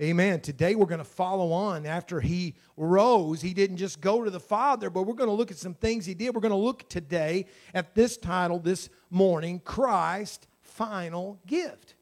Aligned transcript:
Amen. 0.00 0.40
Today 0.40 0.76
we're 0.76 0.86
going 0.86 0.98
to 0.98 1.04
follow 1.04 1.50
on 1.50 1.84
after 1.84 2.20
he 2.20 2.54
rose. 2.76 3.40
He 3.40 3.52
didn't 3.52 3.78
just 3.78 4.00
go 4.00 4.22
to 4.22 4.30
the 4.30 4.38
Father, 4.38 4.90
but 4.90 5.02
we're 5.02 5.14
going 5.14 5.28
to 5.28 5.34
look 5.34 5.50
at 5.50 5.56
some 5.56 5.74
things 5.74 6.06
he 6.06 6.14
did. 6.14 6.36
We're 6.36 6.40
going 6.40 6.52
to 6.52 6.56
look 6.56 6.88
today 6.88 7.46
at 7.74 7.96
this 7.96 8.16
title 8.16 8.60
this 8.60 8.90
morning 9.10 9.60
Christ 9.64 10.46
Final 10.60 11.40
Gift. 11.48 11.96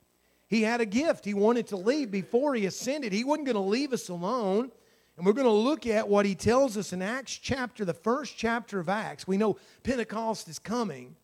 He 0.46 0.60
had 0.60 0.82
a 0.82 0.86
gift. 0.86 1.24
He 1.24 1.32
wanted 1.32 1.68
to 1.68 1.78
leave 1.78 2.10
before 2.10 2.54
he 2.54 2.66
ascended. 2.66 3.14
He 3.14 3.24
wasn't 3.24 3.46
going 3.46 3.56
to 3.56 3.62
leave 3.62 3.94
us 3.94 4.10
alone. 4.10 4.70
And 5.16 5.24
we're 5.24 5.32
going 5.32 5.46
to 5.46 5.50
look 5.50 5.86
at 5.86 6.06
what 6.06 6.26
he 6.26 6.34
tells 6.34 6.76
us 6.76 6.92
in 6.92 7.00
Acts 7.00 7.32
chapter, 7.32 7.86
the 7.86 7.94
first 7.94 8.36
chapter 8.36 8.78
of 8.78 8.90
Acts. 8.90 9.26
We 9.26 9.38
know 9.38 9.56
Pentecost 9.84 10.48
is 10.48 10.58
coming, 10.58 11.16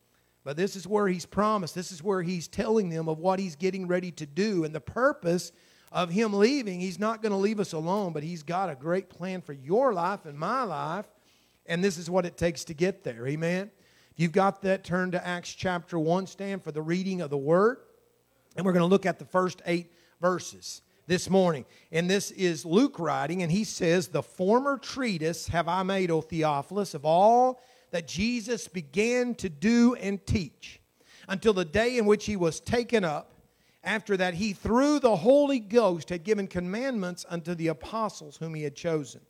but 0.43 0.57
this 0.57 0.75
is 0.75 0.87
where 0.87 1.07
he's 1.07 1.27
promised. 1.27 1.75
This 1.75 1.93
is 1.93 2.03
where 2.03 2.23
he's 2.23 2.49
telling 2.49 2.89
them 2.89 3.11
of 3.11 3.19
what 3.19 3.39
he's 3.39 3.57
getting 3.57 3.87
ready 3.87 4.11
to 4.13 4.25
do 4.25 4.65
and 4.65 4.75
the 4.75 4.81
purpose 4.81 5.53
of 5.93 6.11
him 6.11 6.33
leaving. 6.33 6.81
He's 6.81 6.99
not 6.99 7.23
going 7.23 7.33
to 7.33 7.39
leave 7.39 7.61
us 7.61 7.73
alone, 7.73 8.13
but 8.13 8.23
he's 8.23 8.43
got 8.43 8.71
a 8.71 8.75
great 8.75 9.09
plan 9.09 9.43
for 9.43 9.53
your 9.53 9.93
life 9.93 10.25
and 10.25 10.39
my 10.39 10.63
life. 10.63 11.07
And 11.67 11.85
this 11.85 11.99
is 11.99 12.11
what 12.11 12.27
it 12.27 12.37
takes 12.37 12.65
to 12.65 12.75
get 12.75 13.05
there. 13.05 13.27
Amen. 13.27 13.71
If 14.11 14.21
you've 14.21 14.33
got 14.33 14.63
that, 14.63 14.85
turn 14.85 15.13
to 15.13 15.27
Acts 15.27 15.55
chapter 15.55 15.99
1, 15.99 16.27
stand 16.27 16.63
for 16.63 16.73
the 16.73 16.83
reading 16.83 17.21
of 17.21 17.31
the 17.31 17.39
word. 17.39 17.79
And 18.57 18.67
we're 18.67 18.73
going 18.73 18.83
to 18.83 18.87
look 18.87 19.07
at 19.07 19.19
the 19.19 19.25
first 19.25 19.63
eight 19.65 19.93
verses 20.21 20.83
this 21.07 21.31
morning. 21.31 21.65
And 21.91 22.09
this 22.11 22.31
is 22.31 22.65
Luke 22.65 22.99
writing, 22.99 23.43
and 23.43 23.51
he 23.51 23.65
says, 23.65 24.09
The 24.09 24.23
former 24.23 24.79
treatise 24.79 25.49
have 25.49 25.69
I 25.69 25.83
made, 25.83 26.11
O 26.11 26.21
Theophilus, 26.21 26.95
of 26.95 27.05
all 27.05 27.63
that 27.91 28.09
Jesus 28.09 28.69
began 28.69 29.35
to 29.37 29.49
do 29.49 29.95
and 29.95 30.25
teach 30.27 30.81
until 31.29 31.53
the 31.53 31.65
day 31.65 31.99
in 31.99 32.07
which 32.07 32.27
he 32.27 32.37
was 32.37 32.61
taken 32.61 33.05
up. 33.05 33.32
After 33.85 34.17
that, 34.17 34.35
he, 34.35 34.53
through 34.53 35.01
the 35.01 35.17
Holy 35.17 35.59
Ghost, 35.59 36.09
had 36.09 36.25
given 36.25 36.47
commandments 36.47 37.27
unto 37.29 37.55
the 37.55 37.69
apostles 37.69 38.37
whom 38.37 38.55
he 38.55 38.63
had 38.63 38.77
chosen, 38.77 39.23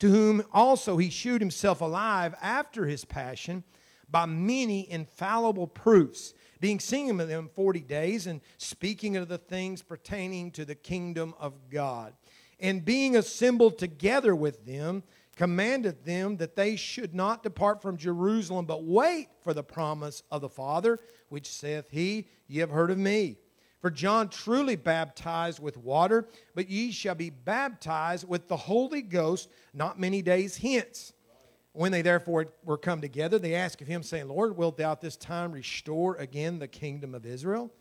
to 0.00 0.08
whom 0.08 0.42
also 0.52 0.96
he 0.96 1.10
shewed 1.10 1.40
himself 1.40 1.80
alive 1.80 2.34
after 2.42 2.86
his 2.86 3.04
passion 3.04 3.62
by 4.10 4.26
many 4.26 4.90
infallible 4.90 5.66
proofs 5.66 6.34
being 6.62 6.78
seen 6.78 7.18
of 7.20 7.28
them 7.28 7.50
40 7.52 7.80
days 7.80 8.28
and 8.28 8.40
speaking 8.56 9.16
of 9.16 9.28
the 9.28 9.38
things 9.38 9.82
pertaining 9.82 10.52
to 10.52 10.64
the 10.64 10.76
kingdom 10.76 11.34
of 11.40 11.54
God. 11.70 12.14
And 12.60 12.84
being 12.84 13.16
assembled 13.16 13.78
together 13.78 14.36
with 14.36 14.64
them, 14.64 15.02
commanded 15.34 16.04
them 16.04 16.36
that 16.36 16.54
they 16.54 16.76
should 16.76 17.14
not 17.14 17.42
depart 17.42 17.82
from 17.82 17.96
Jerusalem, 17.96 18.64
but 18.64 18.84
wait 18.84 19.28
for 19.42 19.52
the 19.52 19.64
promise 19.64 20.22
of 20.30 20.40
the 20.40 20.48
Father, 20.48 21.00
which 21.30 21.48
saith 21.48 21.86
he, 21.90 22.28
Ye 22.46 22.60
have 22.60 22.70
heard 22.70 22.92
of 22.92 22.98
me. 22.98 23.38
For 23.82 23.90
John 23.90 24.28
truly 24.28 24.76
baptized 24.76 25.58
with 25.58 25.76
water, 25.76 26.28
but 26.54 26.70
ye 26.70 26.92
shall 26.92 27.16
be 27.16 27.30
baptized 27.30 28.28
with 28.28 28.46
the 28.46 28.56
Holy 28.56 29.02
Ghost 29.02 29.50
not 29.74 29.98
many 29.98 30.22
days 30.22 30.56
hence. 30.56 31.12
When 31.72 31.90
they 31.90 32.02
therefore 32.02 32.46
were 32.64 32.78
come 32.78 33.00
together, 33.00 33.40
they 33.40 33.56
asked 33.56 33.82
of 33.82 33.88
him, 33.88 34.04
saying, 34.04 34.28
Lord, 34.28 34.56
wilt 34.56 34.76
thou 34.76 34.92
at 34.92 35.00
this 35.00 35.16
time 35.16 35.50
restore 35.50 36.14
again 36.16 36.60
the 36.60 36.68
kingdom 36.68 37.12
of 37.12 37.26
Israel? 37.26 37.72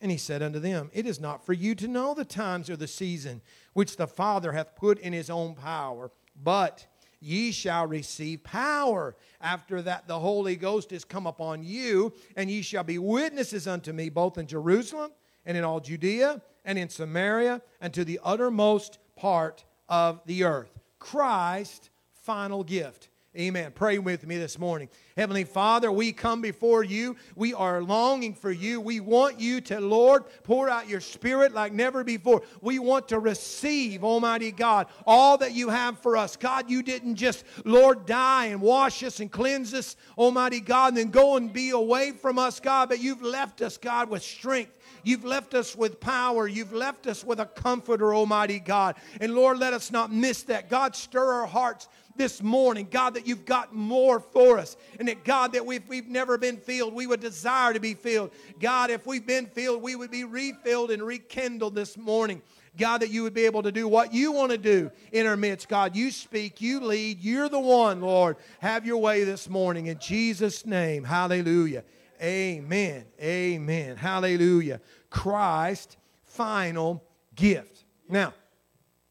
And 0.00 0.10
he 0.10 0.16
said 0.16 0.42
unto 0.42 0.58
them, 0.58 0.90
It 0.92 1.06
is 1.06 1.20
not 1.20 1.46
for 1.46 1.52
you 1.52 1.76
to 1.76 1.86
know 1.86 2.14
the 2.14 2.24
times 2.24 2.68
or 2.68 2.76
the 2.76 2.88
season 2.88 3.40
which 3.74 3.96
the 3.96 4.08
Father 4.08 4.50
hath 4.50 4.74
put 4.74 4.98
in 4.98 5.12
his 5.12 5.30
own 5.30 5.54
power, 5.54 6.10
but 6.42 6.84
ye 7.20 7.52
shall 7.52 7.86
receive 7.86 8.42
power 8.42 9.14
after 9.40 9.82
that 9.82 10.08
the 10.08 10.18
Holy 10.18 10.56
Ghost 10.56 10.90
is 10.90 11.04
come 11.04 11.28
upon 11.28 11.62
you, 11.62 12.12
and 12.34 12.50
ye 12.50 12.60
shall 12.62 12.84
be 12.84 12.98
witnesses 12.98 13.68
unto 13.68 13.92
me 13.92 14.08
both 14.08 14.36
in 14.36 14.48
Jerusalem 14.48 15.12
and 15.44 15.56
in 15.56 15.64
all 15.64 15.80
Judea 15.80 16.42
and 16.64 16.78
in 16.78 16.88
Samaria 16.88 17.62
and 17.80 17.92
to 17.94 18.04
the 18.04 18.20
uttermost 18.22 18.98
part 19.16 19.64
of 19.88 20.20
the 20.26 20.44
earth. 20.44 20.78
Christ, 20.98 21.90
final 22.12 22.64
gift. 22.64 23.08
Amen. 23.36 23.72
Pray 23.74 23.98
with 23.98 24.26
me 24.26 24.38
this 24.38 24.58
morning. 24.58 24.88
Heavenly 25.14 25.44
Father, 25.44 25.92
we 25.92 26.12
come 26.12 26.40
before 26.40 26.82
you. 26.82 27.14
We 27.36 27.52
are 27.52 27.82
longing 27.82 28.34
for 28.34 28.50
you. 28.50 28.80
We 28.80 29.00
want 29.00 29.38
you 29.38 29.60
to, 29.60 29.80
Lord, 29.80 30.24
pour 30.44 30.70
out 30.70 30.88
your 30.88 31.02
spirit 31.02 31.52
like 31.52 31.74
never 31.74 32.02
before. 32.02 32.40
We 32.62 32.78
want 32.78 33.08
to 33.08 33.18
receive, 33.18 34.02
Almighty 34.02 34.50
God, 34.50 34.86
all 35.06 35.36
that 35.38 35.52
you 35.52 35.68
have 35.68 35.98
for 35.98 36.16
us. 36.16 36.36
God, 36.36 36.70
you 36.70 36.82
didn't 36.82 37.16
just, 37.16 37.44
Lord, 37.66 38.06
die 38.06 38.46
and 38.46 38.62
wash 38.62 39.02
us 39.02 39.20
and 39.20 39.30
cleanse 39.30 39.74
us, 39.74 39.96
Almighty 40.16 40.60
God, 40.60 40.88
and 40.88 40.96
then 40.96 41.10
go 41.10 41.36
and 41.36 41.52
be 41.52 41.70
away 41.70 42.12
from 42.12 42.38
us, 42.38 42.60
God, 42.60 42.88
but 42.88 42.98
you've 42.98 43.22
left 43.22 43.60
us, 43.60 43.76
God, 43.76 44.08
with 44.08 44.22
strength. 44.22 44.78
You've 45.04 45.24
left 45.24 45.52
us 45.52 45.76
with 45.76 46.00
power. 46.00 46.48
You've 46.48 46.72
left 46.72 47.06
us 47.06 47.22
with 47.24 47.40
a 47.40 47.46
comforter, 47.46 48.14
Almighty 48.14 48.58
God. 48.58 48.96
And 49.20 49.34
Lord, 49.34 49.58
let 49.58 49.74
us 49.74 49.92
not 49.92 50.10
miss 50.10 50.44
that. 50.44 50.70
God, 50.70 50.96
stir 50.96 51.32
our 51.34 51.46
hearts 51.46 51.88
this 52.18 52.42
morning, 52.42 52.88
God, 52.90 53.14
that 53.14 53.26
you've 53.26 53.46
got 53.46 53.74
more 53.74 54.20
for 54.20 54.58
us. 54.58 54.76
And 54.98 55.08
that, 55.08 55.24
God, 55.24 55.52
that 55.52 55.64
if 55.66 55.88
we've 55.88 56.08
never 56.08 56.36
been 56.36 56.58
filled, 56.58 56.92
we 56.92 57.06
would 57.06 57.20
desire 57.20 57.72
to 57.72 57.80
be 57.80 57.94
filled. 57.94 58.32
God, 58.60 58.90
if 58.90 59.06
we've 59.06 59.26
been 59.26 59.46
filled, 59.46 59.80
we 59.82 59.96
would 59.96 60.10
be 60.10 60.24
refilled 60.24 60.90
and 60.90 61.02
rekindled 61.02 61.74
this 61.74 61.96
morning. 61.96 62.42
God, 62.76 62.98
that 62.98 63.10
you 63.10 63.22
would 63.22 63.34
be 63.34 63.44
able 63.44 63.62
to 63.62 63.72
do 63.72 63.88
what 63.88 64.12
you 64.12 64.32
want 64.32 64.52
to 64.52 64.58
do 64.58 64.90
in 65.12 65.26
our 65.26 65.36
midst. 65.36 65.68
God, 65.68 65.96
you 65.96 66.10
speak, 66.10 66.60
you 66.60 66.80
lead, 66.80 67.20
you're 67.20 67.48
the 67.48 67.58
one, 67.58 68.00
Lord. 68.00 68.36
Have 68.60 68.86
your 68.86 68.98
way 68.98 69.24
this 69.24 69.48
morning 69.48 69.86
in 69.86 69.98
Jesus' 69.98 70.66
name. 70.66 71.04
Hallelujah. 71.04 71.84
Amen. 72.22 73.04
Amen. 73.20 73.96
Hallelujah. 73.96 74.80
Christ, 75.10 75.96
final 76.24 77.02
gift. 77.34 77.84
Now, 78.08 78.32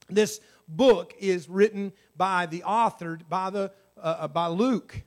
this 0.10 0.40
book 0.68 1.14
is 1.20 1.50
written 1.50 1.92
by 2.18 2.46
the 2.46 2.64
author, 2.64 3.20
by, 3.30 3.50
the, 3.50 3.72
uh, 3.98 4.18
uh, 4.20 4.28
by 4.28 4.48
Luke. 4.48 5.04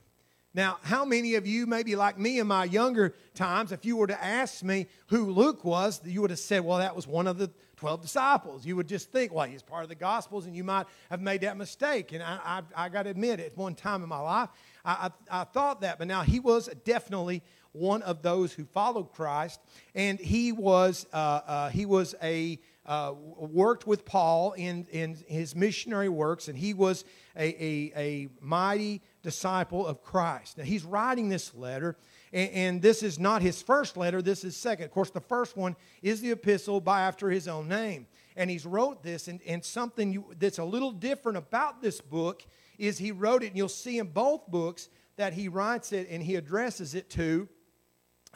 Now, 0.53 0.79
how 0.81 1.05
many 1.05 1.35
of 1.35 1.47
you, 1.47 1.65
maybe 1.65 1.95
like 1.95 2.17
me 2.17 2.39
in 2.39 2.47
my 2.47 2.65
younger 2.65 3.15
times, 3.35 3.71
if 3.71 3.85
you 3.85 3.95
were 3.95 4.07
to 4.07 4.23
ask 4.23 4.63
me 4.63 4.87
who 5.07 5.31
Luke 5.31 5.63
was, 5.63 6.01
you 6.05 6.21
would 6.21 6.29
have 6.29 6.39
said, 6.39 6.65
well, 6.65 6.79
that 6.79 6.95
was 6.95 7.07
one 7.07 7.25
of 7.27 7.37
the 7.37 7.49
12 7.77 8.01
disciples. 8.01 8.65
You 8.65 8.75
would 8.75 8.87
just 8.87 9.11
think, 9.11 9.33
well, 9.33 9.47
he's 9.47 9.63
part 9.63 9.83
of 9.83 9.89
the 9.89 9.95
Gospels, 9.95 10.45
and 10.45 10.55
you 10.55 10.63
might 10.63 10.87
have 11.09 11.21
made 11.21 11.41
that 11.41 11.57
mistake. 11.57 12.11
And 12.11 12.21
I, 12.21 12.61
I, 12.75 12.85
I 12.85 12.89
got 12.89 13.03
to 13.03 13.09
admit, 13.09 13.39
at 13.39 13.57
one 13.57 13.75
time 13.75 14.03
in 14.03 14.09
my 14.09 14.19
life, 14.19 14.49
I, 14.83 15.09
I, 15.31 15.41
I 15.41 15.43
thought 15.45 15.81
that. 15.81 15.97
But 15.97 16.07
now 16.07 16.21
he 16.21 16.39
was 16.39 16.69
definitely 16.83 17.41
one 17.71 18.01
of 18.01 18.21
those 18.21 18.51
who 18.51 18.65
followed 18.65 19.13
Christ, 19.13 19.59
and 19.95 20.19
he 20.19 20.51
was, 20.51 21.07
uh, 21.13 21.15
uh, 21.47 21.69
he 21.69 21.85
was 21.85 22.13
a 22.21 22.59
uh, 22.85 23.13
worked 23.15 23.85
with 23.85 24.05
Paul 24.05 24.53
in, 24.53 24.87
in 24.91 25.17
his 25.27 25.55
missionary 25.55 26.09
works, 26.09 26.47
and 26.47 26.57
he 26.57 26.73
was 26.73 27.05
a, 27.35 27.47
a, 27.63 27.91
a 27.95 28.27
mighty 28.39 29.01
disciple 29.21 29.85
of 29.85 30.01
Christ. 30.01 30.57
Now, 30.57 30.63
he's 30.63 30.83
writing 30.83 31.29
this 31.29 31.53
letter, 31.53 31.95
and, 32.33 32.49
and, 32.51 32.81
this 32.81 33.03
is 33.03 33.19
not 33.19 33.41
his 33.41 33.61
first 33.61 33.97
letter, 33.97 34.21
this 34.21 34.43
is 34.43 34.57
second. 34.57 34.85
Of 34.85 34.91
course, 34.91 35.11
the 35.11 35.21
first 35.21 35.55
one 35.55 35.75
is 36.01 36.21
the 36.21 36.31
epistle 36.31 36.81
by 36.81 37.01
after 37.01 37.29
his 37.29 37.47
own 37.47 37.67
name. 37.67 38.07
And 38.35 38.49
he's 38.49 38.65
wrote 38.65 39.03
this, 39.03 39.27
and, 39.27 39.41
and 39.45 39.63
something 39.63 40.13
you, 40.13 40.25
that's 40.39 40.57
a 40.57 40.63
little 40.63 40.91
different 40.91 41.37
about 41.37 41.81
this 41.81 42.01
book 42.01 42.43
is 42.79 42.97
he 42.97 43.11
wrote 43.11 43.43
it, 43.43 43.47
and 43.47 43.57
you'll 43.57 43.69
see 43.69 43.99
in 43.99 44.07
both 44.07 44.47
books 44.47 44.89
that 45.17 45.33
he 45.33 45.49
writes 45.49 45.91
it 45.91 46.07
and 46.09 46.23
he 46.23 46.35
addresses 46.35 46.95
it 46.95 47.09
to 47.11 47.47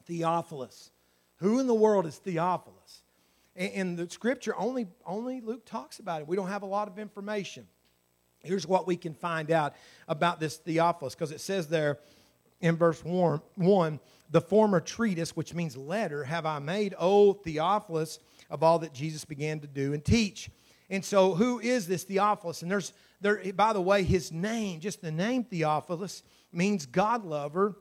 Theophilus. 0.06 0.92
Who 1.38 1.60
in 1.60 1.68
the 1.68 1.74
world 1.74 2.06
is 2.06 2.18
Theophilus? 2.18 2.75
And 3.56 3.98
the 3.98 4.10
scripture 4.10 4.54
only, 4.58 4.88
only 5.06 5.40
Luke 5.40 5.66
talks 5.66 6.00
about 6.00 6.22
it. 6.22 6.28
We 6.28 6.36
don't 6.36 6.50
have 6.50 6.64
a 6.64 6.68
lot 6.68 6.90
of 6.90 7.00
information. 7.00 7.68
Here's 8.44 8.68
what 8.68 8.86
we 8.86 8.98
can 8.98 9.14
find 9.14 9.50
out 9.50 9.76
about 10.08 10.40
this 10.40 10.58
Theophilus, 10.58 11.16
because 11.16 11.32
it 11.32 11.40
says 11.40 11.68
there 11.68 12.00
in 12.62 12.76
verse 12.76 13.04
1, 13.04 13.42
one, 13.56 14.00
the 14.30 14.42
former 14.42 14.80
treatise, 14.80 15.36
which 15.36 15.54
means 15.54 15.78
letter, 15.78 16.24
have 16.24 16.46
I 16.46 16.60
made, 16.60 16.96
O 17.00 17.34
Theophilus, 17.34 18.20
of 18.50 18.62
all 18.62 18.80
that 18.80 18.94
Jesus 18.94 19.26
began 19.26 19.60
to 19.62 19.68
do 19.68 19.94
and 19.94 20.04
teach. 20.04 20.50
And 20.90 21.04
so, 21.04 21.34
who 21.34 21.60
is 21.60 21.88
this 21.88 22.04
Theophilus? 22.04 22.62
And 22.62 22.70
there's, 22.70 22.94
there, 23.22 23.42
by 23.54 23.74
the 23.74 23.82
way, 23.82 24.04
his 24.04 24.32
name, 24.32 24.80
just 24.80 25.02
the 25.02 25.12
name 25.12 25.44
Theophilus, 25.44 26.24
means 26.52 26.86
God 26.86 27.26
lover 27.26 27.76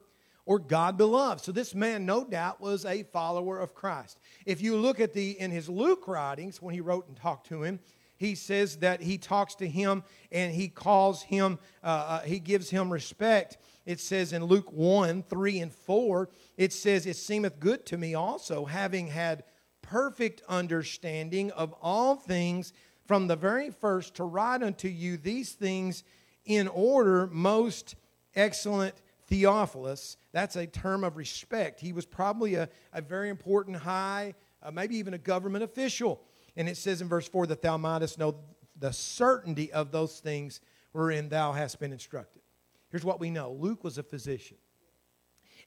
or 0.47 0.59
God 0.59 0.97
beloved. 0.97 1.43
So 1.43 1.53
this 1.53 1.75
man, 1.75 2.05
no 2.05 2.25
doubt, 2.25 2.61
was 2.61 2.85
a 2.85 3.03
follower 3.05 3.59
of 3.59 3.75
Christ. 3.75 4.19
If 4.45 4.61
you 4.61 4.77
look 4.77 5.01
at 5.01 5.13
the 5.13 5.39
in 5.41 5.51
his 5.51 5.69
Luke 5.69 6.07
writings, 6.07 6.61
when 6.61 6.75
he 6.75 6.81
wrote 6.81 7.09
and 7.09 7.17
talked 7.17 7.47
to 7.49 7.63
him, 7.63 7.81
he 8.17 8.35
says 8.35 8.77
that 8.77 9.01
he 9.01 9.19
talks 9.19 9.55
to 9.57 9.69
him 9.69 10.05
and 10.31 10.55
he 10.55 10.69
calls 10.69 11.23
him, 11.23 11.59
uh, 11.83 11.87
uh, 11.87 12.21
he 12.21 12.39
gives 12.39 12.71
him 12.71 12.93
respect. 12.93 13.59
It 13.87 14.01
says 14.01 14.33
in 14.33 14.45
Luke 14.45 14.73
1 14.73 15.25
3 15.25 15.61
and 15.61 15.73
4, 15.73 16.29
it 16.57 16.73
says, 16.73 17.07
It 17.07 17.17
seemeth 17.17 17.59
good 17.59 17.85
to 17.87 17.99
me 17.99 18.15
also, 18.15 18.65
having 18.65 19.09
had 19.09 19.45
perfect 19.83 20.43
understanding 20.49 21.51
of 21.53 21.75
all 21.83 22.17
things 22.17 22.73
from 23.07 23.27
the 23.27 23.37
very 23.37 23.71
first, 23.71 24.15
to 24.15 24.25
write 24.25 24.63
unto 24.63 24.89
you 24.89 25.19
these 25.19 25.53
things 25.53 26.05
in 26.47 26.69
order, 26.69 27.27
most 27.27 27.97
excellent 28.35 28.95
Theophilus, 29.35 30.17
that's 30.31 30.55
a 30.55 30.65
term 30.65 31.03
of 31.03 31.17
respect. 31.17 31.81
He 31.81 31.93
was 31.93 32.07
probably 32.07 32.55
a, 32.55 32.69
a 32.93 33.03
very 33.03 33.31
important 33.31 33.77
high, 33.77 34.35
uh, 34.63 34.71
maybe 34.71 34.97
even 34.99 35.13
a 35.13 35.19
government 35.19 35.65
official. 35.65 36.21
And 36.55 36.69
it 36.69 36.77
says 36.77 37.03
in 37.03 37.09
verse 37.09 37.27
4 37.27 37.49
that 37.49 37.61
thou 37.61 37.77
mightest 37.77 38.17
know 38.17 38.37
the 38.79 38.93
certainty 38.93 39.73
of 39.73 39.91
those 39.91 40.21
things 40.21 40.61
wherein 40.93 41.31
thou 41.31 41.51
hast 41.51 41.81
been 41.81 41.91
instructed. 41.91 42.43
Here's 42.91 43.05
what 43.05 43.19
we 43.19 43.29
know 43.29 43.51
Luke 43.59 43.83
was 43.83 43.99
a 43.99 44.05
physician. 44.05 44.57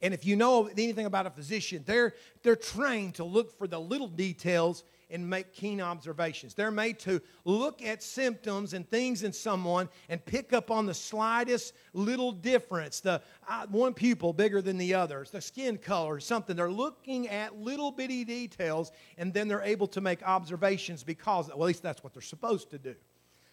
And 0.02 0.14
if 0.14 0.25
you 0.25 0.38
know 0.38 0.68
anything 0.68 1.06
about 1.06 1.25
a 1.25 1.31
physician, 1.31 1.84
they're, 1.86 2.14
they're 2.44 2.56
trained 2.56 3.16
to 3.16 3.25
look 3.25 3.58
for 3.58 3.68
the 3.68 3.81
little 3.81 4.08
details 4.08 4.86
and 5.09 5.30
make 5.30 5.54
keen 5.54 5.81
observations. 5.81 6.54
They're 6.54 6.71
made 6.71 7.00
to 7.00 7.21
look 7.45 7.81
at 7.81 8.04
symptoms 8.04 8.74
and 8.74 8.88
things 8.89 9.24
in 9.24 9.31
someone 9.33 9.89
and 10.09 10.24
pick 10.25 10.54
up 10.54 10.69
on 10.69 10.86
the 10.86 10.94
slightest 10.94 11.74
little 11.94 12.31
difference. 12.31 13.00
The 13.00 13.21
uh, 13.48 13.68
one 13.68 13.94
pupil 13.94 14.33
bigger 14.33 14.62
than 14.62 14.77
the 14.77 14.94
others, 14.94 15.31
the 15.31 15.42
skin 15.42 15.77
color, 15.77 16.19
something. 16.19 16.56
They're 16.56 16.71
looking 16.71 17.27
at 17.30 17.57
little 17.57 17.92
bitty 17.92 18.24
details 18.25 18.92
and 19.18 19.33
then 19.33 19.48
they're 19.48 19.62
able 19.62 19.88
to 19.88 20.01
make 20.01 20.21
observations 20.24 21.04
because, 21.04 21.48
well, 21.48 21.57
at 21.63 21.68
least 21.68 21.83
that's 21.83 22.04
what 22.04 22.13
they're 22.13 22.21
supposed 22.21 22.69
to 22.71 22.77
do. 22.77 22.95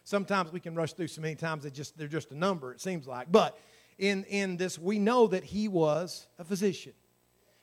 Sometimes 0.04 0.52
we 0.52 0.60
can 0.60 0.74
rush 0.74 0.92
through 0.92 1.08
so 1.08 1.22
many 1.22 1.34
times 1.34 1.64
that 1.64 1.72
just 1.72 1.96
they're 1.96 2.08
just 2.08 2.30
a 2.30 2.36
number, 2.36 2.72
it 2.72 2.80
seems 2.80 3.06
like. 3.06 3.32
But 3.32 3.58
in, 3.98 4.24
in 4.24 4.56
this, 4.56 4.78
we 4.78 4.98
know 4.98 5.26
that 5.28 5.44
he 5.44 5.68
was 5.68 6.26
a 6.38 6.44
physician. 6.44 6.92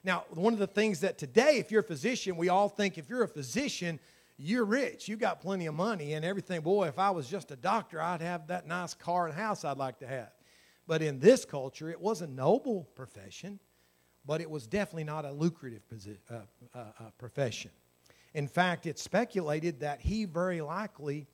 Now, 0.04 0.26
one 0.30 0.54
of 0.54 0.60
the 0.60 0.68
things 0.68 1.02
that 1.02 1.18
today, 1.18 1.58
if 1.58 1.72
you're 1.72 1.82
a 1.82 1.84
physician, 1.84 2.36
we 2.36 2.50
all 2.50 2.70
think 2.70 2.98
if 2.98 3.10
you're 3.10 3.24
a 3.24 3.28
physician, 3.28 4.00
you're 4.38 4.66
rich. 4.66 5.08
You 5.08 5.16
got 5.16 5.42
plenty 5.42 5.68
of 5.68 5.76
money 5.76 6.14
and 6.14 6.26
everything. 6.26 6.62
Boy, 6.62 6.88
if 6.88 6.98
I 6.98 7.12
was 7.12 7.28
just 7.28 7.52
a 7.52 7.56
doctor, 7.56 8.02
I'd 8.02 8.22
have 8.22 8.48
that 8.48 8.68
nice 8.68 8.96
car 8.96 9.28
and 9.28 9.36
house 9.36 9.64
I'd 9.64 9.78
like 9.78 10.00
to 10.00 10.08
have. 10.08 10.32
But 10.88 11.04
in 11.04 11.20
this 11.20 11.46
culture, 11.46 11.90
it 11.90 12.02
was 12.02 12.22
a 12.22 12.28
noble 12.28 12.90
profession, 12.96 13.60
but 14.26 14.42
it 14.42 14.50
was 14.50 14.66
definitely 14.66 15.04
not 15.04 15.26
a 15.26 15.32
lucrative 15.32 15.84
posi- 15.88 16.18
uh, 16.30 16.40
uh, 16.74 16.80
uh, 16.80 17.04
profession. 17.20 17.72
In 18.34 18.48
fact, 18.48 18.88
it's 18.88 19.04
speculated 19.04 19.82
that 19.82 20.02
he 20.02 20.26
very 20.26 20.62
likely 20.62 21.28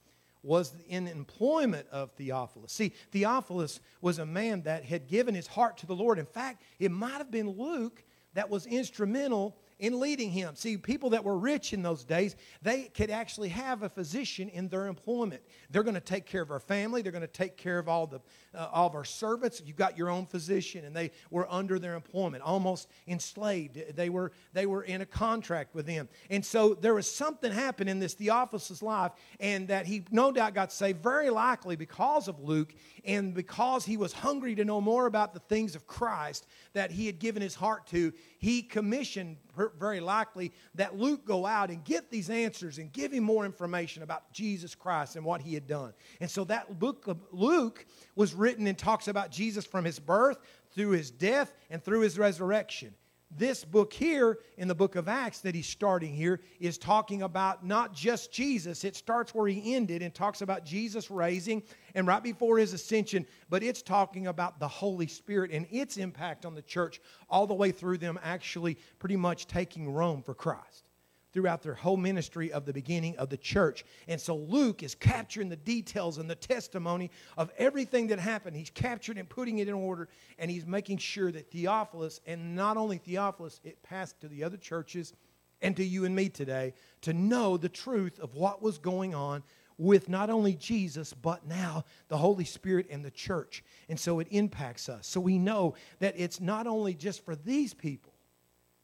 was 0.44 0.76
in 0.88 1.08
employment 1.08 1.88
of 1.92 2.12
Theophilus. 2.12 2.72
See, 2.72 2.94
Theophilus 3.12 3.80
was 4.02 4.20
a 4.20 4.26
man 4.26 4.64
that 4.64 4.84
had 4.84 5.08
given 5.08 5.34
his 5.36 5.48
heart 5.48 5.78
to 5.78 5.86
the 5.86 5.96
Lord. 5.96 6.20
In 6.20 6.26
fact, 6.26 6.62
it 6.80 6.92
might 6.92 7.18
have 7.18 7.32
been 7.32 7.50
Luke 7.50 8.04
that 8.38 8.52
was 8.52 8.68
instrumental 8.68 9.56
in 9.80 10.00
leading 10.00 10.32
him. 10.32 10.56
See, 10.56 10.78
people 10.78 11.12
that 11.12 11.24
were 11.24 11.38
rich 11.38 11.74
in 11.74 11.84
those 11.84 12.04
days, 12.04 12.36
they 12.62 12.84
could 12.84 13.10
actually 13.10 13.50
have 13.50 13.84
a 13.84 13.90
physician 13.90 14.50
in 14.50 14.70
their 14.70 14.88
employment. 14.88 15.42
They're 15.70 15.84
going 15.84 15.96
to 15.96 16.02
take 16.02 16.26
care 16.26 16.42
of 16.42 16.52
our 16.52 16.60
family. 16.60 17.02
They're 17.02 17.12
going 17.12 17.22
to 17.22 17.28
take 17.28 17.58
care 17.58 17.78
of 17.78 17.88
all 17.88 18.08
the 18.08 18.20
uh, 18.56 18.70
all 18.72 18.88
of 18.88 18.96
our 18.96 19.06
servants. 19.06 19.62
You've 19.64 19.76
got 19.76 19.98
your 19.98 20.10
own 20.10 20.26
physician, 20.26 20.86
and 20.86 20.96
they 20.96 21.12
were 21.30 21.48
under 21.52 21.78
their 21.78 21.96
employment, 21.96 22.44
almost 22.44 22.90
enslaved. 23.08 23.96
They 23.96 24.10
were 24.10 24.32
they 24.54 24.66
were 24.66 24.84
in 24.84 25.02
a 25.02 25.06
contract 25.06 25.76
with 25.76 25.86
them, 25.86 26.10
and 26.30 26.44
so 26.44 26.74
there 26.74 26.96
was 26.96 27.10
something 27.10 27.52
happened 27.52 27.90
in 27.90 28.00
this 28.00 28.16
Theophilus' 28.16 28.82
life, 28.82 29.12
and 29.40 29.68
that 29.68 29.86
he 29.86 30.06
no 30.12 30.32
doubt 30.32 30.56
got 30.56 30.72
saved 30.72 31.04
very 31.04 31.30
likely 31.30 31.76
because 31.76 32.28
of 32.28 32.40
Luke, 32.40 32.74
and 33.06 33.34
because 33.34 33.86
he 33.86 33.98
was 33.98 34.12
hungry 34.12 34.56
to 34.56 34.66
know 34.66 34.82
more 34.82 35.06
about 35.06 35.34
the 35.34 35.40
things 35.42 35.76
of 35.76 35.86
Christ 35.86 36.48
that 36.74 36.92
he 36.92 37.06
had 37.06 37.20
given 37.20 37.42
his 37.42 37.56
heart 37.56 37.86
to. 37.88 38.14
He 38.40 38.62
commissioned 38.62 39.38
very 39.80 40.00
likely 40.00 40.52
that 40.76 40.98
Luke 40.98 41.26
go 41.26 41.46
out 41.46 41.70
and 41.70 41.84
get 41.84 42.10
these 42.10 42.30
answers 42.30 42.78
and 42.78 42.92
give 42.92 43.12
him 43.12 43.24
more 43.24 43.46
information 43.46 44.04
about 44.04 44.32
Jesus 44.32 44.76
Christ 44.76 45.16
and 45.16 45.26
what 45.26 45.42
he 45.42 45.54
had 45.54 45.68
done. 45.68 45.94
And 46.20 46.30
so 46.30 46.44
that 46.46 46.80
book 46.80 47.08
of 47.08 47.18
Luke 47.32 47.86
was 48.16 48.34
written 48.34 48.68
and 48.68 48.78
talks 48.78 49.08
about 49.08 49.32
Jesus 49.32 49.66
from 49.66 49.86
his 49.86 50.00
birth 50.00 50.38
through 50.72 50.92
his 50.92 51.12
death 51.12 51.54
and 51.70 51.84
through 51.84 52.02
his 52.02 52.18
resurrection. 52.18 52.94
This 53.30 53.66
book 53.66 53.92
here 53.92 54.40
in 54.58 54.68
the 54.68 54.76
book 54.76 54.96
of 54.96 55.10
Acts 55.10 55.42
that 55.42 55.54
he's 55.54 55.68
starting 55.68 56.14
here 56.14 56.40
is 56.60 56.78
talking 56.78 57.24
about 57.24 57.66
not 57.66 57.94
just 57.94 58.32
Jesus. 58.32 58.84
It 58.86 58.96
starts 58.96 59.36
where 59.36 59.48
he 59.48 59.76
ended 59.76 60.02
and 60.02 60.14
talks 60.14 60.42
about 60.42 60.66
Jesus 60.66 61.12
raising 61.12 61.62
and 61.94 62.08
right 62.08 62.24
before 62.24 62.58
his 62.58 62.72
ascension, 62.74 63.28
but 63.50 63.64
it's 63.64 63.82
talking 63.82 64.28
about 64.28 64.60
the 64.60 64.68
Holy 64.68 65.08
Spirit 65.08 65.52
and 65.52 65.68
its 65.70 65.98
impact 65.98 66.46
on 66.46 66.56
the 66.56 66.62
church 66.62 67.02
all 67.30 67.46
the 67.46 67.54
way 67.54 67.72
through 67.72 67.98
them 67.98 68.18
actually 68.24 68.78
pretty 68.98 69.18
much 69.18 69.46
taking 69.46 69.92
Rome 69.92 70.24
for 70.24 70.34
Christ 70.34 70.87
throughout 71.34 71.62
their 71.62 71.74
whole 71.74 71.98
ministry 71.98 72.52
of 72.52 72.66
the 72.66 72.74
beginning 72.74 73.16
of 73.18 73.30
the 73.30 73.38
church. 73.38 73.86
And 74.08 74.20
so 74.20 74.36
Luke 74.36 74.84
is 74.84 74.96
capturing 74.96 75.50
the 75.50 75.56
details 75.56 76.18
and 76.18 76.30
the 76.30 76.36
testimony 76.36 77.12
of 77.38 77.52
everything 77.58 78.08
that 78.08 78.20
happened. 78.20 78.56
He's 78.56 78.70
captured 78.70 79.18
and 79.18 79.30
putting 79.30 79.60
it 79.60 79.68
in 79.68 79.74
order, 79.74 80.08
and 80.40 80.50
he's 80.50 80.66
making 80.66 80.98
sure 80.98 81.32
that 81.32 81.52
Theophilus, 81.52 82.22
and 82.26 82.56
not 82.56 82.78
only 82.78 82.98
Theophilus, 82.98 83.60
it 83.64 83.84
passed 83.84 84.22
to 84.22 84.28
the 84.28 84.44
other 84.44 84.58
churches 84.58 85.14
and 85.62 85.76
to 85.76 85.84
you 85.84 86.06
and 86.06 86.16
me 86.16 86.30
today 86.30 86.74
to 87.02 87.14
know 87.14 87.58
the 87.58 87.70
truth 87.70 88.20
of 88.20 88.36
what 88.36 88.62
was 88.62 88.78
going 88.78 89.16
on 89.16 89.44
with 89.78 90.10
not 90.10 90.30
only 90.30 90.54
Jesus, 90.54 91.14
but 91.14 91.46
now 91.48 91.86
the 92.08 92.18
Holy 92.18 92.46
Spirit 92.46 92.88
and 92.90 93.06
the 93.06 93.12
church. 93.12 93.64
And 93.90 94.00
so 94.00 94.20
it 94.20 94.28
impacts 94.32 94.90
us. 94.90 95.08
So 95.08 95.20
we 95.20 95.38
know 95.38 95.76
that 96.00 96.16
it's 96.18 96.40
not 96.40 96.68
only 96.68 96.94
just 96.94 97.24
for 97.24 97.36
these 97.36 97.74
people, 97.74 98.14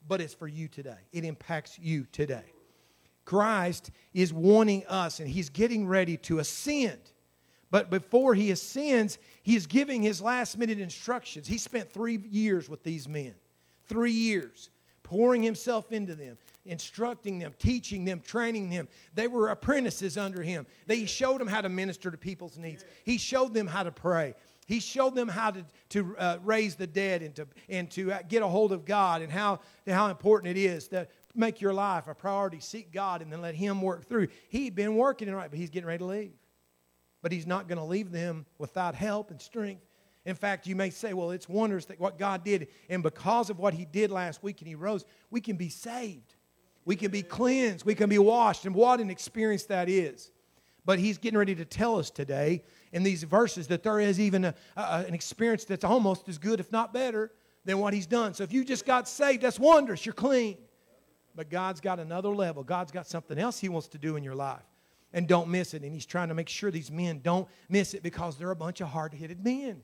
but 0.07 0.21
it's 0.21 0.33
for 0.33 0.47
you 0.47 0.67
today. 0.67 0.97
It 1.11 1.23
impacts 1.23 1.77
you 1.79 2.05
today. 2.11 2.43
Christ 3.25 3.91
is 4.13 4.33
wanting 4.33 4.85
us, 4.87 5.19
and 5.19 5.29
He's 5.29 5.49
getting 5.49 5.87
ready 5.87 6.17
to 6.17 6.39
ascend. 6.39 6.99
But 7.71 7.89
before 7.89 8.35
He 8.35 8.51
ascends, 8.51 9.17
He 9.43 9.55
is 9.55 9.65
giving 9.65 10.01
His 10.01 10.21
last 10.21 10.57
minute 10.57 10.79
instructions. 10.79 11.47
He 11.47 11.57
spent 11.57 11.91
three 11.91 12.17
years 12.29 12.69
with 12.69 12.83
these 12.83 13.07
men, 13.07 13.33
three 13.85 14.11
years, 14.11 14.69
pouring 15.03 15.41
Himself 15.41 15.91
into 15.91 16.15
them, 16.15 16.37
instructing 16.65 17.39
them, 17.39 17.53
teaching 17.59 18.03
them, 18.03 18.19
training 18.19 18.69
them. 18.69 18.87
They 19.13 19.27
were 19.27 19.49
apprentices 19.49 20.17
under 20.17 20.41
Him. 20.41 20.65
They 20.85 21.05
showed 21.05 21.39
them 21.39 21.47
how 21.47 21.61
to 21.61 21.69
minister 21.69 22.11
to 22.11 22.17
people's 22.17 22.57
needs, 22.57 22.83
He 23.05 23.17
showed 23.17 23.53
them 23.53 23.67
how 23.67 23.83
to 23.83 23.91
pray. 23.91 24.35
He 24.65 24.79
showed 24.79 25.15
them 25.15 25.27
how 25.27 25.51
to, 25.51 25.65
to 25.89 26.15
uh, 26.17 26.37
raise 26.43 26.75
the 26.75 26.87
dead 26.87 27.21
and 27.21 27.35
to, 27.35 27.47
and 27.69 27.89
to 27.91 28.13
uh, 28.13 28.19
get 28.27 28.41
a 28.41 28.47
hold 28.47 28.71
of 28.71 28.85
God 28.85 29.21
and 29.21 29.31
how, 29.31 29.59
how 29.87 30.07
important 30.07 30.57
it 30.57 30.59
is 30.59 30.87
to 30.89 31.07
make 31.35 31.61
your 31.61 31.73
life 31.73 32.07
a 32.07 32.15
priority. 32.15 32.59
Seek 32.59 32.91
God 32.91 33.21
and 33.21 33.31
then 33.31 33.41
let 33.41 33.55
Him 33.55 33.81
work 33.81 34.07
through. 34.07 34.27
He'd 34.49 34.75
been 34.75 34.95
working 34.95 35.27
it 35.27 35.33
right, 35.33 35.49
but 35.49 35.59
He's 35.59 35.69
getting 35.69 35.87
ready 35.87 35.99
to 35.99 36.05
leave. 36.05 36.33
But 37.21 37.31
He's 37.31 37.47
not 37.47 37.67
going 37.67 37.77
to 37.77 37.83
leave 37.83 38.11
them 38.11 38.45
without 38.57 38.95
help 38.95 39.31
and 39.31 39.41
strength. 39.41 39.83
In 40.25 40.35
fact, 40.35 40.67
you 40.67 40.75
may 40.75 40.89
say, 40.89 41.13
well, 41.13 41.31
it's 41.31 41.49
wonders 41.49 41.87
that 41.87 41.99
what 41.99 42.17
God 42.17 42.45
did. 42.45 42.67
And 42.89 43.03
because 43.03 43.49
of 43.49 43.59
what 43.59 43.73
He 43.73 43.85
did 43.85 44.11
last 44.11 44.41
week 44.41 44.61
and 44.61 44.67
He 44.67 44.75
rose, 44.75 45.03
we 45.29 45.41
can 45.41 45.57
be 45.57 45.69
saved. 45.69 46.35
We 46.85 46.95
can 46.95 47.11
be 47.11 47.23
cleansed. 47.23 47.85
We 47.85 47.95
can 47.95 48.09
be 48.09 48.19
washed. 48.19 48.65
And 48.65 48.75
what 48.75 48.99
an 48.99 49.09
experience 49.09 49.63
that 49.65 49.89
is. 49.89 50.31
But 50.85 50.99
He's 50.99 51.17
getting 51.17 51.37
ready 51.37 51.55
to 51.55 51.65
tell 51.65 51.97
us 51.97 52.09
today 52.09 52.63
in 52.91 53.03
these 53.03 53.23
verses 53.23 53.67
that 53.67 53.83
there 53.83 53.99
is 53.99 54.19
even 54.19 54.45
a, 54.45 54.55
a, 54.75 55.05
an 55.07 55.13
experience 55.13 55.65
that's 55.65 55.83
almost 55.83 56.29
as 56.29 56.37
good, 56.37 56.59
if 56.59 56.71
not 56.71 56.93
better, 56.93 57.31
than 57.65 57.79
what 57.79 57.93
he's 57.93 58.05
done. 58.05 58.33
So 58.33 58.43
if 58.43 58.53
you 58.53 58.63
just 58.63 58.85
got 58.85 59.07
saved, 59.07 59.41
that's 59.41 59.59
wondrous. 59.59 60.05
You're 60.05 60.13
clean. 60.13 60.57
But 61.35 61.49
God's 61.49 61.81
got 61.81 61.99
another 61.99 62.29
level. 62.29 62.63
God's 62.63 62.91
got 62.91 63.07
something 63.07 63.37
else 63.37 63.59
he 63.59 63.69
wants 63.69 63.87
to 63.89 63.97
do 63.97 64.15
in 64.15 64.23
your 64.23 64.35
life. 64.35 64.61
And 65.13 65.27
don't 65.27 65.49
miss 65.49 65.73
it. 65.73 65.83
And 65.83 65.93
he's 65.93 66.05
trying 66.05 66.27
to 66.27 66.33
make 66.33 66.49
sure 66.49 66.71
these 66.71 66.91
men 66.91 67.21
don't 67.23 67.47
miss 67.69 67.93
it 67.93 68.03
because 68.03 68.37
they're 68.37 68.51
a 68.51 68.55
bunch 68.55 68.81
of 68.81 68.89
hard 68.89 69.13
headed 69.13 69.43
men. 69.43 69.83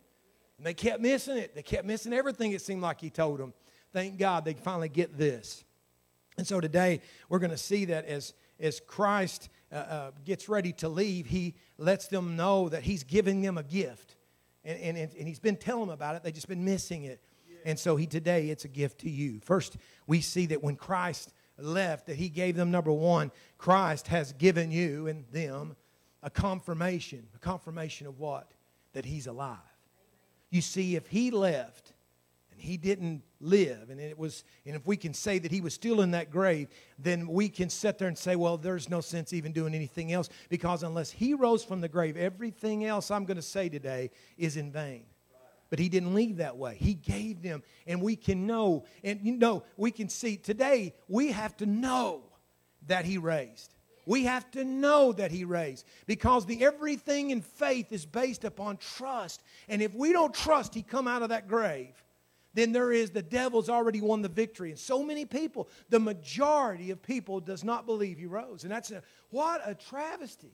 And 0.58 0.66
they 0.66 0.74
kept 0.74 1.02
missing 1.02 1.38
it. 1.38 1.56
They 1.56 1.64
kept 1.64 1.86
missing 1.86 2.14
everything 2.14 2.52
it 2.52 2.62
seemed 2.62 2.82
like 2.82 3.00
he 3.00 3.10
told 3.10 3.40
them. 3.40 3.54
Thank 3.94 4.18
God 4.18 4.46
they 4.46 4.54
finally 4.54 4.90
get 4.90 5.18
this. 5.18 5.64
And 6.38 6.46
so 6.46 6.60
today 6.60 7.02
we're 7.30 7.40
going 7.40 7.52
to 7.52 7.58
see 7.58 7.86
that 7.86 8.06
as, 8.06 8.34
as 8.60 8.80
Christ 8.80 9.50
uh, 9.72 9.76
uh, 9.76 10.12
gets 10.26 10.50
ready 10.50 10.74
to 10.74 10.90
leave, 10.90 11.26
he 11.26 11.56
lets 11.78 12.08
them 12.08 12.36
know 12.36 12.70
that 12.70 12.84
he's 12.84 13.04
giving 13.04 13.42
them 13.42 13.58
a 13.58 13.64
gift. 13.64 14.16
And, 14.64 14.98
and, 14.98 15.12
and 15.18 15.28
he's 15.28 15.40
been 15.40 15.56
telling 15.56 15.88
them 15.88 15.94
about 15.94 16.16
it, 16.16 16.24
they've 16.24 16.34
just 16.34 16.48
been 16.48 16.66
missing 16.66 17.04
it. 17.04 17.22
And 17.66 17.78
so 17.78 17.96
he 17.96 18.08
today 18.08 18.50
it's 18.50 18.66
a 18.66 18.70
gift 18.70 19.02
to 19.02 19.10
you. 19.10 19.40
First, 19.42 19.78
we 20.08 20.22
see 20.22 20.46
that 20.48 20.64
when 20.64 20.76
Christ 20.76 21.34
left, 21.58 22.08
that 22.08 22.16
he 22.16 22.30
gave 22.30 22.56
them 22.56 22.72
number 22.72 22.92
one, 22.92 23.32
Christ 23.58 24.08
has 24.08 24.34
given 24.34 24.72
you 24.72 25.08
and 25.08 25.26
them 25.32 25.76
a 26.24 26.30
confirmation. 26.30 27.28
A 27.36 27.40
confirmation 27.40 28.08
of 28.08 28.20
what? 28.20 28.52
That 28.94 29.06
he's 29.06 29.28
alive. 29.28 29.58
You 30.50 30.62
see, 30.62 30.96
if 30.96 31.08
he 31.08 31.32
left, 31.32 31.94
he 32.60 32.78
didn't 32.78 33.24
live. 33.42 33.90
And 33.90 34.00
it 34.00 34.18
was 34.18 34.44
and 34.66 34.76
if 34.76 34.86
we 34.86 34.98
can 34.98 35.14
say 35.14 35.40
that 35.40 35.52
he 35.52 35.62
was 35.62 35.74
still 35.74 36.02
in 36.02 36.12
that 36.12 36.30
grave 36.30 36.68
then 36.98 37.28
we 37.28 37.50
can 37.50 37.70
sit 37.70 37.98
there 37.98 38.08
and 38.08 38.18
say 38.18 38.36
well 38.36 38.58
there's 38.58 38.90
no 38.90 39.02
sense 39.02 39.34
even 39.34 39.52
doing 39.52 39.74
anything 39.74 40.12
else 40.12 40.30
because 40.50 40.84
unless 40.84 41.10
he 41.10 41.34
rose 41.34 41.64
from 41.64 41.82
the 41.82 41.88
grave 41.88 42.18
everything 42.18 42.86
else 42.86 43.12
i'm 43.12 43.26
going 43.26 43.38
to 43.38 43.42
say 43.42 43.70
today 43.70 44.12
is 44.38 44.58
in 44.58 44.72
vain. 44.72 45.04
But 45.70 45.78
he 45.78 45.88
didn't 45.88 46.16
leave 46.16 46.38
that 46.38 46.58
way. 46.58 46.76
He 46.76 46.96
gave 46.96 47.44
them 47.44 47.64
and 47.88 48.02
we 48.02 48.16
can 48.16 48.48
know 48.48 48.86
and 49.04 49.20
you 49.24 49.38
know 49.38 49.64
we 49.78 49.92
can 49.92 50.10
see 50.10 50.36
today 50.36 50.96
we 51.08 51.32
have 51.32 51.56
to 51.58 51.66
know 51.66 52.24
that 52.88 53.06
he 53.06 53.18
raised. 53.18 53.76
We 54.06 54.24
have 54.24 54.50
to 54.52 54.64
know 54.64 55.12
that 55.14 55.30
he 55.30 55.44
raised 55.44 55.86
because 56.08 56.46
the 56.46 56.66
everything 56.66 57.30
in 57.30 57.42
faith 57.42 57.92
is 57.92 58.08
based 58.08 58.44
upon 58.44 58.78
trust. 58.78 59.44
And 59.68 59.84
if 59.84 59.94
we 59.94 60.12
don't 60.12 60.34
trust 60.34 60.74
he 60.74 60.82
come 60.82 61.08
out 61.08 61.22
of 61.22 61.30
that 61.30 61.48
grave 61.48 61.94
then 62.54 62.72
there 62.72 62.92
is 62.92 63.12
the 63.12 63.22
devil's 63.22 63.70
already 63.70 64.02
won 64.02 64.22
the 64.22 64.30
victory. 64.30 64.72
And 64.72 64.80
so 64.80 65.04
many 65.04 65.26
people, 65.26 65.70
the 65.90 66.00
majority 66.00 66.92
of 66.92 67.02
people, 67.02 67.40
does 67.40 67.64
not 67.64 67.86
believe 67.86 68.18
he 68.18 68.26
rose. 68.26 68.64
And 68.64 68.72
that's 68.72 68.92
a, 68.92 69.04
what 69.30 69.62
a 69.64 69.76
travesty. 69.76 70.52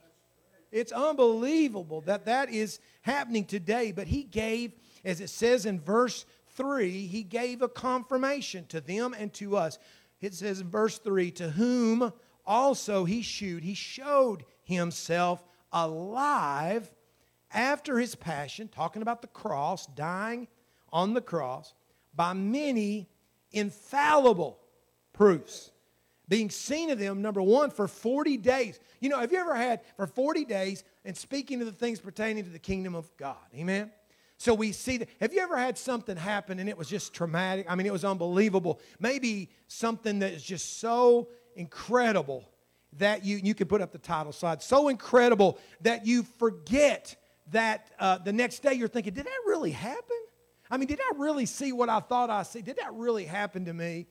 It's 0.71 0.91
unbelievable 0.91 2.01
that 2.01 2.25
that 2.25 2.49
is 2.49 2.79
happening 3.01 3.45
today. 3.45 3.93
But 3.93 4.07
he 4.07 4.23
gave, 4.23 4.73
as 5.05 5.21
it 5.21 5.29
says 5.29 5.65
in 5.65 5.79
verse 5.79 6.25
3, 6.49 7.07
he 7.07 7.23
gave 7.23 7.61
a 7.61 7.69
confirmation 7.69 8.65
to 8.67 8.81
them 8.81 9.15
and 9.17 9.33
to 9.35 9.55
us. 9.55 9.79
It 10.19 10.33
says 10.33 10.59
in 10.61 10.69
verse 10.69 10.97
3, 10.97 11.31
to 11.31 11.49
whom 11.51 12.11
also 12.45 13.05
he 13.05 13.21
shewed, 13.21 13.63
he 13.63 13.73
showed 13.73 14.43
himself 14.63 15.45
alive 15.71 16.91
after 17.51 17.97
his 17.97 18.15
passion, 18.15 18.67
talking 18.67 19.01
about 19.01 19.21
the 19.21 19.27
cross, 19.27 19.85
dying 19.87 20.47
on 20.91 21.13
the 21.13 21.21
cross, 21.21 21.73
by 22.15 22.33
many 22.33 23.09
infallible 23.51 24.59
proofs. 25.13 25.71
Being 26.27 26.49
seen 26.49 26.89
of 26.89 26.97
them, 26.97 27.21
number 27.21 27.41
one, 27.41 27.69
for 27.69 27.87
40 27.87 28.37
days. 28.37 28.79
You 28.99 29.09
know, 29.09 29.19
have 29.19 29.31
you 29.31 29.37
ever 29.37 29.55
had 29.55 29.81
for 29.95 30.07
40 30.07 30.45
days 30.45 30.83
and 31.03 31.15
speaking 31.15 31.61
of 31.61 31.67
the 31.67 31.73
things 31.73 31.99
pertaining 31.99 32.43
to 32.45 32.49
the 32.49 32.59
kingdom 32.59 32.95
of 32.95 33.15
God? 33.17 33.37
Amen? 33.55 33.91
So 34.37 34.53
we 34.53 34.71
see 34.71 34.97
that. 34.97 35.09
Have 35.21 35.33
you 35.33 35.41
ever 35.41 35.55
had 35.55 35.77
something 35.77 36.17
happen 36.17 36.59
and 36.59 36.67
it 36.67 36.77
was 36.77 36.89
just 36.89 37.13
traumatic? 37.13 37.67
I 37.69 37.75
mean, 37.75 37.85
it 37.87 37.93
was 37.93 38.03
unbelievable. 38.03 38.79
Maybe 38.99 39.49
something 39.67 40.19
that 40.19 40.33
is 40.33 40.43
just 40.43 40.79
so 40.79 41.29
incredible 41.55 42.49
that 42.97 43.23
you, 43.23 43.37
you 43.37 43.53
can 43.53 43.67
put 43.67 43.81
up 43.81 43.91
the 43.91 43.97
title 43.97 44.31
slide, 44.31 44.61
so 44.61 44.87
incredible 44.87 45.59
that 45.81 46.05
you 46.05 46.23
forget 46.23 47.15
that 47.51 47.91
uh, 47.99 48.17
the 48.17 48.33
next 48.33 48.59
day 48.59 48.73
you're 48.73 48.87
thinking, 48.87 49.13
did 49.13 49.25
that 49.25 49.39
really 49.45 49.71
happen? 49.71 50.17
I 50.69 50.77
mean, 50.77 50.87
did 50.87 50.99
I 50.99 51.11
really 51.17 51.45
see 51.45 51.71
what 51.71 51.89
I 51.89 51.99
thought 51.99 52.29
I 52.29 52.43
see? 52.43 52.61
Did 52.61 52.77
that 52.77 52.93
really 52.93 53.25
happen 53.25 53.65
to 53.65 53.73
me? 53.73 54.07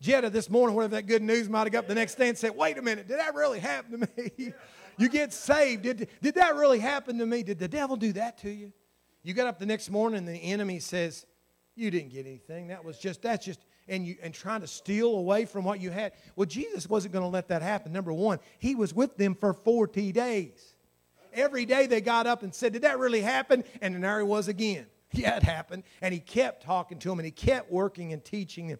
Jetta 0.00 0.30
this 0.30 0.50
morning, 0.50 0.74
whatever 0.74 0.96
that 0.96 1.06
good 1.06 1.22
news 1.22 1.48
might 1.48 1.60
have 1.60 1.70
got 1.70 1.78
up 1.80 1.88
the 1.88 1.94
next 1.94 2.16
day 2.16 2.28
and 2.28 2.36
said, 2.36 2.56
wait 2.56 2.76
a 2.76 2.82
minute, 2.82 3.06
did 3.06 3.20
that 3.20 3.36
really 3.36 3.60
happen 3.60 4.00
to 4.00 4.08
me? 4.16 4.52
you 4.98 5.08
get 5.08 5.32
saved. 5.32 5.82
Did, 5.82 6.08
did 6.20 6.34
that 6.34 6.56
really 6.56 6.80
happen 6.80 7.18
to 7.18 7.26
me? 7.26 7.44
Did 7.44 7.60
the 7.60 7.68
devil 7.68 7.96
do 7.96 8.12
that 8.14 8.38
to 8.38 8.50
you? 8.50 8.72
You 9.22 9.32
get 9.32 9.46
up 9.46 9.60
the 9.60 9.66
next 9.66 9.90
morning 9.90 10.18
and 10.18 10.28
the 10.28 10.34
enemy 10.34 10.80
says, 10.80 11.24
You 11.76 11.92
didn't 11.92 12.10
get 12.10 12.26
anything. 12.26 12.68
That 12.68 12.84
was 12.84 12.98
just, 12.98 13.22
that's 13.22 13.44
just, 13.44 13.60
and 13.86 14.04
you 14.04 14.16
and 14.22 14.34
trying 14.34 14.62
to 14.62 14.66
steal 14.66 15.14
away 15.14 15.44
from 15.44 15.64
what 15.64 15.80
you 15.80 15.90
had. 15.90 16.12
Well, 16.34 16.46
Jesus 16.46 16.88
wasn't 16.88 17.12
going 17.12 17.24
to 17.24 17.28
let 17.28 17.48
that 17.48 17.62
happen. 17.62 17.92
Number 17.92 18.12
one, 18.12 18.40
he 18.58 18.74
was 18.74 18.92
with 18.92 19.16
them 19.16 19.36
for 19.36 19.52
40 19.52 20.10
days. 20.10 20.74
Every 21.32 21.64
day 21.64 21.86
they 21.86 22.00
got 22.00 22.26
up 22.26 22.42
and 22.42 22.52
said, 22.52 22.72
Did 22.72 22.82
that 22.82 22.98
really 22.98 23.20
happen? 23.20 23.62
And 23.80 23.94
then 23.94 24.02
there 24.02 24.18
he 24.18 24.24
was 24.24 24.48
again. 24.48 24.86
Yeah, 25.22 25.36
it 25.36 25.42
happened. 25.42 25.84
And 26.00 26.14
he 26.14 26.20
kept 26.20 26.62
talking 26.62 26.98
to 27.00 27.08
them 27.08 27.18
and 27.18 27.26
he 27.26 27.32
kept 27.32 27.70
working 27.70 28.12
and 28.12 28.24
teaching 28.24 28.68
them. 28.68 28.78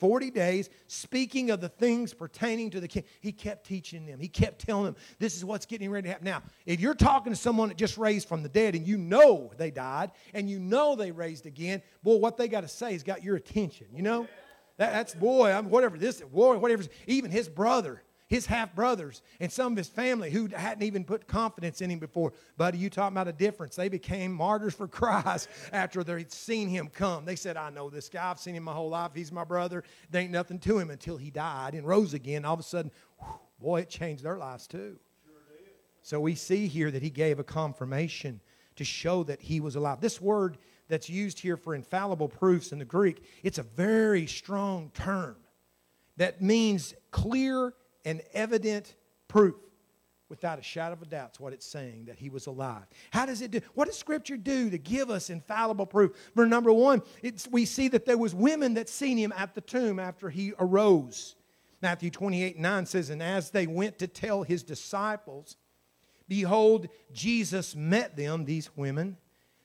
40 0.00 0.30
days, 0.32 0.68
speaking 0.88 1.50
of 1.50 1.60
the 1.60 1.68
things 1.68 2.12
pertaining 2.12 2.70
to 2.70 2.80
the 2.80 2.88
king. 2.88 3.04
He 3.20 3.30
kept 3.30 3.64
teaching 3.66 4.04
them. 4.04 4.18
He 4.18 4.26
kept 4.26 4.66
telling 4.66 4.86
them, 4.86 4.96
this 5.20 5.36
is 5.36 5.44
what's 5.44 5.64
getting 5.64 5.90
ready 5.90 6.06
to 6.06 6.10
happen. 6.10 6.24
Now, 6.24 6.42
if 6.66 6.80
you're 6.80 6.94
talking 6.94 7.32
to 7.32 7.38
someone 7.38 7.68
that 7.68 7.78
just 7.78 7.96
raised 7.96 8.26
from 8.26 8.42
the 8.42 8.48
dead 8.48 8.74
and 8.74 8.84
you 8.84 8.98
know 8.98 9.52
they 9.58 9.70
died 9.70 10.10
and 10.34 10.50
you 10.50 10.58
know 10.58 10.96
they 10.96 11.12
raised 11.12 11.46
again, 11.46 11.82
boy, 12.02 12.16
what 12.16 12.36
they 12.36 12.48
got 12.48 12.62
to 12.62 12.68
say 12.68 12.92
has 12.92 13.04
got 13.04 13.22
your 13.22 13.36
attention, 13.36 13.86
you 13.94 14.02
know? 14.02 14.26
That, 14.78 14.92
that's, 14.92 15.14
boy, 15.14 15.52
I'm, 15.52 15.70
whatever 15.70 15.98
this, 15.98 16.20
boy, 16.20 16.58
whatever, 16.58 16.82
even 17.06 17.30
his 17.30 17.48
brother 17.48 18.02
his 18.30 18.46
half 18.46 18.74
brothers 18.76 19.22
and 19.40 19.50
some 19.50 19.72
of 19.72 19.76
his 19.76 19.88
family 19.88 20.30
who 20.30 20.46
hadn't 20.46 20.84
even 20.84 21.04
put 21.04 21.26
confidence 21.26 21.80
in 21.80 21.90
him 21.90 21.98
before. 21.98 22.32
Buddy, 22.56 22.78
you 22.78 22.88
talking 22.88 23.14
about 23.14 23.26
a 23.26 23.32
difference. 23.32 23.74
They 23.74 23.88
became 23.88 24.32
martyrs 24.32 24.72
for 24.72 24.86
Christ 24.88 25.48
after 25.72 26.04
they'd 26.04 26.30
seen 26.30 26.68
him 26.68 26.88
come. 26.88 27.24
They 27.24 27.34
said, 27.34 27.56
I 27.56 27.70
know 27.70 27.90
this 27.90 28.08
guy. 28.08 28.30
I've 28.30 28.38
seen 28.38 28.54
him 28.54 28.62
my 28.62 28.72
whole 28.72 28.90
life. 28.90 29.10
He's 29.14 29.32
my 29.32 29.42
brother. 29.42 29.82
There 30.10 30.22
ain't 30.22 30.30
nothing 30.30 30.60
to 30.60 30.78
him 30.78 30.90
until 30.90 31.16
he 31.16 31.30
died 31.30 31.74
and 31.74 31.84
rose 31.84 32.14
again. 32.14 32.44
All 32.44 32.54
of 32.54 32.60
a 32.60 32.62
sudden, 32.62 32.92
whew, 33.18 33.34
boy, 33.60 33.80
it 33.80 33.90
changed 33.90 34.22
their 34.22 34.38
lives 34.38 34.68
too. 34.68 34.96
So 36.02 36.20
we 36.20 36.36
see 36.36 36.68
here 36.68 36.90
that 36.92 37.02
he 37.02 37.10
gave 37.10 37.40
a 37.40 37.44
confirmation 37.44 38.40
to 38.76 38.84
show 38.84 39.24
that 39.24 39.42
he 39.42 39.60
was 39.60 39.74
alive. 39.74 40.00
This 40.00 40.20
word 40.20 40.56
that's 40.88 41.10
used 41.10 41.40
here 41.40 41.56
for 41.56 41.74
infallible 41.74 42.28
proofs 42.28 42.70
in 42.70 42.78
the 42.78 42.84
Greek, 42.84 43.24
it's 43.42 43.58
a 43.58 43.64
very 43.64 44.26
strong 44.26 44.90
term 44.94 45.36
that 46.16 46.40
means 46.40 46.94
clear 47.10 47.74
and 48.04 48.22
evident 48.32 48.94
proof 49.28 49.56
without 50.30 50.58
a 50.58 50.62
shadow 50.62 50.92
of 50.92 51.02
a 51.02 51.06
doubt 51.06 51.38
what 51.40 51.52
it's 51.52 51.66
saying 51.66 52.04
that 52.06 52.18
he 52.18 52.30
was 52.30 52.46
alive. 52.46 52.84
How 53.10 53.26
does 53.26 53.42
it 53.42 53.50
do 53.50 53.60
what 53.74 53.86
does 53.86 53.98
scripture 53.98 54.36
do 54.36 54.70
to 54.70 54.78
give 54.78 55.10
us 55.10 55.28
infallible 55.28 55.86
proof? 55.86 56.12
For 56.34 56.46
number 56.46 56.72
one 56.72 57.02
we 57.50 57.66
see 57.66 57.88
that 57.88 58.06
there 58.06 58.16
was 58.16 58.34
women 58.34 58.74
that 58.74 58.88
seen 58.88 59.18
him 59.18 59.34
at 59.36 59.54
the 59.54 59.60
tomb 59.60 59.98
after 59.98 60.30
he 60.30 60.52
arose. 60.58 61.34
Matthew 61.82 62.10
28 62.10 62.58
9 62.58 62.86
says 62.86 63.10
and 63.10 63.22
as 63.22 63.50
they 63.50 63.66
went 63.66 63.98
to 63.98 64.06
tell 64.06 64.42
his 64.42 64.62
disciples 64.62 65.56
behold 66.28 66.86
jesus 67.12 67.74
met 67.74 68.16
them 68.16 68.44
these 68.44 68.70
women 68.76 69.16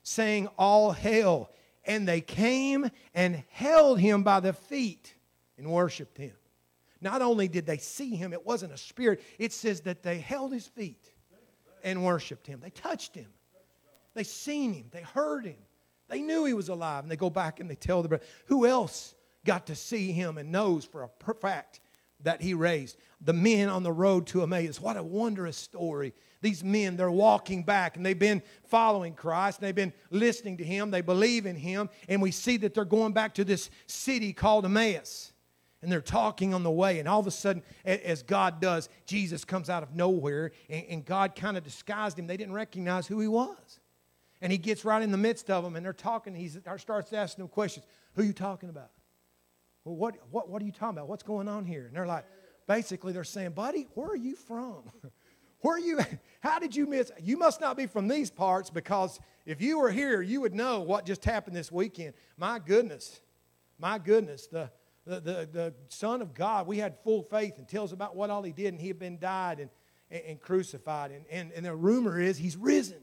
saying 0.02 0.48
all 0.58 0.92
hail 0.92 1.50
and 1.84 2.08
they 2.08 2.20
came 2.20 2.90
and 3.14 3.44
held 3.50 4.00
him 4.00 4.24
by 4.24 4.40
the 4.40 4.52
feet 4.52 5.14
and 5.58 5.68
worshiped 5.68 6.18
him 6.18 6.32
not 7.06 7.22
only 7.22 7.46
did 7.46 7.66
they 7.66 7.78
see 7.78 8.16
him, 8.16 8.32
it 8.32 8.44
wasn't 8.44 8.72
a 8.72 8.76
spirit, 8.76 9.22
it 9.38 9.52
says 9.52 9.82
that 9.82 10.02
they 10.02 10.18
held 10.18 10.52
his 10.52 10.66
feet 10.66 11.12
and 11.84 12.04
worshiped 12.04 12.48
him. 12.48 12.58
They 12.60 12.70
touched 12.70 13.14
him. 13.14 13.28
They 14.14 14.24
seen 14.24 14.72
him. 14.72 14.86
They 14.90 15.02
heard 15.02 15.46
him. 15.46 15.62
They 16.08 16.20
knew 16.20 16.44
he 16.46 16.52
was 16.52 16.68
alive. 16.68 17.04
And 17.04 17.10
they 17.10 17.16
go 17.16 17.30
back 17.30 17.60
and 17.60 17.70
they 17.70 17.76
tell 17.76 18.02
the 18.02 18.08
brother, 18.08 18.24
who 18.46 18.66
else 18.66 19.14
got 19.44 19.68
to 19.68 19.76
see 19.76 20.10
him 20.10 20.36
and 20.36 20.50
knows 20.50 20.84
for 20.84 21.04
a 21.04 21.34
fact 21.34 21.78
that 22.24 22.42
he 22.42 22.54
raised? 22.54 22.96
The 23.20 23.32
men 23.32 23.68
on 23.68 23.84
the 23.84 23.92
road 23.92 24.26
to 24.28 24.42
Emmaus. 24.42 24.80
What 24.80 24.96
a 24.96 25.02
wondrous 25.02 25.56
story. 25.56 26.12
These 26.42 26.64
men, 26.64 26.96
they're 26.96 27.08
walking 27.08 27.62
back 27.62 27.96
and 27.96 28.04
they've 28.04 28.18
been 28.18 28.42
following 28.64 29.14
Christ. 29.14 29.60
They've 29.60 29.72
been 29.72 29.92
listening 30.10 30.56
to 30.56 30.64
him. 30.64 30.90
They 30.90 31.02
believe 31.02 31.46
in 31.46 31.54
him. 31.54 31.88
And 32.08 32.20
we 32.20 32.32
see 32.32 32.56
that 32.56 32.74
they're 32.74 32.84
going 32.84 33.12
back 33.12 33.34
to 33.34 33.44
this 33.44 33.70
city 33.86 34.32
called 34.32 34.64
Emmaus 34.64 35.32
and 35.86 35.92
they're 35.92 36.00
talking 36.00 36.52
on 36.52 36.64
the 36.64 36.70
way 36.70 36.98
and 36.98 37.06
all 37.06 37.20
of 37.20 37.28
a 37.28 37.30
sudden 37.30 37.62
as 37.84 38.24
god 38.24 38.60
does 38.60 38.88
jesus 39.06 39.44
comes 39.44 39.70
out 39.70 39.84
of 39.84 39.94
nowhere 39.94 40.50
and, 40.68 41.04
god 41.04 41.36
kind 41.36 41.56
of 41.56 41.62
disguised 41.62 42.18
him. 42.18 42.26
They 42.26 42.36
didn't 42.36 42.54
recognize 42.54 43.06
who 43.06 43.20
he 43.20 43.28
was. 43.28 43.78
And 44.40 44.50
he 44.50 44.58
gets 44.58 44.84
right 44.84 45.00
in 45.00 45.12
the 45.12 45.16
midst 45.16 45.48
of 45.48 45.62
them 45.62 45.76
and 45.76 45.86
they're 45.86 45.92
talking 45.92 46.34
he 46.34 46.48
starts 46.48 47.12
asking 47.12 47.44
them 47.44 47.48
questions. 47.48 47.86
Who 48.14 48.22
are 48.22 48.24
you 48.24 48.32
talking 48.32 48.68
about? 48.68 48.90
Well 49.84 49.94
what, 49.94 50.16
what, 50.32 50.48
what 50.48 50.60
are 50.60 50.64
you 50.64 50.72
talking 50.72 50.98
about? 50.98 51.08
What's 51.08 51.22
going 51.22 51.46
on 51.46 51.64
here? 51.64 51.86
And 51.86 51.94
they're 51.94 52.04
like 52.04 52.24
basically 52.66 53.12
they're 53.12 53.22
saying 53.22 53.52
buddy 53.52 53.86
where 53.94 54.08
are 54.08 54.16
you 54.16 54.34
from? 54.34 54.90
Where 55.60 55.76
are 55.76 55.80
you 55.80 56.00
how 56.40 56.58
did 56.58 56.74
you 56.74 56.86
miss 56.86 57.12
you 57.22 57.36
must 57.36 57.60
not 57.60 57.76
be 57.76 57.86
from 57.86 58.08
these 58.08 58.28
parts 58.28 58.70
because 58.70 59.20
if 59.44 59.62
you 59.62 59.78
were 59.78 59.92
here 59.92 60.20
you 60.20 60.40
would 60.40 60.54
know 60.54 60.80
what 60.80 61.06
just 61.06 61.24
happened 61.24 61.54
this 61.54 61.70
weekend. 61.70 62.14
My 62.36 62.58
goodness 62.58 63.20
my 63.78 63.98
goodness 63.98 64.48
the 64.48 64.70
the, 65.06 65.20
the, 65.20 65.48
the 65.52 65.74
Son 65.88 66.20
of 66.20 66.34
God, 66.34 66.66
we 66.66 66.78
had 66.78 66.98
full 67.04 67.22
faith 67.22 67.58
and 67.58 67.68
tells 67.68 67.92
about 67.92 68.16
what 68.16 68.28
all 68.28 68.42
he 68.42 68.52
did, 68.52 68.68
and 68.68 68.80
he 68.80 68.88
had 68.88 68.98
been 68.98 69.18
died 69.18 69.60
and, 69.60 69.70
and, 70.10 70.22
and 70.26 70.40
crucified. 70.40 71.12
And, 71.12 71.24
and, 71.30 71.52
and 71.52 71.64
the 71.64 71.74
rumor 71.74 72.20
is 72.20 72.36
he's 72.36 72.56
risen. 72.56 72.98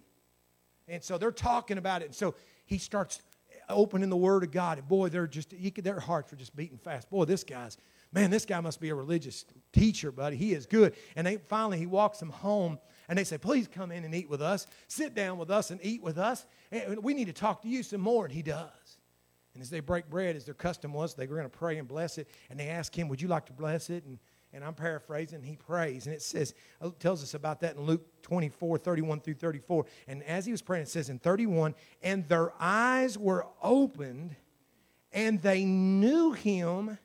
And 0.87 1.03
so 1.03 1.17
they're 1.17 1.31
talking 1.31 1.77
about 1.77 2.01
it. 2.01 2.05
And 2.05 2.15
so 2.15 2.35
he 2.65 2.77
starts 2.77 3.21
opening 3.69 4.09
the 4.09 4.17
Word 4.17 4.43
of 4.43 4.51
God. 4.51 4.77
And 4.77 4.87
boy, 4.87 5.09
they're 5.09 5.27
just, 5.27 5.51
could, 5.51 5.83
their 5.83 5.99
hearts 5.99 6.31
were 6.31 6.37
just 6.37 6.55
beating 6.55 6.77
fast. 6.77 7.09
Boy, 7.09 7.25
this 7.25 7.43
guy's, 7.43 7.77
man, 8.11 8.29
this 8.29 8.45
guy 8.45 8.59
must 8.59 8.81
be 8.81 8.89
a 8.89 8.95
religious 8.95 9.45
teacher, 9.71 10.11
buddy. 10.11 10.35
He 10.35 10.53
is 10.53 10.65
good. 10.65 10.95
And 11.15 11.25
they 11.25 11.37
finally, 11.37 11.77
he 11.77 11.85
walks 11.85 12.19
them 12.19 12.29
home. 12.29 12.79
And 13.07 13.17
they 13.17 13.23
say, 13.23 13.37
please 13.37 13.67
come 13.67 13.91
in 13.91 14.03
and 14.03 14.13
eat 14.15 14.29
with 14.29 14.41
us. 14.41 14.67
Sit 14.87 15.13
down 15.13 15.37
with 15.37 15.49
us 15.49 15.71
and 15.71 15.79
eat 15.83 16.01
with 16.01 16.17
us. 16.17 16.45
And 16.71 17.03
we 17.03 17.13
need 17.13 17.27
to 17.27 17.33
talk 17.33 17.61
to 17.61 17.67
you 17.67 17.83
some 17.83 18.01
more. 18.01 18.25
And 18.25 18.33
he 18.33 18.41
does. 18.41 18.69
And 19.53 19.61
as 19.61 19.69
they 19.69 19.79
break 19.79 20.09
bread, 20.09 20.35
as 20.35 20.45
their 20.45 20.53
custom 20.53 20.93
was, 20.93 21.13
they 21.13 21.27
were 21.27 21.35
going 21.35 21.49
to 21.49 21.57
pray 21.57 21.77
and 21.77 21.87
bless 21.87 22.17
it. 22.17 22.27
And 22.49 22.59
they 22.59 22.69
ask 22.69 22.97
him, 22.97 23.07
Would 23.07 23.21
you 23.21 23.27
like 23.27 23.45
to 23.47 23.53
bless 23.53 23.89
it? 23.89 24.03
And, 24.05 24.17
and 24.53 24.63
I'm 24.63 24.75
paraphrasing, 24.75 25.41
he 25.41 25.55
prays. 25.55 26.05
And 26.05 26.13
it 26.13 26.21
says, 26.21 26.51
it 26.51 26.85
uh, 26.85 26.91
tells 26.99 27.23
us 27.23 27.33
about 27.33 27.61
that 27.61 27.75
in 27.75 27.81
Luke 27.81 28.05
24, 28.21 28.77
31 28.77 29.19
through 29.21 29.33
34. 29.35 29.85
And 30.07 30.23
as 30.23 30.45
he 30.45 30.51
was 30.51 30.61
praying, 30.61 30.83
it 30.83 30.89
says 30.89 31.09
in 31.09 31.17
31, 31.17 31.73
and 32.03 32.27
their 32.27 32.53
eyes 32.59 33.17
were 33.17 33.47
opened, 33.63 34.35
and 35.11 35.41
they 35.41 35.65
knew 35.65 36.33
him, 36.33 36.99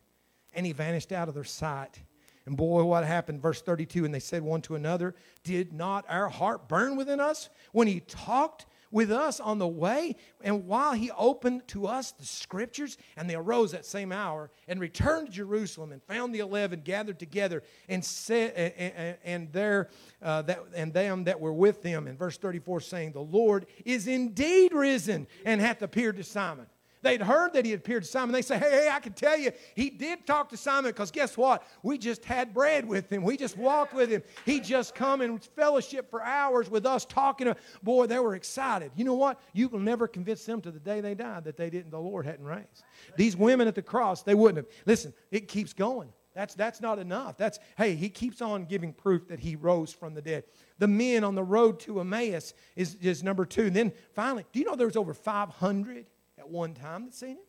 and 0.52 0.66
he 0.66 0.72
vanished 0.72 1.10
out 1.10 1.28
of 1.28 1.34
their 1.34 1.44
sight. 1.44 2.00
And 2.44 2.56
boy, 2.56 2.84
what 2.84 3.04
happened? 3.04 3.40
Verse 3.40 3.62
32 3.62 4.04
And 4.04 4.14
they 4.14 4.20
said 4.20 4.42
one 4.42 4.60
to 4.62 4.74
another, 4.74 5.14
Did 5.42 5.72
not 5.72 6.04
our 6.08 6.28
heart 6.28 6.68
burn 6.68 6.96
within 6.96 7.20
us 7.20 7.48
when 7.72 7.88
he 7.88 8.00
talked 8.00 8.66
with 8.90 9.10
us 9.10 9.40
on 9.40 9.58
the 9.58 9.68
way. 9.68 10.16
And 10.42 10.66
while 10.66 10.92
he 10.92 11.10
opened 11.10 11.66
to 11.68 11.86
us 11.86 12.12
the 12.12 12.26
scriptures, 12.26 12.96
and 13.16 13.28
they 13.28 13.34
arose 13.34 13.72
that 13.72 13.84
same 13.84 14.12
hour 14.12 14.50
and 14.66 14.80
returned 14.80 15.28
to 15.28 15.32
Jerusalem 15.32 15.92
and 15.92 16.02
found 16.02 16.34
the 16.34 16.40
eleven 16.40 16.80
gathered 16.80 17.18
together 17.18 17.62
and 17.88 18.04
said, 18.04 18.52
and, 18.54 19.16
and 19.24 19.52
there 19.52 19.88
uh, 20.22 20.42
that 20.42 20.60
and 20.74 20.92
them 20.92 21.24
that 21.24 21.40
were 21.40 21.52
with 21.52 21.82
them. 21.82 22.06
In 22.06 22.16
verse 22.16 22.38
34, 22.38 22.80
saying, 22.80 23.12
The 23.12 23.20
Lord 23.20 23.66
is 23.84 24.06
indeed 24.06 24.72
risen 24.72 25.26
and 25.44 25.60
hath 25.60 25.82
appeared 25.82 26.16
to 26.16 26.24
Simon. 26.24 26.66
They'd 27.02 27.22
heard 27.22 27.52
that 27.52 27.64
he 27.64 27.72
appeared 27.72 28.02
to 28.02 28.08
Simon. 28.08 28.32
They 28.32 28.42
say, 28.42 28.58
hey, 28.58 28.88
I 28.90 29.00
can 29.00 29.12
tell 29.12 29.38
you, 29.38 29.52
he 29.74 29.90
did 29.90 30.26
talk 30.26 30.48
to 30.50 30.56
Simon 30.56 30.90
because 30.90 31.10
guess 31.10 31.36
what? 31.36 31.64
We 31.82 31.98
just 31.98 32.24
had 32.24 32.52
bread 32.52 32.86
with 32.86 33.10
him. 33.10 33.22
We 33.22 33.36
just 33.36 33.56
walked 33.56 33.94
with 33.94 34.10
him. 34.10 34.22
He 34.44 34.60
just 34.60 34.94
come 34.94 35.20
and 35.20 35.42
fellowship 35.42 36.10
for 36.10 36.22
hours 36.22 36.68
with 36.68 36.86
us 36.86 37.04
talking. 37.04 37.54
Boy, 37.82 38.06
they 38.06 38.18
were 38.18 38.34
excited. 38.34 38.92
You 38.96 39.04
know 39.04 39.14
what? 39.14 39.40
You 39.52 39.68
will 39.68 39.78
never 39.78 40.08
convince 40.08 40.44
them 40.44 40.60
to 40.62 40.70
the 40.70 40.80
day 40.80 41.00
they 41.00 41.14
died 41.14 41.44
that 41.44 41.56
they 41.56 41.70
didn't, 41.70 41.90
the 41.90 42.00
Lord 42.00 42.26
hadn't 42.26 42.44
raised. 42.44 42.84
These 43.16 43.36
women 43.36 43.68
at 43.68 43.74
the 43.74 43.82
cross, 43.82 44.22
they 44.22 44.34
wouldn't 44.34 44.56
have. 44.56 44.74
Listen, 44.86 45.12
it 45.30 45.48
keeps 45.48 45.72
going. 45.72 46.12
That's, 46.34 46.54
that's 46.54 46.80
not 46.80 47.00
enough. 47.00 47.36
That's, 47.36 47.58
hey, 47.76 47.96
he 47.96 48.08
keeps 48.08 48.40
on 48.40 48.64
giving 48.64 48.92
proof 48.92 49.26
that 49.26 49.40
he 49.40 49.56
rose 49.56 49.92
from 49.92 50.14
the 50.14 50.22
dead. 50.22 50.44
The 50.78 50.86
men 50.86 51.24
on 51.24 51.34
the 51.34 51.42
road 51.42 51.80
to 51.80 51.98
Emmaus 51.98 52.54
is, 52.76 52.94
is 53.00 53.24
number 53.24 53.44
two. 53.44 53.66
And 53.66 53.74
then 53.74 53.92
finally, 54.14 54.44
do 54.52 54.60
you 54.60 54.64
know 54.64 54.76
there 54.76 54.86
was 54.86 54.96
over 54.96 55.14
500 55.14 56.06
one 56.50 56.74
time 56.74 57.04
that 57.04 57.14
seen 57.14 57.32
it? 57.32 57.46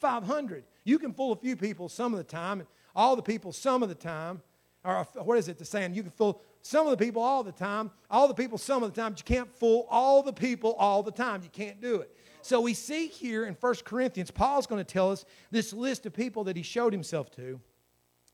500. 0.00 0.64
You 0.84 0.98
can 0.98 1.12
fool 1.12 1.32
a 1.32 1.36
few 1.36 1.56
people 1.56 1.88
some 1.88 2.12
of 2.12 2.18
the 2.18 2.24
time, 2.24 2.60
and 2.60 2.68
all 2.94 3.16
the 3.16 3.22
people 3.22 3.52
some 3.52 3.82
of 3.82 3.88
the 3.88 3.94
time. 3.94 4.42
Or 4.84 5.06
what 5.24 5.38
is 5.38 5.48
it, 5.48 5.58
the 5.58 5.64
saying? 5.64 5.94
You 5.94 6.02
can 6.02 6.12
fool 6.12 6.40
some 6.62 6.86
of 6.86 6.96
the 6.96 7.04
people 7.04 7.22
all 7.22 7.42
the 7.42 7.52
time, 7.52 7.90
all 8.10 8.28
the 8.28 8.34
people 8.34 8.58
some 8.58 8.82
of 8.82 8.94
the 8.94 9.00
time, 9.00 9.12
but 9.12 9.20
you 9.20 9.24
can't 9.24 9.52
fool 9.56 9.86
all 9.90 10.22
the 10.22 10.32
people 10.32 10.74
all 10.74 11.02
the 11.02 11.10
time. 11.10 11.42
You 11.42 11.50
can't 11.50 11.80
do 11.80 11.96
it. 11.96 12.14
So 12.42 12.60
we 12.60 12.74
see 12.74 13.08
here 13.08 13.44
in 13.44 13.54
1 13.54 13.74
Corinthians, 13.84 14.30
Paul's 14.30 14.66
going 14.66 14.84
to 14.84 14.92
tell 14.92 15.10
us 15.10 15.24
this 15.50 15.72
list 15.72 16.06
of 16.06 16.12
people 16.14 16.44
that 16.44 16.56
he 16.56 16.62
showed 16.62 16.92
himself 16.92 17.30
to 17.32 17.60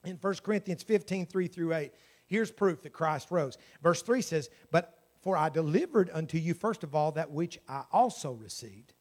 in 0.04 0.16
1 0.16 0.34
Corinthians 0.42 0.82
15, 0.82 1.26
3 1.26 1.46
through 1.48 1.74
8. 1.74 1.92
Here's 2.26 2.50
proof 2.50 2.82
that 2.82 2.92
Christ 2.92 3.30
rose. 3.30 3.58
Verse 3.82 4.02
3 4.02 4.22
says, 4.22 4.50
But 4.70 4.98
for 5.22 5.36
I 5.36 5.48
delivered 5.48 6.10
unto 6.12 6.38
you, 6.38 6.54
first 6.54 6.84
of 6.84 6.94
all, 6.94 7.12
that 7.12 7.30
which 7.30 7.58
I 7.68 7.84
also 7.92 8.32
received. 8.32 8.93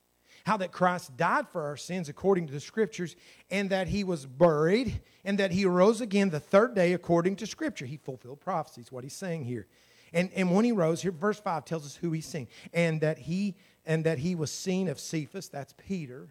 How 0.44 0.58
that 0.58 0.72
Christ 0.72 1.16
died 1.16 1.48
for 1.48 1.64
our 1.64 1.78
sins 1.78 2.10
according 2.10 2.48
to 2.48 2.54
the 2.54 2.60
Scriptures, 2.60 3.16
and 3.50 3.70
that 3.70 3.88
he 3.88 4.04
was 4.04 4.26
buried, 4.26 5.02
and 5.24 5.40
that 5.40 5.52
he 5.52 5.66
rose 5.66 6.02
again 6.02 6.30
the 6.30 6.40
third 6.40 6.76
day 6.76 6.94
according 6.94 7.38
to 7.38 7.48
Scripture. 7.48 7.86
He 7.86 7.98
fulfilled 7.98 8.42
prophecies, 8.42 8.92
what 8.92 9.04
he's 9.04 9.16
saying 9.16 9.46
here. 9.46 9.68
And, 10.12 10.30
and 10.36 10.54
when 10.54 10.66
he 10.66 10.72
rose, 10.72 11.02
here 11.02 11.12
verse 11.12 11.40
5 11.40 11.66
tells 11.66 11.86
us 11.86 11.96
who 11.96 12.12
he's 12.12 12.26
seen. 12.26 12.48
And 12.74 13.02
that 13.02 13.18
he 13.18 13.56
and 13.86 14.06
that 14.06 14.20
he 14.20 14.36
was 14.36 14.52
seen 14.52 14.88
of 14.88 15.00
Cephas, 15.00 15.50
that's 15.50 15.74
Peter, 15.88 16.30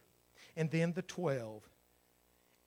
and 0.57 0.71
then 0.71 0.93
the 0.93 1.03
twelve. 1.03 1.63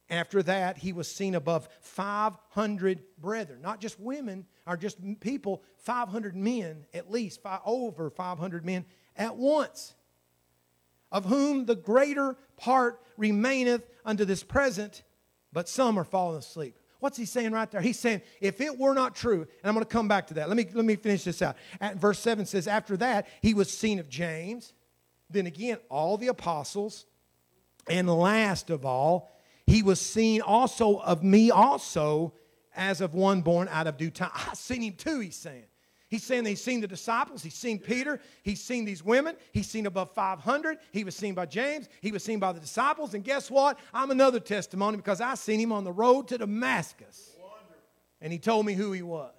After 0.09 0.43
that, 0.43 0.77
he 0.77 0.93
was 0.93 1.11
seen 1.11 1.33
above 1.33 1.67
500 1.81 3.03
brethren, 3.17 3.61
not 3.63 3.81
just 3.81 3.99
women 3.99 4.45
or 4.67 4.77
just 4.77 4.97
people, 5.19 5.63
500 5.77 6.35
men, 6.35 6.85
at 6.93 7.09
least 7.09 7.39
over 7.65 8.11
500 8.11 8.63
men 8.63 8.85
at 9.15 9.35
once, 9.35 9.95
of 11.15 11.23
whom 11.23 11.65
the 11.65 11.77
greater 11.77 12.35
part 12.57 13.01
remaineth 13.15 13.89
unto 14.03 14.25
this 14.25 14.43
present, 14.43 15.01
but 15.53 15.69
some 15.69 15.97
are 15.97 16.03
fallen 16.03 16.37
asleep. 16.37 16.77
What's 16.99 17.15
he 17.15 17.23
saying 17.23 17.53
right 17.53 17.71
there? 17.71 17.79
He's 17.79 17.97
saying, 17.97 18.21
if 18.41 18.59
it 18.59 18.77
were 18.77 18.93
not 18.93 19.15
true, 19.15 19.39
and 19.43 19.63
I'm 19.63 19.73
going 19.73 19.85
to 19.85 19.89
come 19.89 20.09
back 20.09 20.27
to 20.27 20.33
that. 20.33 20.49
Let 20.49 20.57
me, 20.57 20.67
let 20.73 20.83
me 20.83 20.97
finish 20.97 21.23
this 21.23 21.41
out. 21.41 21.55
At 21.79 21.95
verse 21.95 22.19
7 22.19 22.45
says, 22.45 22.67
After 22.67 22.97
that, 22.97 23.27
he 23.41 23.53
was 23.53 23.71
seen 23.71 23.99
of 23.99 24.09
James, 24.09 24.73
then 25.29 25.45
again, 25.45 25.77
all 25.89 26.17
the 26.17 26.27
apostles, 26.27 27.05
and 27.89 28.09
last 28.09 28.69
of 28.69 28.85
all, 28.85 29.31
he 29.65 29.83
was 29.83 30.01
seen 30.01 30.41
also 30.41 30.97
of 30.97 31.23
me 31.23 31.49
also 31.49 32.33
as 32.75 32.99
of 32.99 33.13
one 33.13 33.41
born 33.41 33.69
out 33.71 33.87
of 33.87 33.95
due 33.95 34.09
time. 34.09 34.31
I 34.33 34.53
seen 34.53 34.81
him 34.81 34.95
too, 34.95 35.21
he's 35.21 35.37
saying. 35.37 35.63
He's 36.07 36.23
saying 36.23 36.45
he's 36.45 36.63
seen 36.63 36.81
the 36.81 36.87
disciples, 36.87 37.41
he's 37.41 37.55
seen 37.55 37.79
Peter, 37.79 38.19
he's 38.43 38.61
seen 38.61 38.85
these 38.85 39.03
women, 39.03 39.35
he's 39.51 39.67
seen 39.67 39.87
above 39.87 40.11
500, 40.11 40.77
he 40.91 41.03
was 41.03 41.15
seen 41.15 41.33
by 41.33 41.47
James, 41.47 41.89
he 42.01 42.11
was 42.11 42.23
seen 42.23 42.39
by 42.39 42.51
the 42.51 42.59
disciples, 42.59 43.15
and 43.15 43.23
guess 43.23 43.49
what? 43.49 43.79
I'm 43.91 44.11
another 44.11 44.39
testimony 44.39 44.97
because 44.97 45.19
I 45.19 45.33
seen 45.33 45.59
him 45.59 45.71
on 45.71 45.83
the 45.83 45.91
road 45.91 46.27
to 46.27 46.37
Damascus. 46.37 47.31
And 48.21 48.31
he 48.31 48.39
told 48.39 48.65
me 48.65 48.73
who 48.73 48.91
he 48.91 49.01
was. 49.01 49.33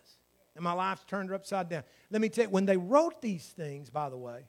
And 0.54 0.62
my 0.62 0.72
life's 0.72 1.04
turned 1.04 1.32
upside 1.32 1.68
down. 1.68 1.84
Let 2.10 2.20
me 2.20 2.28
tell 2.28 2.44
you, 2.44 2.50
when 2.50 2.66
they 2.66 2.76
wrote 2.76 3.20
these 3.20 3.46
things, 3.46 3.90
by 3.90 4.08
the 4.08 4.16
way, 4.16 4.44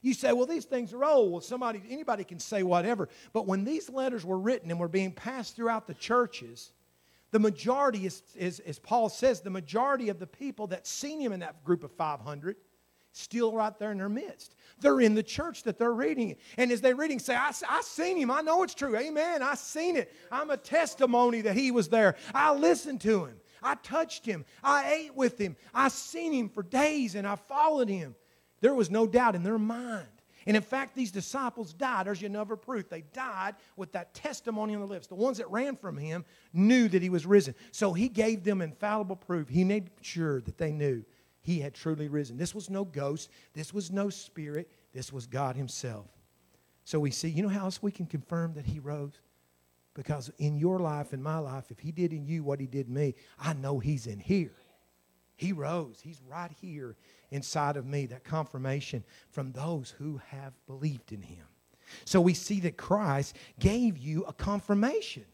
you 0.00 0.12
say, 0.12 0.32
well, 0.32 0.46
these 0.46 0.64
things 0.64 0.92
are 0.92 1.04
old. 1.04 1.32
Well, 1.32 1.40
somebody, 1.40 1.82
anybody 1.88 2.24
can 2.24 2.38
say 2.38 2.62
whatever. 2.62 3.08
But 3.32 3.46
when 3.46 3.64
these 3.64 3.88
letters 3.88 4.24
were 4.24 4.38
written 4.38 4.70
and 4.70 4.78
were 4.78 4.88
being 4.88 5.12
passed 5.12 5.56
throughout 5.56 5.86
the 5.86 5.94
churches, 5.94 6.72
the 7.34 7.40
majority, 7.40 8.06
is, 8.06 8.22
is, 8.36 8.60
as 8.60 8.78
Paul 8.78 9.08
says, 9.08 9.40
the 9.40 9.50
majority 9.50 10.08
of 10.08 10.20
the 10.20 10.26
people 10.26 10.68
that 10.68 10.86
seen 10.86 11.18
him 11.18 11.32
in 11.32 11.40
that 11.40 11.64
group 11.64 11.82
of 11.82 11.90
500 11.90 12.54
still 13.10 13.52
right 13.52 13.76
there 13.76 13.90
in 13.90 13.98
their 13.98 14.08
midst. 14.08 14.54
They're 14.78 15.00
in 15.00 15.16
the 15.16 15.22
church 15.24 15.64
that 15.64 15.76
they're 15.76 15.92
reading. 15.92 16.36
And 16.56 16.70
as 16.70 16.80
they're 16.80 16.94
reading, 16.94 17.18
say, 17.18 17.34
I, 17.34 17.50
I 17.68 17.80
seen 17.82 18.16
him. 18.18 18.30
I 18.30 18.40
know 18.42 18.62
it's 18.62 18.76
true. 18.76 18.96
Amen. 18.96 19.42
I 19.42 19.56
seen 19.56 19.96
it. 19.96 20.14
I'm 20.30 20.50
a 20.50 20.56
testimony 20.56 21.40
that 21.40 21.56
he 21.56 21.72
was 21.72 21.88
there. 21.88 22.14
I 22.32 22.54
listened 22.54 23.00
to 23.00 23.24
him. 23.24 23.34
I 23.64 23.74
touched 23.82 24.24
him. 24.24 24.44
I 24.62 24.92
ate 24.92 25.16
with 25.16 25.36
him. 25.36 25.56
I 25.74 25.88
seen 25.88 26.32
him 26.32 26.48
for 26.48 26.62
days 26.62 27.16
and 27.16 27.26
I 27.26 27.34
followed 27.34 27.88
him. 27.88 28.14
There 28.60 28.74
was 28.76 28.92
no 28.92 29.08
doubt 29.08 29.34
in 29.34 29.42
their 29.42 29.58
mind. 29.58 30.06
And 30.46 30.56
in 30.56 30.62
fact, 30.62 30.94
these 30.94 31.10
disciples 31.10 31.72
died. 31.72 32.06
There's 32.06 32.22
another 32.22 32.56
proof. 32.56 32.88
They 32.88 33.02
died 33.12 33.54
with 33.76 33.92
that 33.92 34.14
testimony 34.14 34.74
on 34.74 34.80
their 34.80 34.88
lips. 34.88 35.06
The 35.06 35.14
ones 35.14 35.38
that 35.38 35.50
ran 35.50 35.76
from 35.76 35.96
him 35.96 36.24
knew 36.52 36.88
that 36.88 37.02
he 37.02 37.08
was 37.08 37.24
risen. 37.24 37.54
So 37.72 37.92
he 37.92 38.08
gave 38.08 38.44
them 38.44 38.60
infallible 38.60 39.16
proof. 39.16 39.48
He 39.48 39.64
made 39.64 39.90
sure 40.02 40.40
that 40.42 40.58
they 40.58 40.70
knew 40.70 41.04
he 41.40 41.60
had 41.60 41.74
truly 41.74 42.08
risen. 42.08 42.36
This 42.36 42.54
was 42.54 42.68
no 42.68 42.84
ghost. 42.84 43.30
This 43.54 43.72
was 43.72 43.90
no 43.90 44.10
spirit. 44.10 44.70
This 44.92 45.12
was 45.12 45.26
God 45.26 45.56
himself. 45.56 46.06
So 46.84 47.00
we 47.00 47.10
see, 47.10 47.28
you 47.28 47.42
know 47.42 47.48
how 47.48 47.64
else 47.64 47.82
we 47.82 47.90
can 47.90 48.06
confirm 48.06 48.54
that 48.54 48.66
he 48.66 48.78
rose? 48.78 49.20
Because 49.94 50.30
in 50.38 50.58
your 50.58 50.78
life 50.78 51.12
in 51.12 51.22
my 51.22 51.38
life, 51.38 51.70
if 51.70 51.78
he 51.78 51.92
did 51.92 52.12
in 52.12 52.26
you 52.26 52.42
what 52.42 52.60
he 52.60 52.66
did 52.66 52.88
in 52.88 52.94
me, 52.94 53.14
I 53.38 53.54
know 53.54 53.78
he's 53.78 54.06
in 54.06 54.18
here. 54.18 54.52
He 55.36 55.52
rose. 55.52 56.00
He's 56.02 56.20
right 56.28 56.50
here 56.60 56.96
inside 57.34 57.76
of 57.76 57.84
me, 57.84 58.06
that 58.06 58.24
confirmation 58.24 59.04
from 59.30 59.52
those 59.52 59.90
who 59.98 60.20
have 60.28 60.52
believed 60.66 61.12
in 61.12 61.20
him. 61.20 61.44
So 62.04 62.20
we 62.20 62.32
see 62.32 62.60
that 62.60 62.76
Christ 62.76 63.36
gave 63.58 63.98
you 63.98 64.24
a 64.24 64.32
confirmation. 64.32 65.24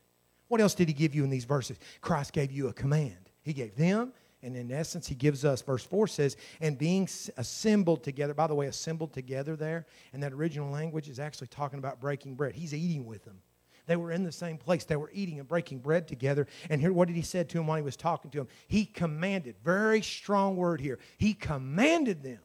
What 0.48 0.60
else 0.60 0.74
did 0.74 0.88
he 0.88 0.94
give 0.94 1.14
you 1.14 1.22
in 1.22 1.30
these 1.30 1.44
verses? 1.44 1.78
Christ 2.00 2.32
gave 2.32 2.50
you 2.50 2.68
a 2.68 2.72
command. 2.72 3.30
He 3.42 3.52
gave 3.52 3.76
them, 3.76 4.12
and 4.42 4.56
in 4.56 4.72
essence, 4.72 5.06
he 5.06 5.14
gives 5.14 5.44
us, 5.44 5.62
verse 5.62 5.84
4 5.84 6.08
says, 6.08 6.36
and 6.60 6.76
being 6.76 7.08
assembled 7.36 8.02
together. 8.02 8.34
By 8.34 8.46
the 8.46 8.54
way, 8.54 8.66
assembled 8.66 9.12
together 9.12 9.54
there, 9.54 9.86
and 10.12 10.22
that 10.22 10.32
original 10.32 10.70
language 10.70 11.08
is 11.08 11.20
actually 11.20 11.48
talking 11.48 11.78
about 11.78 12.00
breaking 12.00 12.34
bread. 12.34 12.54
He's 12.54 12.74
eating 12.74 13.06
with 13.06 13.24
them. 13.24 13.40
They 13.86 13.96
were 13.96 14.12
in 14.12 14.24
the 14.24 14.32
same 14.32 14.58
place. 14.58 14.84
They 14.84 14.96
were 14.96 15.10
eating 15.12 15.38
and 15.38 15.48
breaking 15.48 15.78
bread 15.80 16.06
together. 16.08 16.46
And 16.68 16.80
here, 16.80 16.92
what 16.92 17.08
did 17.08 17.16
he 17.16 17.22
say 17.22 17.44
to 17.44 17.58
them 17.58 17.66
while 17.66 17.76
he 17.76 17.82
was 17.82 17.96
talking 17.96 18.30
to 18.32 18.38
them? 18.38 18.48
He 18.68 18.84
commanded, 18.84 19.56
very 19.64 20.02
strong 20.02 20.56
word 20.56 20.80
here. 20.80 20.98
He 21.18 21.34
commanded 21.34 22.22
them 22.22 22.40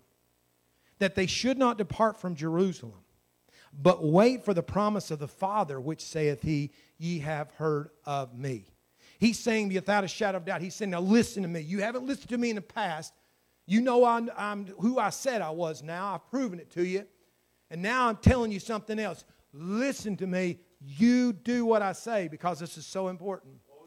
that 1.00 1.15
they 1.15 1.28
should 1.28 1.58
not 1.58 1.78
depart 1.78 2.19
from 2.19 2.36
Jerusalem, 2.36 3.04
but 3.74 4.04
wait 4.04 4.45
for 4.45 4.54
the 4.54 4.63
promise 4.63 5.12
of 5.12 5.19
the 5.19 5.28
Father, 5.28 5.80
which 5.80 6.02
saith 6.02 6.41
he, 6.41 6.71
Ye 6.98 7.19
have 7.19 7.52
heard 7.52 7.89
of 8.06 8.38
me. 8.38 8.65
He's 9.19 9.39
saying 9.39 9.74
without 9.74 10.04
a 10.04 10.08
shadow 10.08 10.38
of 10.38 10.45
doubt, 10.45 10.62
he's 10.62 10.76
saying, 10.76 10.91
Now 10.91 11.02
listen 11.02 11.43
to 11.43 11.50
me. 11.50 11.62
You 11.62 11.82
haven't 11.82 12.06
listened 12.06 12.30
to 12.30 12.38
me 12.38 12.50
in 12.50 12.56
the 12.56 12.62
past. 12.62 13.13
You 13.65 13.82
know 13.82 14.06
I'm, 14.06 14.30
I'm 14.38 14.67
who 14.80 15.00
I 15.00 15.10
said 15.10 15.41
I 15.41 15.50
was 15.50 15.82
now. 15.82 16.13
I've 16.13 16.30
proven 16.30 16.60
it 16.60 16.69
to 16.71 16.86
you. 16.86 17.06
And 17.71 17.82
now 17.82 18.08
I'm 18.08 18.17
telling 18.17 18.52
you 18.52 18.60
something 18.60 19.00
else. 19.00 19.26
Listen 19.52 20.15
to 20.17 20.28
me. 20.28 20.60
You 20.81 21.33
do 21.33 21.65
what 21.65 21.81
I 21.81 21.93
say 21.93 22.27
because 22.27 22.59
this 22.59 22.77
is 22.77 22.85
so 22.85 23.07
important. 23.07 23.55
Oh, 23.71 23.85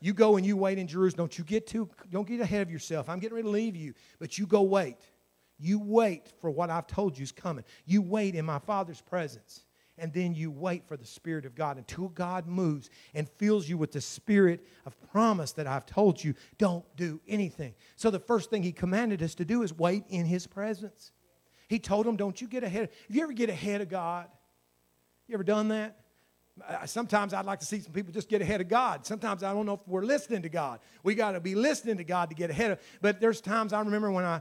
You 0.00 0.12
go 0.14 0.36
and 0.36 0.46
you 0.46 0.56
wait 0.56 0.78
in 0.78 0.86
Jerusalem. 0.86 1.26
Don't 1.26 1.38
you 1.38 1.44
get 1.44 1.66
too, 1.66 1.88
don't 2.10 2.26
get 2.26 2.40
ahead 2.40 2.62
of 2.62 2.70
yourself. 2.70 3.08
I'm 3.08 3.18
getting 3.18 3.36
ready 3.36 3.46
to 3.46 3.50
leave 3.50 3.76
you, 3.76 3.94
but 4.18 4.38
you 4.38 4.46
go 4.46 4.62
wait. 4.62 4.98
You 5.58 5.80
wait 5.80 6.32
for 6.40 6.50
what 6.50 6.70
I've 6.70 6.86
told 6.86 7.18
you 7.18 7.24
is 7.24 7.32
coming. 7.32 7.64
You 7.84 8.00
wait 8.00 8.34
in 8.34 8.44
my 8.44 8.60
Father's 8.60 9.00
presence. 9.00 9.64
And 10.00 10.12
then 10.12 10.32
you 10.32 10.52
wait 10.52 10.86
for 10.86 10.96
the 10.96 11.04
Spirit 11.04 11.44
of 11.44 11.56
God 11.56 11.76
until 11.76 12.08
God 12.08 12.46
moves 12.46 12.88
and 13.14 13.28
fills 13.28 13.68
you 13.68 13.76
with 13.76 13.90
the 13.90 14.00
Spirit 14.00 14.64
of 14.86 14.96
promise 15.10 15.50
that 15.52 15.66
I've 15.66 15.86
told 15.86 16.22
you. 16.22 16.34
Don't 16.56 16.84
do 16.96 17.20
anything. 17.26 17.74
So, 17.96 18.08
the 18.10 18.20
first 18.20 18.48
thing 18.48 18.62
He 18.62 18.70
commanded 18.70 19.24
us 19.24 19.34
to 19.34 19.44
do 19.44 19.62
is 19.62 19.76
wait 19.76 20.04
in 20.08 20.24
His 20.24 20.46
presence. 20.46 21.10
He 21.68 21.80
told 21.80 22.06
them, 22.06 22.16
Don't 22.16 22.40
you 22.40 22.46
get 22.46 22.62
ahead. 22.62 22.90
If 23.08 23.16
you 23.16 23.22
ever 23.22 23.32
get 23.32 23.50
ahead 23.50 23.80
of 23.80 23.88
God, 23.88 24.28
you 25.26 25.34
ever 25.34 25.42
done 25.44 25.68
that? 25.68 25.98
Sometimes 26.86 27.34
I'd 27.34 27.46
like 27.46 27.60
to 27.60 27.66
see 27.66 27.80
some 27.80 27.92
people 27.92 28.12
just 28.12 28.28
get 28.28 28.42
ahead 28.42 28.60
of 28.60 28.68
God. 28.68 29.06
Sometimes 29.06 29.42
I 29.42 29.52
don't 29.52 29.66
know 29.66 29.74
if 29.74 29.86
we're 29.86 30.04
listening 30.04 30.42
to 30.42 30.48
God. 30.48 30.80
We 31.02 31.14
got 31.14 31.32
to 31.32 31.40
be 31.40 31.54
listening 31.54 31.96
to 31.98 32.04
God 32.04 32.28
to 32.30 32.34
get 32.34 32.50
ahead 32.50 32.72
of. 32.72 32.80
But 33.00 33.20
there's 33.20 33.40
times 33.40 33.72
I 33.72 33.80
remember 33.80 34.10
when 34.10 34.24
I 34.24 34.40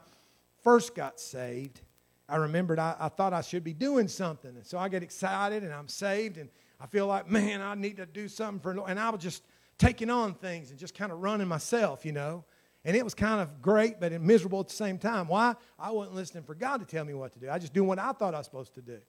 first 0.63 0.95
got 0.95 1.19
saved, 1.19 1.81
I 2.29 2.37
remembered 2.37 2.79
I, 2.79 2.95
I 2.99 3.09
thought 3.09 3.33
I 3.33 3.41
should 3.41 3.63
be 3.63 3.73
doing 3.73 4.07
something. 4.07 4.55
And 4.55 4.65
so 4.65 4.77
I 4.77 4.89
get 4.89 5.03
excited 5.03 5.63
and 5.63 5.73
I'm 5.73 5.87
saved 5.87 6.37
and 6.37 6.49
I 6.79 6.85
feel 6.87 7.07
like, 7.07 7.29
man, 7.29 7.61
I 7.61 7.75
need 7.75 7.97
to 7.97 8.05
do 8.05 8.27
something 8.27 8.59
for, 8.59 8.87
and 8.87 8.99
I 8.99 9.09
was 9.09 9.21
just 9.21 9.43
taking 9.77 10.09
on 10.09 10.33
things 10.33 10.69
and 10.69 10.79
just 10.79 10.95
kind 10.95 11.11
of 11.11 11.19
running 11.19 11.47
myself, 11.47 12.05
you 12.05 12.11
know. 12.11 12.43
And 12.85 12.95
it 12.95 13.03
was 13.03 13.13
kind 13.13 13.41
of 13.41 13.61
great, 13.61 13.99
but 13.99 14.13
miserable 14.21 14.59
at 14.59 14.69
the 14.69 14.75
same 14.75 14.97
time. 14.97 15.27
Why? 15.27 15.55
I 15.77 15.91
wasn't 15.91 16.15
listening 16.15 16.43
for 16.43 16.55
God 16.55 16.77
to 16.77 16.85
tell 16.85 17.03
me 17.03 17.13
what 17.13 17.33
to 17.33 17.39
do. 17.39 17.49
I 17.49 17.59
just 17.59 17.73
doing 17.73 17.87
what 17.87 17.99
I 17.99 18.11
thought 18.13 18.33
I 18.33 18.37
was 18.37 18.45
supposed 18.45 18.75
to 18.75 18.81
do. 18.81 18.99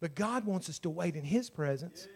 But 0.00 0.14
God 0.14 0.44
wants 0.46 0.68
us 0.68 0.78
to 0.80 0.90
wait 0.90 1.16
in 1.16 1.24
His 1.24 1.50
presence 1.50 2.06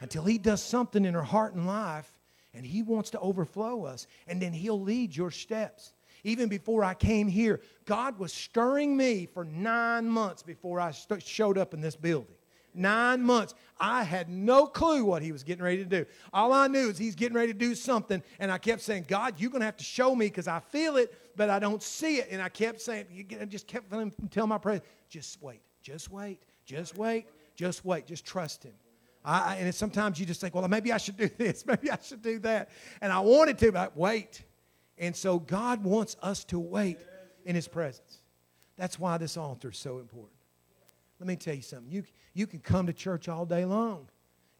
until 0.00 0.24
He 0.24 0.38
does 0.38 0.62
something 0.62 1.04
in 1.04 1.14
her 1.14 1.22
heart 1.22 1.54
and 1.54 1.66
life, 1.66 2.10
and 2.52 2.64
He 2.64 2.82
wants 2.82 3.10
to 3.10 3.20
overflow 3.20 3.84
us, 3.84 4.06
and 4.26 4.40
then 4.40 4.52
He'll 4.52 4.80
lead 4.80 5.14
your 5.14 5.30
steps. 5.30 5.92
Even 6.24 6.48
before 6.48 6.82
I 6.82 6.94
came 6.94 7.28
here, 7.28 7.60
God 7.84 8.18
was 8.18 8.32
stirring 8.32 8.96
me 8.96 9.26
for 9.26 9.44
nine 9.44 10.08
months 10.08 10.42
before 10.42 10.80
I 10.80 10.90
st- 10.90 11.22
showed 11.22 11.58
up 11.58 11.74
in 11.74 11.82
this 11.82 11.96
building. 11.96 12.34
Nine 12.74 13.22
months. 13.22 13.54
I 13.78 14.02
had 14.02 14.28
no 14.28 14.66
clue 14.66 15.04
what 15.04 15.22
he 15.22 15.30
was 15.30 15.44
getting 15.44 15.64
ready 15.64 15.84
to 15.84 15.88
do. 15.88 16.06
All 16.32 16.52
I 16.52 16.66
knew 16.66 16.88
is 16.88 16.98
he's 16.98 17.14
getting 17.14 17.36
ready 17.36 17.52
to 17.52 17.58
do 17.58 17.74
something, 17.74 18.22
and 18.40 18.50
I 18.50 18.58
kept 18.58 18.82
saying, 18.82 19.04
God, 19.06 19.34
you're 19.38 19.50
going 19.50 19.60
to 19.60 19.66
have 19.66 19.76
to 19.76 19.84
show 19.84 20.14
me 20.14 20.26
because 20.26 20.48
I 20.48 20.60
feel 20.60 20.96
it, 20.96 21.14
but 21.36 21.50
I 21.50 21.58
don't 21.58 21.82
see 21.82 22.16
it. 22.16 22.28
And 22.30 22.42
I 22.42 22.48
kept 22.48 22.80
saying, 22.80 23.06
I 23.40 23.44
just 23.44 23.68
kept 23.68 23.90
telling 23.90 24.48
my 24.48 24.58
prayer, 24.58 24.82
just 25.08 25.40
wait, 25.40 25.60
just 25.82 26.10
wait, 26.10 26.40
just 26.64 26.96
wait, 26.96 27.26
just 27.54 27.84
wait, 27.84 28.06
just 28.06 28.24
trust 28.24 28.64
him. 28.64 28.74
I, 29.24 29.56
and 29.56 29.74
sometimes 29.74 30.20
you 30.20 30.26
just 30.26 30.40
think, 30.40 30.54
well, 30.54 30.66
maybe 30.68 30.92
I 30.92 30.98
should 30.98 31.16
do 31.16 31.28
this, 31.38 31.64
maybe 31.66 31.90
I 31.90 31.98
should 32.02 32.22
do 32.22 32.38
that. 32.40 32.70
And 33.00 33.12
I 33.12 33.20
wanted 33.20 33.58
to, 33.58 33.72
but 33.72 33.96
wait. 33.96 34.42
And 34.98 35.16
so 35.16 35.38
God 35.38 35.82
wants 35.82 36.16
us 36.22 36.44
to 36.44 36.58
wait 36.58 36.98
in 37.44 37.54
his 37.54 37.66
presence. 37.66 38.22
That's 38.76 38.98
why 38.98 39.18
this 39.18 39.36
altar 39.36 39.70
is 39.70 39.78
so 39.78 39.98
important. 39.98 40.34
Let 41.20 41.28
me 41.28 41.36
tell 41.36 41.54
you 41.54 41.62
something. 41.62 41.90
You, 41.90 42.04
you 42.34 42.46
can 42.46 42.60
come 42.60 42.86
to 42.86 42.92
church 42.92 43.28
all 43.28 43.46
day 43.46 43.64
long. 43.64 44.08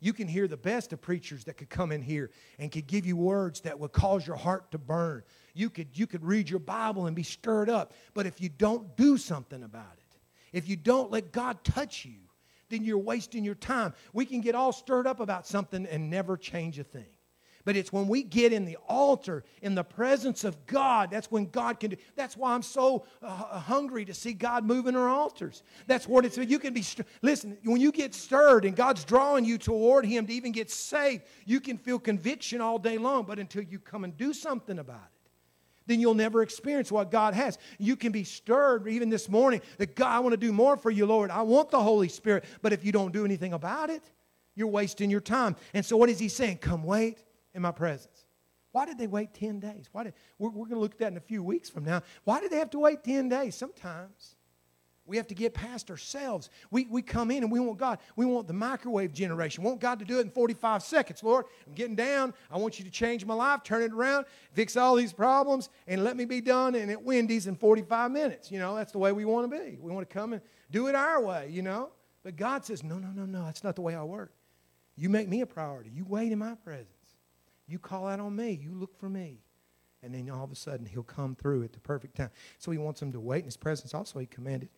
You 0.00 0.12
can 0.12 0.28
hear 0.28 0.46
the 0.46 0.56
best 0.56 0.92
of 0.92 1.00
preachers 1.00 1.44
that 1.44 1.56
could 1.56 1.70
come 1.70 1.90
in 1.90 2.02
here 2.02 2.30
and 2.58 2.70
could 2.70 2.86
give 2.86 3.06
you 3.06 3.16
words 3.16 3.62
that 3.62 3.78
would 3.78 3.92
cause 3.92 4.26
your 4.26 4.36
heart 4.36 4.70
to 4.72 4.78
burn. 4.78 5.22
You 5.54 5.70
could, 5.70 5.88
you 5.94 6.06
could 6.06 6.24
read 6.24 6.50
your 6.50 6.58
Bible 6.58 7.06
and 7.06 7.16
be 7.16 7.22
stirred 7.22 7.70
up. 7.70 7.94
But 8.12 8.26
if 8.26 8.40
you 8.40 8.48
don't 8.48 8.96
do 8.96 9.16
something 9.16 9.62
about 9.62 9.94
it, 9.96 10.18
if 10.52 10.68
you 10.68 10.76
don't 10.76 11.10
let 11.10 11.32
God 11.32 11.64
touch 11.64 12.04
you, 12.04 12.18
then 12.74 12.84
you're 12.84 12.98
wasting 12.98 13.44
your 13.44 13.54
time. 13.54 13.94
We 14.12 14.26
can 14.26 14.40
get 14.40 14.54
all 14.54 14.72
stirred 14.72 15.06
up 15.06 15.20
about 15.20 15.46
something 15.46 15.86
and 15.86 16.10
never 16.10 16.36
change 16.36 16.78
a 16.78 16.84
thing. 16.84 17.06
But 17.64 17.76
it's 17.76 17.92
when 17.92 18.08
we 18.08 18.22
get 18.22 18.52
in 18.52 18.66
the 18.66 18.76
altar, 18.88 19.42
in 19.62 19.74
the 19.74 19.84
presence 19.84 20.44
of 20.44 20.66
God, 20.66 21.10
that's 21.10 21.30
when 21.30 21.46
God 21.46 21.80
can 21.80 21.90
do. 21.90 21.96
That's 22.14 22.36
why 22.36 22.52
I'm 22.52 22.62
so 22.62 23.06
uh, 23.22 23.28
hungry 23.58 24.04
to 24.04 24.12
see 24.12 24.34
God 24.34 24.64
move 24.64 24.86
our 24.86 25.08
altars. 25.08 25.62
That's 25.86 26.06
what 26.06 26.26
it's. 26.26 26.36
You 26.36 26.58
can 26.58 26.74
be. 26.74 26.84
Listen, 27.22 27.56
when 27.64 27.80
you 27.80 27.90
get 27.90 28.14
stirred 28.14 28.66
and 28.66 28.76
God's 28.76 29.04
drawing 29.04 29.46
you 29.46 29.56
toward 29.56 30.04
Him 30.04 30.26
to 30.26 30.32
even 30.34 30.52
get 30.52 30.70
saved, 30.70 31.22
you 31.46 31.58
can 31.58 31.78
feel 31.78 31.98
conviction 31.98 32.60
all 32.60 32.78
day 32.78 32.98
long. 32.98 33.24
But 33.24 33.38
until 33.38 33.62
you 33.62 33.78
come 33.78 34.04
and 34.04 34.14
do 34.14 34.34
something 34.34 34.78
about 34.78 34.96
it, 34.96 35.13
then 35.86 36.00
you'll 36.00 36.14
never 36.14 36.42
experience 36.42 36.90
what 36.90 37.10
God 37.10 37.34
has. 37.34 37.58
You 37.78 37.96
can 37.96 38.12
be 38.12 38.24
stirred 38.24 38.88
even 38.88 39.10
this 39.10 39.28
morning 39.28 39.60
that 39.78 39.94
God, 39.94 40.10
I 40.10 40.18
want 40.20 40.32
to 40.32 40.38
do 40.38 40.52
more 40.52 40.76
for 40.76 40.90
you, 40.90 41.06
Lord. 41.06 41.30
I 41.30 41.42
want 41.42 41.70
the 41.70 41.80
Holy 41.80 42.08
Spirit. 42.08 42.44
But 42.62 42.72
if 42.72 42.84
you 42.84 42.92
don't 42.92 43.12
do 43.12 43.24
anything 43.24 43.52
about 43.52 43.90
it, 43.90 44.02
you're 44.54 44.68
wasting 44.68 45.10
your 45.10 45.20
time. 45.20 45.56
And 45.74 45.84
so, 45.84 45.96
what 45.96 46.08
is 46.08 46.18
He 46.18 46.28
saying? 46.28 46.58
Come 46.58 46.84
wait 46.84 47.22
in 47.54 47.62
my 47.62 47.72
presence. 47.72 48.24
Why 48.72 48.86
did 48.86 48.98
they 48.98 49.06
wait 49.06 49.34
10 49.34 49.60
days? 49.60 49.88
Why 49.92 50.04
did, 50.04 50.14
we're, 50.38 50.50
we're 50.50 50.66
going 50.66 50.76
to 50.76 50.80
look 50.80 50.92
at 50.92 50.98
that 50.98 51.12
in 51.12 51.16
a 51.16 51.20
few 51.20 51.44
weeks 51.44 51.70
from 51.70 51.84
now. 51.84 52.02
Why 52.24 52.40
did 52.40 52.50
they 52.50 52.56
have 52.56 52.70
to 52.70 52.80
wait 52.80 53.04
10 53.04 53.28
days? 53.28 53.54
Sometimes 53.54 54.33
we 55.06 55.16
have 55.18 55.26
to 55.26 55.34
get 55.34 55.52
past 55.52 55.90
ourselves. 55.90 56.48
We, 56.70 56.86
we 56.86 57.02
come 57.02 57.30
in 57.30 57.42
and 57.42 57.52
we 57.52 57.60
want 57.60 57.78
God, 57.78 57.98
we 58.16 58.24
want 58.24 58.46
the 58.46 58.54
microwave 58.54 59.12
generation. 59.12 59.62
We 59.62 59.68
want 59.68 59.80
God 59.80 59.98
to 59.98 60.04
do 60.04 60.18
it 60.18 60.22
in 60.22 60.30
45 60.30 60.82
seconds. 60.82 61.22
Lord, 61.22 61.44
I'm 61.66 61.74
getting 61.74 61.96
down. 61.96 62.32
I 62.50 62.56
want 62.56 62.78
you 62.78 62.84
to 62.84 62.90
change 62.90 63.24
my 63.24 63.34
life, 63.34 63.62
turn 63.62 63.82
it 63.82 63.92
around, 63.92 64.26
fix 64.52 64.76
all 64.76 64.94
these 64.94 65.12
problems, 65.12 65.68
and 65.86 66.04
let 66.04 66.16
me 66.16 66.24
be 66.24 66.40
done 66.40 66.74
and 66.74 66.90
at 66.90 67.02
Wendy's 67.02 67.46
in 67.46 67.56
45 67.56 68.10
minutes. 68.10 68.50
You 68.50 68.58
know, 68.58 68.74
that's 68.74 68.92
the 68.92 68.98
way 68.98 69.12
we 69.12 69.24
want 69.24 69.50
to 69.50 69.58
be. 69.58 69.78
We 69.80 69.92
want 69.92 70.08
to 70.08 70.12
come 70.12 70.32
and 70.32 70.42
do 70.70 70.86
it 70.86 70.94
our 70.94 71.22
way, 71.22 71.48
you 71.50 71.62
know. 71.62 71.90
But 72.22 72.36
God 72.36 72.64
says, 72.64 72.82
no, 72.82 72.98
no, 72.98 73.08
no, 73.08 73.26
no, 73.26 73.44
that's 73.44 73.62
not 73.62 73.76
the 73.76 73.82
way 73.82 73.94
I 73.94 74.02
work. 74.02 74.32
You 74.96 75.10
make 75.10 75.28
me 75.28 75.42
a 75.42 75.46
priority. 75.46 75.90
You 75.92 76.04
wait 76.04 76.32
in 76.32 76.38
my 76.38 76.54
presence. 76.54 76.88
You 77.66 77.78
call 77.78 78.06
out 78.06 78.20
on 78.20 78.34
me. 78.34 78.52
You 78.52 78.72
look 78.72 78.98
for 78.98 79.08
me. 79.08 79.40
And 80.02 80.14
then 80.14 80.28
all 80.30 80.44
of 80.44 80.52
a 80.52 80.56
sudden, 80.56 80.84
he'll 80.84 81.02
come 81.02 81.34
through 81.34 81.64
at 81.64 81.72
the 81.72 81.80
perfect 81.80 82.16
time. 82.16 82.30
So 82.58 82.70
he 82.70 82.78
wants 82.78 83.00
them 83.00 83.10
to 83.12 83.20
wait 83.20 83.38
in 83.38 83.44
his 83.46 83.56
presence. 83.56 83.94
Also, 83.94 84.18
he 84.18 84.26
commanded 84.26 84.68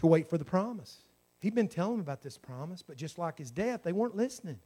to 0.00 0.06
wait 0.06 0.28
for 0.28 0.36
the 0.36 0.44
promise. 0.44 1.02
He'd 1.40 1.54
been 1.54 1.68
telling 1.68 1.92
them 1.92 2.00
about 2.00 2.22
this 2.22 2.36
promise, 2.36 2.82
but 2.82 2.96
just 2.96 3.18
like 3.18 3.38
his 3.38 3.50
death, 3.50 3.82
they 3.82 3.92
weren't 3.92 4.16
listening. 4.16 4.58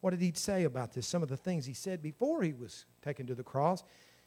What 0.00 0.10
did 0.10 0.20
he 0.20 0.32
say 0.34 0.64
about 0.64 0.92
this? 0.92 1.06
Some 1.06 1.22
of 1.22 1.28
the 1.28 1.36
things 1.36 1.66
he 1.66 1.74
said 1.74 2.02
before 2.02 2.42
he 2.42 2.52
was 2.52 2.84
taken 3.02 3.26
to 3.26 3.34
the 3.34 3.42
cross. 3.42 3.82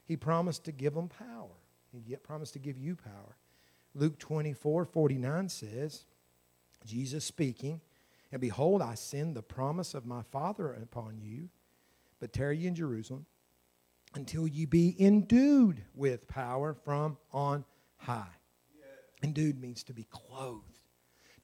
He 0.06 0.18
promised 0.18 0.66
to 0.66 0.72
give 0.72 0.94
them 0.94 1.08
power. 1.08 1.56
He 1.92 2.00
yet 2.06 2.24
promised 2.24 2.54
to 2.54 2.60
give 2.60 2.78
you 2.78 2.96
power. 2.96 3.38
Luke 3.94 4.20
24 4.20 4.86
49 4.86 5.50
says, 5.50 6.06
Jesus 6.86 7.24
speaking, 7.24 7.82
And 8.32 8.42
behold, 8.42 8.82
I 8.82 8.96
send 8.96 9.36
the 9.36 9.42
promise 9.42 9.94
of 9.94 10.06
my 10.06 10.24
Father 10.24 10.74
upon 10.74 11.20
you 11.22 11.50
but 12.20 12.34
tarry 12.34 12.58
ye 12.58 12.68
in 12.68 12.76
Jerusalem 12.76 13.26
until 14.16 14.48
ye 14.48 14.66
be 14.66 14.96
endued 15.00 15.84
with 15.94 16.28
power 16.28 16.74
from 16.74 17.18
on 17.32 17.66
high. 17.98 18.28
Endued 19.24 19.60
means 19.60 19.84
to 19.84 19.94
be 19.94 20.06
clothed, 20.10 20.80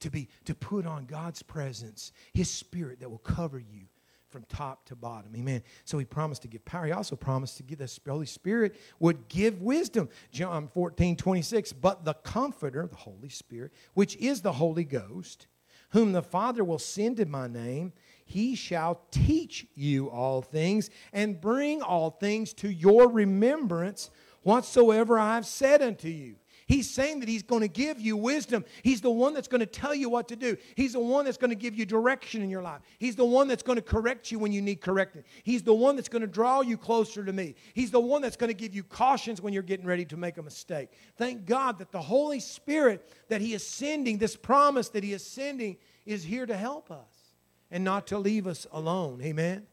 to 0.00 0.10
be 0.10 0.28
to 0.44 0.54
put 0.54 0.86
on 0.86 1.06
God's 1.06 1.42
presence, 1.42 2.12
His 2.32 2.50
Spirit 2.50 3.00
that 3.00 3.10
will 3.10 3.18
cover 3.18 3.58
you 3.58 3.86
from 4.34 4.44
top 4.48 4.84
to 4.86 4.96
bottom. 4.96 5.30
Amen. 5.36 5.62
So 5.84 5.96
he 5.96 6.04
promised 6.04 6.42
to 6.42 6.48
give 6.48 6.64
power. 6.64 6.86
He 6.86 6.90
also 6.90 7.14
promised 7.14 7.56
to 7.58 7.62
give 7.62 7.78
the 7.78 8.00
Holy 8.04 8.26
Spirit 8.26 8.74
would 8.98 9.28
give 9.28 9.62
wisdom. 9.62 10.08
John 10.32 10.66
14, 10.66 11.16
26. 11.16 11.72
But 11.72 12.04
the 12.04 12.14
Comforter, 12.14 12.88
the 12.88 12.96
Holy 12.96 13.28
Spirit, 13.28 13.72
which 13.94 14.16
is 14.16 14.42
the 14.42 14.50
Holy 14.50 14.82
Ghost, 14.82 15.46
whom 15.90 16.10
the 16.10 16.20
Father 16.20 16.64
will 16.64 16.80
send 16.80 17.20
in 17.20 17.30
my 17.30 17.46
name, 17.46 17.92
he 18.24 18.56
shall 18.56 19.02
teach 19.12 19.68
you 19.76 20.10
all 20.10 20.42
things 20.42 20.90
and 21.12 21.40
bring 21.40 21.80
all 21.80 22.10
things 22.10 22.52
to 22.54 22.68
your 22.68 23.08
remembrance 23.08 24.10
whatsoever 24.42 25.16
I 25.16 25.36
have 25.36 25.46
said 25.46 25.80
unto 25.80 26.08
you. 26.08 26.34
He's 26.66 26.90
saying 26.90 27.20
that 27.20 27.28
He's 27.28 27.42
going 27.42 27.60
to 27.60 27.68
give 27.68 28.00
you 28.00 28.16
wisdom. 28.16 28.64
He's 28.82 29.00
the 29.00 29.10
one 29.10 29.34
that's 29.34 29.48
going 29.48 29.60
to 29.60 29.66
tell 29.66 29.94
you 29.94 30.08
what 30.08 30.28
to 30.28 30.36
do. 30.36 30.56
He's 30.76 30.94
the 30.94 31.00
one 31.00 31.24
that's 31.24 31.36
going 31.36 31.50
to 31.50 31.56
give 31.56 31.74
you 31.74 31.84
direction 31.84 32.42
in 32.42 32.50
your 32.50 32.62
life. 32.62 32.80
He's 32.98 33.16
the 33.16 33.24
one 33.24 33.48
that's 33.48 33.62
going 33.62 33.76
to 33.76 33.82
correct 33.82 34.30
you 34.30 34.38
when 34.38 34.52
you 34.52 34.62
need 34.62 34.80
correcting. 34.80 35.24
He's 35.42 35.62
the 35.62 35.74
one 35.74 35.96
that's 35.96 36.08
going 36.08 36.22
to 36.22 36.28
draw 36.28 36.60
you 36.60 36.76
closer 36.76 37.24
to 37.24 37.32
me. 37.32 37.54
He's 37.74 37.90
the 37.90 38.00
one 38.00 38.22
that's 38.22 38.36
going 38.36 38.48
to 38.48 38.54
give 38.54 38.74
you 38.74 38.82
cautions 38.82 39.40
when 39.40 39.52
you're 39.52 39.62
getting 39.62 39.86
ready 39.86 40.04
to 40.06 40.16
make 40.16 40.38
a 40.38 40.42
mistake. 40.42 40.90
Thank 41.16 41.46
God 41.46 41.78
that 41.78 41.92
the 41.92 42.02
Holy 42.02 42.40
Spirit 42.40 43.10
that 43.28 43.40
He 43.40 43.54
is 43.54 43.66
sending, 43.66 44.18
this 44.18 44.36
promise 44.36 44.88
that 44.90 45.04
He 45.04 45.12
is 45.12 45.24
sending, 45.24 45.76
is 46.06 46.24
here 46.24 46.46
to 46.46 46.56
help 46.56 46.90
us 46.90 47.34
and 47.70 47.84
not 47.84 48.06
to 48.08 48.18
leave 48.18 48.46
us 48.46 48.66
alone. 48.72 49.20
Amen? 49.22 49.66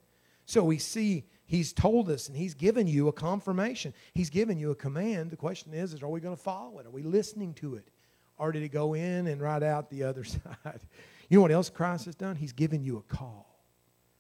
So 0.46 0.64
we 0.64 0.78
see 0.80 1.26
he's 1.52 1.74
told 1.74 2.10
us 2.10 2.30
and 2.30 2.38
he's 2.38 2.54
given 2.54 2.88
you 2.88 3.10
a 3.10 3.12
confirmation. 3.12 3.94
He's 4.14 4.30
given 4.30 4.58
you 4.58 4.72
a 4.72 4.76
command. 4.76 5.32
The 5.32 5.38
question 5.38 5.74
is, 5.74 5.94
is 5.94 6.02
are 6.02 6.08
we 6.08 6.22
going 6.22 6.36
to 6.36 6.42
follow 6.42 6.80
it? 6.80 6.86
Are 6.86 6.92
we 6.92 7.04
listening 7.04 7.54
to 7.56 7.76
it? 7.76 7.90
Or 8.38 8.54
did 8.54 8.64
it 8.64 8.70
go 8.70 8.94
in 8.94 9.28
and 9.28 9.42
right 9.42 9.62
out 9.62 9.90
the 9.90 10.04
other 10.04 10.24
side? 10.24 10.80
You 11.28 11.38
know 11.38 11.42
what 11.42 11.52
else 11.52 11.70
Christ 11.70 12.06
has 12.06 12.16
done? 12.16 12.38
He's 12.38 12.54
given 12.54 12.84
you 12.86 12.98
a 12.98 13.02
call. 13.14 13.60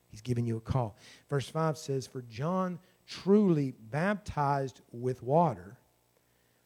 He's 0.10 0.22
given 0.22 0.46
you 0.46 0.58
a 0.58 0.62
call. 0.62 0.98
Verse 1.30 1.48
5 1.48 1.78
says, 1.78 2.06
For 2.06 2.22
John 2.24 2.80
truly 3.08 3.76
baptized 3.80 4.82
with 4.92 5.24
water, 5.24 5.78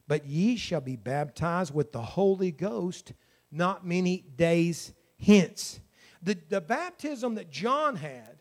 but 0.07 0.25
ye 0.25 0.55
shall 0.55 0.81
be 0.81 0.95
baptized 0.95 1.75
with 1.75 1.91
the 1.91 2.01
Holy 2.01 2.51
Ghost 2.51 3.13
not 3.51 3.85
many 3.85 4.25
days 4.35 4.93
hence. 5.23 5.79
The, 6.23 6.35
the 6.49 6.61
baptism 6.61 7.35
that 7.35 7.51
John 7.51 7.95
had 7.95 8.34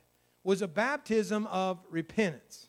was 0.45 0.63
a 0.63 0.69
baptism 0.69 1.47
of 1.49 1.79
repentance. 1.91 2.69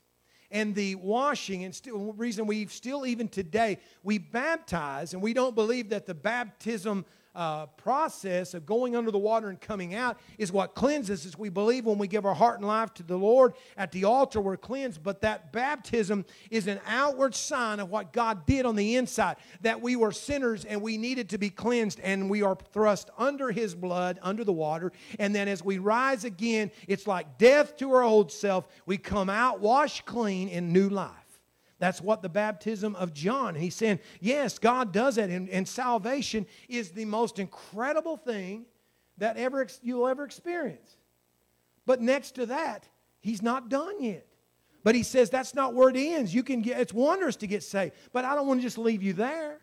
And 0.49 0.73
the 0.73 0.95
washing, 0.95 1.63
and 1.65 1.75
still, 1.75 2.13
reason 2.13 2.47
we 2.47 2.65
still, 2.67 3.05
even 3.05 3.27
today, 3.27 3.79
we 4.03 4.17
baptize, 4.17 5.13
and 5.13 5.21
we 5.21 5.33
don't 5.33 5.53
believe 5.53 5.89
that 5.89 6.05
the 6.05 6.13
baptism 6.13 7.05
uh, 7.36 7.65
process 7.78 8.54
of 8.54 8.65
going 8.65 8.95
under 8.95 9.12
the 9.12 9.17
water 9.17 9.50
and 9.50 9.60
coming 9.60 9.93
out 9.93 10.17
is 10.38 10.52
what 10.52 10.74
cleanses 10.74 11.26
us. 11.26 11.38
We 11.38 11.50
believe 11.50 11.86
when 11.86 11.98
we 11.98 12.08
give 12.08 12.26
our 12.26 12.34
heart 12.34 12.60
and 12.60 12.67
life 12.67 12.93
to 12.95 13.04
the 13.04 13.17
Lord 13.17 13.54
at 13.78 13.91
the 13.91 14.06
altar, 14.06 14.39
we're 14.39 14.58
cleansed. 14.58 15.04
But 15.04 15.21
that 15.21 15.52
baptism 15.52 16.26
is 16.50 16.67
an 16.67 16.80
outward 16.88 17.36
sign 17.36 17.80
of 17.80 17.89
what 17.89 18.13
God 18.13 18.45
did 18.45 18.65
on 18.65 18.76
the 18.76 18.95
inside, 18.95 19.38
that 19.62 19.82
we 19.82 19.95
were 19.95 20.12
sinners 20.12 20.65
and 20.65 20.82
we 20.82 20.98
needed 20.98 21.30
to 21.30 21.38
be 21.38 21.50
cleansed, 21.50 22.00
and 22.02 22.30
we 22.30 22.41
are 22.41 22.56
thrust 22.71 23.10
under 23.17 23.52
His 23.52 23.76
blood, 23.76 24.19
under 24.21 24.43
the 24.43 24.54
water. 24.54 24.91
And 25.19 25.36
then 25.36 25.48
as 25.48 25.63
we 25.63 25.78
rise 25.78 26.24
again, 26.24 26.71
it's 26.88 27.08
like 27.08 27.38
death 27.38 27.78
to 27.78 27.91
our 27.93 28.04
old 28.04 28.32
self. 28.32 28.67
We 28.86 28.98
come 28.98 29.30
out 29.30 29.60
washed 29.60 30.06
clean 30.06 30.48
in 30.48 30.71
new 30.71 30.89
life. 30.89 31.24
That's 31.77 32.01
what 32.01 32.21
the 32.21 32.29
baptism 32.29 32.95
of 32.95 33.13
John. 33.13 33.55
He's 33.55 33.75
saying, 33.75 33.99
yes, 34.21 34.59
God 34.59 34.93
does 34.93 35.15
that, 35.15 35.29
and, 35.29 35.49
and 35.49 35.67
salvation 35.67 36.45
is 36.69 36.91
the 36.91 37.05
most 37.05 37.38
incredible 37.38 38.17
thing 38.17 38.65
that 39.17 39.38
ever 39.38 39.67
you'll 39.81 40.07
ever 40.07 40.23
experience. 40.23 40.97
But 41.85 42.01
next 42.01 42.31
to 42.35 42.45
that, 42.47 42.88
he's 43.19 43.41
not 43.41 43.69
done 43.69 44.01
yet. 44.01 44.25
But 44.83 44.95
he 44.95 45.03
says 45.03 45.29
that's 45.29 45.55
not 45.55 45.73
where 45.73 45.89
it 45.89 45.97
ends. 45.97 46.33
You 46.33 46.43
can 46.43 46.61
get 46.61 46.79
it's 46.79 46.93
wondrous 46.93 47.35
to 47.38 47.47
get 47.47 47.63
saved, 47.63 47.93
but 48.13 48.23
I 48.23 48.35
don't 48.35 48.47
want 48.47 48.59
to 48.59 48.63
just 48.63 48.77
leave 48.77 49.01
you 49.01 49.13
there. 49.13 49.59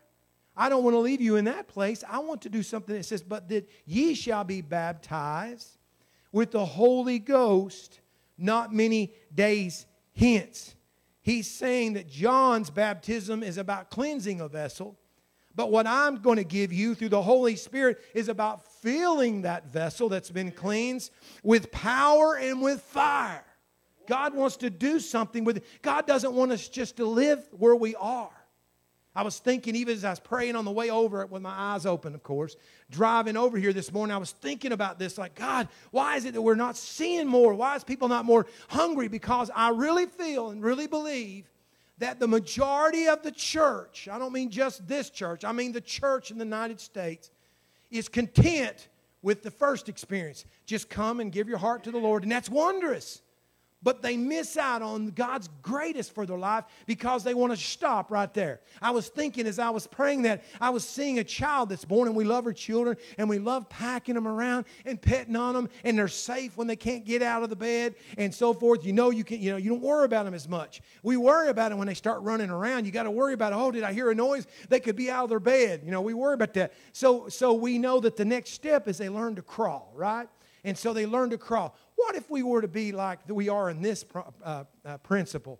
I 0.55 0.69
don't 0.69 0.83
want 0.83 0.93
to 0.93 0.99
leave 0.99 1.21
you 1.21 1.37
in 1.37 1.45
that 1.45 1.67
place. 1.67 2.03
I 2.07 2.19
want 2.19 2.41
to 2.43 2.49
do 2.49 2.61
something 2.61 2.95
that 2.95 3.05
says, 3.05 3.23
But 3.23 3.49
that 3.49 3.67
ye 3.85 4.13
shall 4.13 4.43
be 4.43 4.61
baptized 4.61 5.77
with 6.31 6.51
the 6.51 6.65
Holy 6.65 7.19
Ghost 7.19 8.01
not 8.37 8.73
many 8.73 9.13
days 9.33 9.85
hence. 10.15 10.75
He's 11.23 11.49
saying 11.49 11.93
that 11.93 12.07
John's 12.07 12.69
baptism 12.69 13.43
is 13.43 13.57
about 13.57 13.89
cleansing 13.89 14.41
a 14.41 14.49
vessel, 14.49 14.99
but 15.55 15.71
what 15.71 15.87
I'm 15.87 16.17
going 16.17 16.35
to 16.35 16.43
give 16.43 16.73
you 16.73 16.95
through 16.95 17.09
the 17.09 17.21
Holy 17.21 17.55
Spirit 17.55 17.99
is 18.13 18.27
about 18.27 18.67
filling 18.81 19.43
that 19.43 19.71
vessel 19.71 20.09
that's 20.09 20.29
been 20.29 20.51
cleansed 20.51 21.11
with 21.41 21.71
power 21.71 22.35
and 22.35 22.61
with 22.61 22.81
fire. 22.81 23.45
God 24.05 24.35
wants 24.35 24.57
to 24.57 24.69
do 24.69 24.99
something 24.99 25.45
with 25.45 25.57
it. 25.57 25.65
God 25.81 26.05
doesn't 26.05 26.33
want 26.33 26.51
us 26.51 26.67
just 26.67 26.97
to 26.97 27.05
live 27.05 27.47
where 27.51 27.75
we 27.75 27.95
are. 27.95 28.42
I 29.15 29.21
was 29.21 29.37
thinking, 29.37 29.75
even 29.75 29.95
as 29.95 30.03
I 30.03 30.09
was 30.09 30.19
praying 30.19 30.55
on 30.55 30.65
the 30.65 30.71
way 30.71 30.89
over 30.89 31.21
it 31.21 31.29
with 31.29 31.43
my 31.43 31.53
eyes 31.53 31.85
open, 31.85 32.15
of 32.15 32.23
course, 32.23 32.55
driving 32.89 33.37
over 33.37 33.57
here 33.57 33.71
this 33.71 33.91
morning, 33.93 34.13
I 34.13 34.17
was 34.17 34.31
thinking 34.31 34.71
about 34.71 34.97
this 34.97 35.17
like, 35.19 35.35
God, 35.35 35.67
why 35.91 36.15
is 36.15 36.25
it 36.25 36.33
that 36.33 36.41
we're 36.41 36.55
not 36.55 36.75
seeing 36.75 37.27
more? 37.27 37.53
Why 37.53 37.75
is 37.75 37.83
people 37.83 38.07
not 38.07 38.25
more 38.25 38.47
hungry? 38.69 39.07
Because 39.07 39.51
I 39.55 39.69
really 39.69 40.07
feel 40.07 40.49
and 40.49 40.63
really 40.63 40.87
believe 40.87 41.51
that 41.99 42.19
the 42.19 42.27
majority 42.27 43.07
of 43.07 43.21
the 43.21 43.31
church, 43.31 44.09
I 44.11 44.17
don't 44.17 44.33
mean 44.33 44.49
just 44.49 44.87
this 44.87 45.09
church, 45.09 45.45
I 45.45 45.51
mean 45.51 45.71
the 45.71 45.81
church 45.81 46.31
in 46.31 46.37
the 46.37 46.45
United 46.45 46.79
States, 46.79 47.29
is 47.91 48.09
content 48.09 48.89
with 49.21 49.41
the 49.41 49.51
first 49.51 49.89
experience. 49.89 50.45
Just 50.65 50.89
come 50.89 51.19
and 51.19 51.31
give 51.31 51.47
your 51.47 51.57
heart 51.57 51.83
to 51.83 51.91
the 51.91 51.97
Lord, 51.97 52.23
and 52.23 52.31
that's 52.31 52.49
wondrous 52.49 53.22
but 53.83 54.01
they 54.01 54.17
miss 54.17 54.57
out 54.57 54.81
on 54.81 55.07
God's 55.09 55.49
greatest 55.61 56.13
for 56.15 56.25
their 56.25 56.37
life 56.37 56.63
because 56.85 57.23
they 57.23 57.33
want 57.33 57.51
to 57.51 57.57
stop 57.57 58.11
right 58.11 58.33
there. 58.33 58.61
I 58.81 58.91
was 58.91 59.09
thinking 59.09 59.45
as 59.45 59.59
I 59.59 59.69
was 59.69 59.87
praying 59.87 60.23
that 60.23 60.43
I 60.61 60.69
was 60.69 60.87
seeing 60.87 61.19
a 61.19 61.23
child 61.23 61.69
that's 61.69 61.85
born, 61.85 62.07
and 62.07 62.15
we 62.15 62.23
love 62.23 62.45
our 62.45 62.53
children, 62.53 62.97
and 63.17 63.29
we 63.29 63.39
love 63.39 63.69
packing 63.69 64.15
them 64.15 64.27
around 64.27 64.65
and 64.85 65.01
petting 65.01 65.35
on 65.35 65.53
them, 65.53 65.69
and 65.83 65.97
they're 65.97 66.07
safe 66.07 66.57
when 66.57 66.67
they 66.67 66.75
can't 66.75 67.05
get 67.05 67.21
out 67.21 67.43
of 67.43 67.49
the 67.49 67.55
bed 67.55 67.95
and 68.17 68.33
so 68.33 68.53
forth. 68.53 68.85
You 68.85 68.93
know, 68.93 69.09
you 69.09 69.23
can, 69.23 69.41
you 69.41 69.51
know, 69.51 69.57
you 69.57 69.69
don't 69.69 69.81
worry 69.81 70.05
about 70.05 70.25
them 70.25 70.33
as 70.33 70.47
much. 70.47 70.81
We 71.03 71.17
worry 71.17 71.49
about 71.49 71.69
them 71.69 71.77
when 71.77 71.87
they 71.87 71.93
start 71.93 72.21
running 72.21 72.49
around. 72.49 72.85
You 72.85 72.91
got 72.91 73.03
to 73.03 73.11
worry 73.11 73.33
about, 73.33 73.53
oh, 73.53 73.71
did 73.71 73.83
I 73.83 73.93
hear 73.93 74.09
a 74.11 74.15
noise? 74.15 74.47
They 74.69 74.79
could 74.79 74.95
be 74.95 75.11
out 75.11 75.25
of 75.25 75.29
their 75.29 75.39
bed. 75.39 75.81
You 75.83 75.91
know, 75.91 76.01
we 76.01 76.13
worry 76.13 76.33
about 76.33 76.53
that. 76.53 76.73
So, 76.93 77.27
so 77.27 77.53
we 77.53 77.77
know 77.77 77.99
that 77.99 78.15
the 78.15 78.25
next 78.25 78.51
step 78.51 78.87
is 78.87 78.97
they 78.97 79.09
learn 79.09 79.35
to 79.35 79.41
crawl, 79.41 79.91
right? 79.95 80.27
And 80.63 80.77
so 80.77 80.93
they 80.93 81.05
learn 81.05 81.29
to 81.31 81.37
crawl. 81.37 81.75
What 81.95 82.15
if 82.15 82.29
we 82.29 82.43
were 82.43 82.61
to 82.61 82.67
be 82.67 82.91
like 82.91 83.19
we 83.27 83.49
are 83.49 83.69
in 83.69 83.81
this 83.81 84.05
uh, 84.43 84.63
uh, 84.85 84.97
principle? 84.99 85.59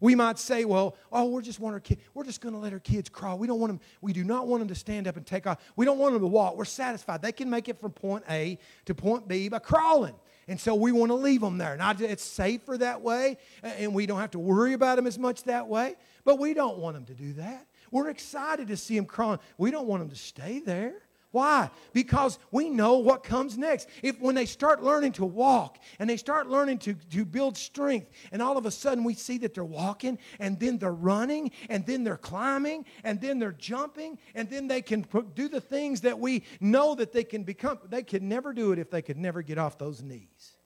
We 0.00 0.14
might 0.14 0.38
say, 0.38 0.64
well, 0.64 0.96
oh, 1.10 1.26
we're 1.26 1.42
just 1.42 1.58
want 1.58 1.74
our 1.74 1.80
kid, 1.80 1.98
we're 2.14 2.24
just 2.24 2.40
going 2.40 2.54
to 2.54 2.60
let 2.60 2.72
our 2.72 2.78
kids 2.78 3.08
crawl. 3.08 3.36
We 3.36 3.46
don't 3.46 3.58
want 3.58 3.72
them, 3.72 3.80
we 4.00 4.12
do 4.12 4.22
not 4.22 4.46
want 4.46 4.60
them 4.60 4.68
to 4.68 4.74
stand 4.74 5.08
up 5.08 5.16
and 5.16 5.26
take 5.26 5.46
off. 5.46 5.58
We 5.74 5.84
don't 5.84 5.98
want 5.98 6.12
them 6.12 6.22
to 6.22 6.28
walk. 6.28 6.56
We're 6.56 6.66
satisfied. 6.66 7.20
They 7.20 7.32
can 7.32 7.50
make 7.50 7.68
it 7.68 7.80
from 7.80 7.92
point 7.92 8.24
A 8.30 8.58
to 8.84 8.94
point 8.94 9.26
B 9.26 9.48
by 9.48 9.58
crawling. 9.58 10.14
And 10.46 10.58
so 10.58 10.74
we 10.74 10.92
want 10.92 11.10
to 11.10 11.14
leave 11.14 11.40
them 11.40 11.58
there. 11.58 11.76
Now, 11.76 11.94
it's 11.98 12.22
safer 12.22 12.78
that 12.78 13.02
way, 13.02 13.36
and 13.62 13.92
we 13.92 14.06
don't 14.06 14.20
have 14.20 14.30
to 14.30 14.38
worry 14.38 14.72
about 14.72 14.96
them 14.96 15.06
as 15.06 15.18
much 15.18 15.44
that 15.44 15.68
way, 15.68 15.96
but 16.24 16.38
we 16.38 16.54
don't 16.54 16.78
want 16.78 16.94
them 16.94 17.04
to 17.06 17.14
do 17.14 17.34
that. 17.34 17.66
We're 17.90 18.08
excited 18.08 18.68
to 18.68 18.76
see 18.76 18.96
them 18.96 19.04
crawling. 19.04 19.40
We 19.58 19.70
don't 19.70 19.86
want 19.86 20.00
them 20.00 20.10
to 20.10 20.16
stay 20.16 20.60
there. 20.60 20.94
Why? 21.30 21.70
Because 21.92 22.38
we 22.50 22.70
know 22.70 22.98
what 22.98 23.22
comes 23.22 23.58
next. 23.58 23.88
If 24.02 24.18
when 24.18 24.34
they 24.34 24.46
start 24.46 24.82
learning 24.82 25.12
to 25.12 25.26
walk 25.26 25.78
and 25.98 26.08
they 26.08 26.16
start 26.16 26.48
learning 26.48 26.78
to, 26.78 26.94
to 26.94 27.24
build 27.26 27.56
strength, 27.56 28.10
and 28.32 28.40
all 28.40 28.56
of 28.56 28.64
a 28.64 28.70
sudden 28.70 29.04
we 29.04 29.12
see 29.12 29.36
that 29.38 29.52
they're 29.52 29.64
walking, 29.64 30.18
and 30.38 30.58
then 30.58 30.78
they're 30.78 30.90
running, 30.90 31.50
and 31.68 31.84
then 31.84 32.02
they're 32.02 32.16
climbing, 32.16 32.86
and 33.04 33.20
then 33.20 33.38
they're 33.38 33.52
jumping, 33.52 34.18
and 34.34 34.48
then 34.48 34.68
they 34.68 34.80
can 34.80 35.06
do 35.34 35.48
the 35.48 35.60
things 35.60 36.00
that 36.00 36.18
we 36.18 36.44
know 36.60 36.94
that 36.94 37.12
they 37.12 37.24
can 37.24 37.42
become. 37.42 37.78
They 37.88 38.02
could 38.02 38.22
never 38.22 38.54
do 38.54 38.72
it 38.72 38.78
if 38.78 38.90
they 38.90 39.02
could 39.02 39.18
never 39.18 39.42
get 39.42 39.58
off 39.58 39.76
those 39.76 40.02
knees. 40.02 40.56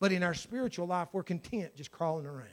But 0.00 0.10
in 0.10 0.24
our 0.24 0.34
spiritual 0.34 0.88
life, 0.88 1.08
we're 1.12 1.22
content 1.22 1.76
just 1.76 1.92
crawling 1.92 2.26
around. 2.26 2.48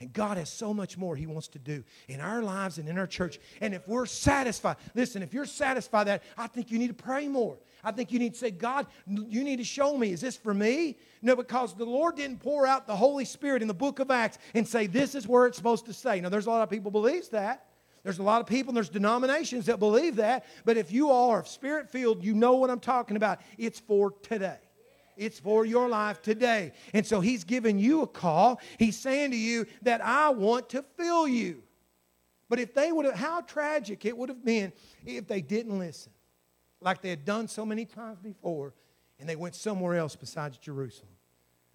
And 0.00 0.12
God 0.12 0.36
has 0.38 0.50
so 0.50 0.74
much 0.74 0.98
more 0.98 1.14
He 1.14 1.26
wants 1.26 1.48
to 1.48 1.58
do 1.58 1.84
in 2.08 2.20
our 2.20 2.42
lives 2.42 2.78
and 2.78 2.88
in 2.88 2.98
our 2.98 3.06
church. 3.06 3.38
And 3.60 3.72
if 3.72 3.86
we're 3.86 4.06
satisfied, 4.06 4.76
listen, 4.94 5.22
if 5.22 5.32
you're 5.32 5.46
satisfied 5.46 6.08
that, 6.08 6.24
I 6.36 6.48
think 6.48 6.70
you 6.70 6.78
need 6.78 6.88
to 6.88 6.94
pray 6.94 7.28
more. 7.28 7.58
I 7.82 7.92
think 7.92 8.10
you 8.10 8.18
need 8.18 8.32
to 8.34 8.38
say, 8.38 8.50
God, 8.50 8.86
you 9.06 9.44
need 9.44 9.58
to 9.58 9.64
show 9.64 9.96
me. 9.96 10.10
Is 10.12 10.20
this 10.20 10.36
for 10.36 10.52
me? 10.52 10.98
No, 11.22 11.36
because 11.36 11.74
the 11.74 11.84
Lord 11.84 12.16
didn't 12.16 12.40
pour 12.40 12.66
out 12.66 12.86
the 12.86 12.96
Holy 12.96 13.24
Spirit 13.24 13.62
in 13.62 13.68
the 13.68 13.74
book 13.74 14.00
of 14.00 14.10
Acts 14.10 14.38
and 14.54 14.66
say, 14.66 14.86
this 14.86 15.14
is 15.14 15.28
where 15.28 15.46
it's 15.46 15.56
supposed 15.56 15.86
to 15.86 15.92
stay. 15.92 16.20
Now, 16.20 16.28
there's 16.28 16.46
a 16.46 16.50
lot 16.50 16.62
of 16.62 16.70
people 16.70 16.90
believes 16.90 17.28
that. 17.28 17.66
There's 18.02 18.18
a 18.18 18.22
lot 18.22 18.40
of 18.40 18.46
people 18.46 18.70
and 18.70 18.76
there's 18.76 18.90
denominations 18.90 19.66
that 19.66 19.78
believe 19.78 20.16
that. 20.16 20.44
But 20.64 20.76
if 20.76 20.92
you 20.92 21.10
all 21.10 21.30
are 21.30 21.44
spirit 21.44 21.88
filled, 21.88 22.22
you 22.22 22.34
know 22.34 22.54
what 22.54 22.68
I'm 22.68 22.80
talking 22.80 23.16
about. 23.16 23.40
It's 23.56 23.80
for 23.80 24.10
today. 24.22 24.58
It's 25.16 25.38
for 25.38 25.64
your 25.64 25.88
life 25.88 26.22
today. 26.22 26.72
And 26.92 27.06
so 27.06 27.20
he's 27.20 27.44
giving 27.44 27.78
you 27.78 28.02
a 28.02 28.06
call. 28.06 28.60
He's 28.78 28.98
saying 28.98 29.30
to 29.32 29.36
you 29.36 29.66
that 29.82 30.00
I 30.04 30.30
want 30.30 30.70
to 30.70 30.82
fill 30.96 31.28
you. 31.28 31.62
But 32.48 32.58
if 32.58 32.74
they 32.74 32.92
would 32.92 33.06
have, 33.06 33.14
how 33.14 33.40
tragic 33.40 34.04
it 34.04 34.16
would 34.16 34.28
have 34.28 34.44
been 34.44 34.72
if 35.04 35.26
they 35.26 35.40
didn't 35.40 35.78
listen, 35.78 36.12
like 36.80 37.00
they 37.00 37.10
had 37.10 37.24
done 37.24 37.48
so 37.48 37.64
many 37.64 37.84
times 37.84 38.18
before, 38.18 38.74
and 39.18 39.28
they 39.28 39.36
went 39.36 39.54
somewhere 39.54 39.96
else 39.96 40.16
besides 40.16 40.58
Jerusalem. 40.58 41.10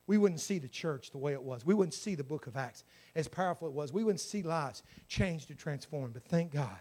We 0.06 0.17
wouldn't 0.17 0.41
see 0.41 0.58
the 0.58 0.67
church 0.67 1.12
the 1.12 1.17
way 1.17 1.34
it 1.34 1.43
was. 1.43 1.65
We 1.65 1.73
wouldn't 1.73 1.93
see 1.93 2.15
the 2.15 2.23
book 2.23 2.47
of 2.47 2.58
Acts 2.58 2.84
as 3.15 3.28
powerful 3.28 3.67
it 3.67 3.73
was. 3.73 3.93
We 3.93 4.04
wouldn't 4.04 4.19
see 4.19 4.41
lives 4.41 4.84
changed 5.08 5.49
and 5.49 5.60
transformed. 5.60 6.13
But 6.13 6.23
thank 6.23 6.52
God 6.52 6.80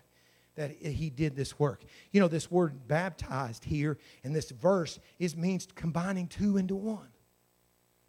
that 0.59 0.73
he 0.73 1.09
did 1.09 1.37
this 1.37 1.59
work. 1.59 1.85
You 2.11 2.21
know, 2.21 2.29
this 2.29 2.51
word 2.51 2.89
baptized 2.89 3.65
here 3.65 3.97
in 4.25 4.33
this 4.33 4.51
verse 4.51 4.99
is 5.19 5.37
means 5.37 5.69
combining 5.75 6.27
two 6.27 6.57
into 6.57 6.75
one. 6.75 7.09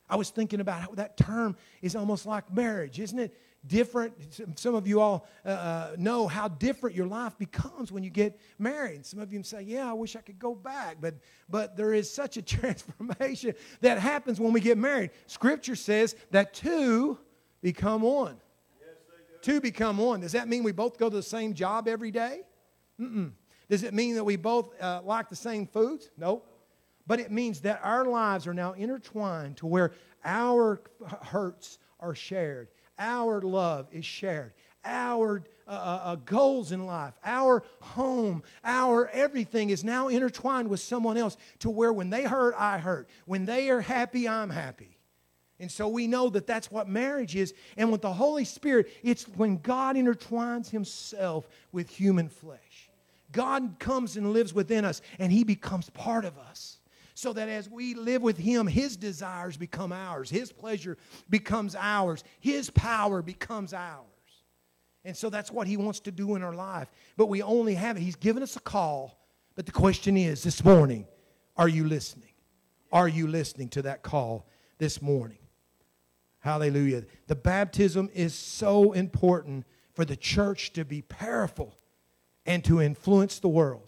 I 0.09 0.15
was 0.15 0.31
thinking 0.31 0.59
about 0.59 0.81
how 0.81 0.91
that 0.95 1.15
term 1.15 1.55
is 1.83 1.95
almost 1.95 2.25
like 2.25 2.51
marriage, 2.51 2.99
isn't 2.99 3.19
it? 3.19 3.39
Different. 3.67 4.13
Some 4.57 4.73
of 4.73 4.87
you 4.87 4.99
all 4.99 5.27
uh, 5.45 5.49
uh, 5.49 5.95
know 5.99 6.27
how 6.27 6.47
different 6.47 6.95
your 6.95 7.05
life 7.05 7.37
becomes 7.37 7.91
when 7.91 8.03
you 8.03 8.09
get 8.09 8.39
married. 8.57 9.05
Some 9.05 9.19
of 9.19 9.31
you 9.31 9.43
say, 9.43 9.61
"Yeah, 9.61 9.87
I 9.87 9.93
wish 9.93 10.15
I 10.15 10.21
could 10.21 10.39
go 10.39 10.55
back," 10.55 10.97
but 11.01 11.15
but 11.49 11.75
there 11.75 11.93
is 11.93 12.11
such 12.11 12.37
a 12.37 12.41
transformation 12.57 13.53
that 13.81 13.99
happens 13.99 14.39
when 14.39 14.53
we 14.53 14.61
get 14.61 14.77
married. 14.77 15.11
Scripture 15.27 15.75
says 15.75 16.15
that 16.31 16.53
two 16.53 17.19
become 17.61 18.01
one. 18.01 18.37
Two 19.41 19.61
become 19.61 19.97
one. 19.97 20.21
Does 20.21 20.33
that 20.33 20.47
mean 20.47 20.63
we 20.63 20.71
both 20.71 20.97
go 20.97 21.09
to 21.09 21.15
the 21.15 21.23
same 21.23 21.53
job 21.53 21.87
every 21.87 22.11
day? 22.11 22.41
Mm-mm. 22.99 23.31
Does 23.69 23.83
it 23.83 23.93
mean 23.93 24.15
that 24.15 24.23
we 24.23 24.35
both 24.35 24.79
uh, 24.81 25.01
like 25.03 25.29
the 25.29 25.35
same 25.35 25.67
foods? 25.67 26.09
No. 26.17 26.43
But 27.07 27.19
it 27.19 27.31
means 27.31 27.61
that 27.61 27.79
our 27.83 28.05
lives 28.05 28.45
are 28.45 28.53
now 28.53 28.73
intertwined 28.73 29.57
to 29.57 29.65
where 29.65 29.93
our 30.23 30.81
hurts 31.23 31.79
are 31.99 32.13
shared, 32.13 32.69
our 32.97 33.41
love 33.41 33.87
is 33.91 34.05
shared, 34.05 34.53
our 34.85 35.43
uh, 35.67 35.71
uh, 35.71 36.01
uh, 36.03 36.15
goals 36.17 36.71
in 36.71 36.85
life, 36.85 37.13
our 37.23 37.63
home, 37.81 38.43
our 38.63 39.07
everything 39.09 39.69
is 39.69 39.83
now 39.83 40.07
intertwined 40.07 40.67
with 40.67 40.79
someone 40.79 41.17
else 41.17 41.37
to 41.59 41.69
where 41.69 41.93
when 41.93 42.09
they 42.09 42.23
hurt, 42.23 42.55
I 42.57 42.77
hurt. 42.77 43.09
When 43.25 43.45
they 43.45 43.69
are 43.69 43.81
happy, 43.81 44.27
I'm 44.27 44.49
happy. 44.49 44.98
And 45.59 45.71
so 45.71 45.87
we 45.87 46.07
know 46.07 46.29
that 46.29 46.47
that's 46.47 46.71
what 46.71 46.87
marriage 46.87 47.35
is. 47.35 47.53
And 47.75 47.91
with 47.91 48.01
the 48.01 48.13
Holy 48.13 48.45
Spirit, 48.45 48.89
it's 49.03 49.27
when 49.27 49.57
God 49.57 49.95
intertwines 49.95 50.69
himself 50.69 51.47
with 51.71 51.89
human 51.89 52.29
flesh. 52.29 52.89
God 53.31 53.75
comes 53.77 54.17
and 54.17 54.31
lives 54.31 54.53
within 54.53 54.85
us, 54.85 55.01
and 55.19 55.31
he 55.31 55.43
becomes 55.43 55.89
part 55.89 56.25
of 56.25 56.37
us. 56.37 56.77
So 57.13 57.33
that 57.33 57.49
as 57.49 57.69
we 57.69 57.95
live 57.95 58.21
with 58.21 58.37
him, 58.37 58.65
his 58.65 58.95
desires 58.95 59.57
become 59.57 59.91
ours, 59.91 60.29
his 60.29 60.53
pleasure 60.53 60.97
becomes 61.29 61.75
ours, 61.75 62.23
his 62.39 62.69
power 62.69 63.21
becomes 63.21 63.73
ours. 63.73 64.05
And 65.03 65.15
so 65.17 65.29
that's 65.29 65.51
what 65.51 65.67
he 65.67 65.75
wants 65.75 65.99
to 66.01 66.11
do 66.11 66.35
in 66.35 66.43
our 66.43 66.55
life. 66.55 66.89
But 67.17 67.27
we 67.27 67.41
only 67.41 67.73
have 67.75 67.97
it. 67.97 68.01
He's 68.01 68.15
given 68.15 68.41
us 68.41 68.55
a 68.55 68.61
call. 68.61 69.19
But 69.55 69.65
the 69.65 69.71
question 69.73 70.15
is 70.15 70.43
this 70.43 70.63
morning, 70.63 71.05
are 71.57 71.67
you 71.67 71.83
listening? 71.83 72.29
Are 72.91 73.07
you 73.07 73.27
listening 73.27 73.67
to 73.69 73.81
that 73.81 74.01
call 74.01 74.47
this 74.77 75.01
morning? 75.01 75.37
Hallelujah. 76.39 77.03
The 77.27 77.35
baptism 77.35 78.09
is 78.13 78.33
so 78.33 78.93
important 78.93 79.65
for 79.93 80.05
the 80.05 80.15
church 80.15 80.73
to 80.73 80.85
be 80.85 81.01
powerful 81.01 81.77
and 82.45 82.63
to 82.63 82.81
influence 82.81 83.39
the 83.39 83.49
world. 83.49 83.87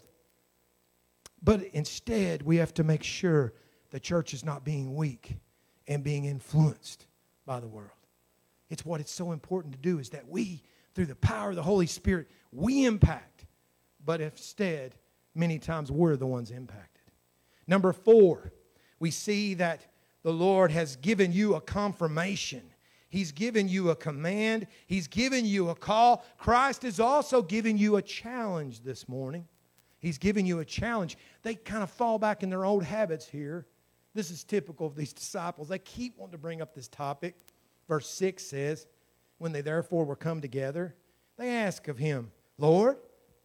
But 1.42 1.62
instead, 1.72 2.42
we 2.42 2.56
have 2.56 2.74
to 2.74 2.84
make 2.84 3.02
sure 3.02 3.54
the 3.90 3.98
church 3.98 4.34
is 4.34 4.44
not 4.44 4.64
being 4.64 4.94
weak 4.94 5.38
and 5.88 6.04
being 6.04 6.26
influenced 6.26 7.06
by 7.46 7.58
the 7.60 7.66
world. 7.66 7.90
It's 8.70 8.84
what 8.84 9.00
it's 9.00 9.12
so 9.12 9.32
important 9.32 9.74
to 9.74 9.80
do 9.80 9.98
is 9.98 10.10
that 10.10 10.28
we, 10.28 10.62
through 10.94 11.06
the 11.06 11.16
power 11.16 11.50
of 11.50 11.56
the 11.56 11.62
Holy 11.62 11.86
Spirit, 11.86 12.28
we 12.52 12.84
impact. 12.84 13.44
But 14.04 14.20
instead, 14.20 14.94
many 15.34 15.58
times 15.58 15.90
we're 15.90 16.16
the 16.16 16.26
ones 16.26 16.50
impacted. 16.50 17.02
Number 17.66 17.92
four, 17.92 18.52
we 18.98 19.10
see 19.10 19.54
that 19.54 19.80
the 20.22 20.32
Lord 20.32 20.70
has 20.70 20.96
given 20.96 21.32
you 21.32 21.54
a 21.54 21.60
confirmation. 21.60 22.62
He's 23.08 23.32
given 23.32 23.68
you 23.68 23.90
a 23.90 23.96
command. 23.96 24.66
He's 24.86 25.06
given 25.06 25.44
you 25.44 25.68
a 25.68 25.74
call. 25.74 26.24
Christ 26.38 26.84
is 26.84 26.98
also 26.98 27.42
giving 27.42 27.76
you 27.76 27.96
a 27.96 28.02
challenge 28.02 28.80
this 28.80 29.08
morning. 29.08 29.46
He's 29.98 30.18
giving 30.18 30.46
you 30.46 30.60
a 30.60 30.64
challenge. 30.64 31.18
They 31.42 31.54
kind 31.54 31.82
of 31.82 31.90
fall 31.90 32.18
back 32.18 32.42
in 32.42 32.50
their 32.50 32.64
old 32.64 32.82
habits 32.82 33.26
here. 33.26 33.66
This 34.14 34.30
is 34.30 34.44
typical 34.44 34.86
of 34.86 34.96
these 34.96 35.12
disciples. 35.12 35.68
They 35.68 35.78
keep 35.78 36.18
wanting 36.18 36.32
to 36.32 36.38
bring 36.38 36.62
up 36.62 36.74
this 36.74 36.88
topic. 36.88 37.36
Verse 37.88 38.08
6 38.08 38.42
says, 38.42 38.86
When 39.38 39.52
they 39.52 39.60
therefore 39.60 40.04
were 40.04 40.16
come 40.16 40.40
together, 40.40 40.94
they 41.36 41.50
ask 41.50 41.88
of 41.88 41.98
him, 41.98 42.30
Lord, 42.58 42.96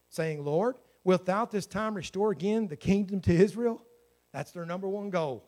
saying, 0.10 0.44
Lord, 0.44 0.76
wilt 1.04 1.26
thou 1.26 1.46
this 1.46 1.66
time 1.66 1.96
restore 1.96 2.32
again 2.32 2.68
the 2.68 2.76
kingdom 2.76 3.20
to 3.22 3.34
Israel? 3.34 3.82
That's 4.32 4.52
their 4.52 4.66
number 4.66 4.88
one 4.88 5.10
goal. 5.10 5.47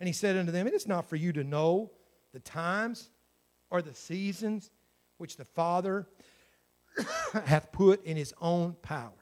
And 0.00 0.08
he 0.08 0.12
said 0.12 0.36
unto 0.36 0.50
them, 0.50 0.66
It 0.66 0.74
is 0.74 0.88
not 0.88 1.08
for 1.08 1.16
you 1.16 1.32
to 1.34 1.44
know 1.44 1.92
the 2.32 2.40
times 2.40 3.10
or 3.70 3.82
the 3.82 3.94
seasons 3.94 4.70
which 5.18 5.36
the 5.36 5.44
Father 5.44 6.08
hath 7.44 7.70
put 7.70 8.04
in 8.04 8.16
his 8.16 8.34
own 8.40 8.74
power. 8.82 9.12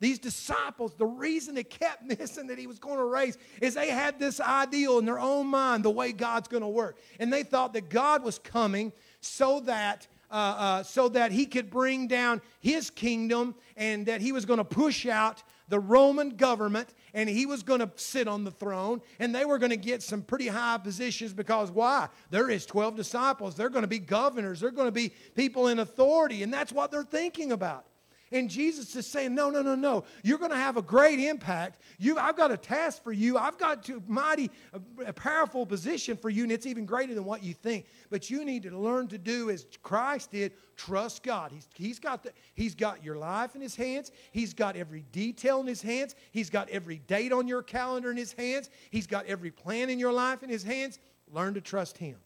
These 0.00 0.18
disciples, 0.18 0.96
the 0.96 1.06
reason 1.06 1.54
they 1.54 1.64
kept 1.64 2.02
missing 2.18 2.48
that 2.48 2.58
he 2.58 2.66
was 2.66 2.78
going 2.78 2.98
to 2.98 3.04
raise 3.04 3.38
is 3.60 3.74
they 3.74 3.88
had 3.88 4.18
this 4.18 4.40
ideal 4.40 4.98
in 4.98 5.04
their 5.04 5.20
own 5.20 5.46
mind, 5.46 5.84
the 5.84 5.90
way 5.90 6.12
God's 6.12 6.48
going 6.48 6.62
to 6.62 6.68
work. 6.68 6.98
And 7.18 7.32
they 7.32 7.44
thought 7.44 7.72
that 7.72 7.88
God 7.88 8.22
was 8.22 8.38
coming 8.38 8.92
so 9.20 9.60
that 9.60 10.06
uh, 10.32 10.34
uh, 10.34 10.82
so 10.82 11.10
that 11.10 11.30
he 11.30 11.44
could 11.44 11.68
bring 11.68 12.06
down 12.06 12.40
his 12.58 12.88
kingdom 12.88 13.54
and 13.76 14.06
that 14.06 14.22
he 14.22 14.32
was 14.32 14.46
going 14.46 14.56
to 14.56 14.64
push 14.64 15.04
out 15.04 15.42
the 15.68 15.78
Roman 15.78 16.30
government 16.30 16.88
and 17.14 17.28
he 17.28 17.46
was 17.46 17.62
going 17.62 17.80
to 17.80 17.90
sit 17.96 18.28
on 18.28 18.44
the 18.44 18.50
throne 18.50 19.00
and 19.18 19.34
they 19.34 19.44
were 19.44 19.58
going 19.58 19.70
to 19.70 19.76
get 19.76 20.02
some 20.02 20.22
pretty 20.22 20.48
high 20.48 20.78
positions 20.78 21.32
because 21.32 21.70
why? 21.70 22.08
There 22.30 22.50
is 22.50 22.66
12 22.66 22.96
disciples. 22.96 23.54
They're 23.54 23.70
going 23.70 23.82
to 23.82 23.88
be 23.88 23.98
governors. 23.98 24.60
They're 24.60 24.70
going 24.70 24.88
to 24.88 24.92
be 24.92 25.12
people 25.34 25.68
in 25.68 25.78
authority 25.78 26.42
and 26.42 26.52
that's 26.52 26.72
what 26.72 26.90
they're 26.90 27.02
thinking 27.04 27.52
about. 27.52 27.86
And 28.32 28.48
Jesus 28.48 28.96
is 28.96 29.06
saying, 29.06 29.34
No, 29.34 29.50
no, 29.50 29.62
no, 29.62 29.74
no. 29.74 30.04
You're 30.22 30.38
going 30.38 30.50
to 30.50 30.56
have 30.56 30.76
a 30.76 30.82
great 30.82 31.20
impact. 31.20 31.80
You, 31.98 32.18
I've 32.18 32.36
got 32.36 32.50
a 32.50 32.56
task 32.56 33.02
for 33.02 33.12
you. 33.12 33.36
I've 33.36 33.58
got 33.58 33.88
a 33.88 34.02
mighty, 34.06 34.50
a, 34.72 34.80
a 35.06 35.12
powerful 35.12 35.66
position 35.66 36.16
for 36.16 36.30
you, 36.30 36.42
and 36.42 36.52
it's 36.52 36.66
even 36.66 36.86
greater 36.86 37.14
than 37.14 37.24
what 37.24 37.42
you 37.42 37.54
think. 37.54 37.86
But 38.10 38.30
you 38.30 38.44
need 38.44 38.62
to 38.64 38.76
learn 38.76 39.08
to 39.08 39.18
do 39.18 39.50
as 39.50 39.66
Christ 39.82 40.30
did 40.30 40.52
trust 40.76 41.22
God. 41.22 41.52
He's, 41.52 41.68
he's, 41.74 41.98
got 41.98 42.22
the, 42.22 42.32
he's 42.54 42.74
got 42.74 43.04
your 43.04 43.16
life 43.16 43.54
in 43.54 43.60
His 43.60 43.76
hands, 43.76 44.10
He's 44.32 44.54
got 44.54 44.76
every 44.76 45.04
detail 45.12 45.60
in 45.60 45.66
His 45.66 45.82
hands, 45.82 46.14
He's 46.30 46.50
got 46.50 46.68
every 46.70 46.98
date 47.06 47.32
on 47.32 47.46
your 47.46 47.62
calendar 47.62 48.10
in 48.10 48.16
His 48.16 48.32
hands, 48.32 48.70
He's 48.90 49.06
got 49.06 49.26
every 49.26 49.50
plan 49.50 49.90
in 49.90 49.98
your 49.98 50.12
life 50.12 50.42
in 50.42 50.48
His 50.48 50.62
hands. 50.62 50.98
Learn 51.30 51.54
to 51.54 51.60
trust 51.60 51.98
Him. 51.98 52.16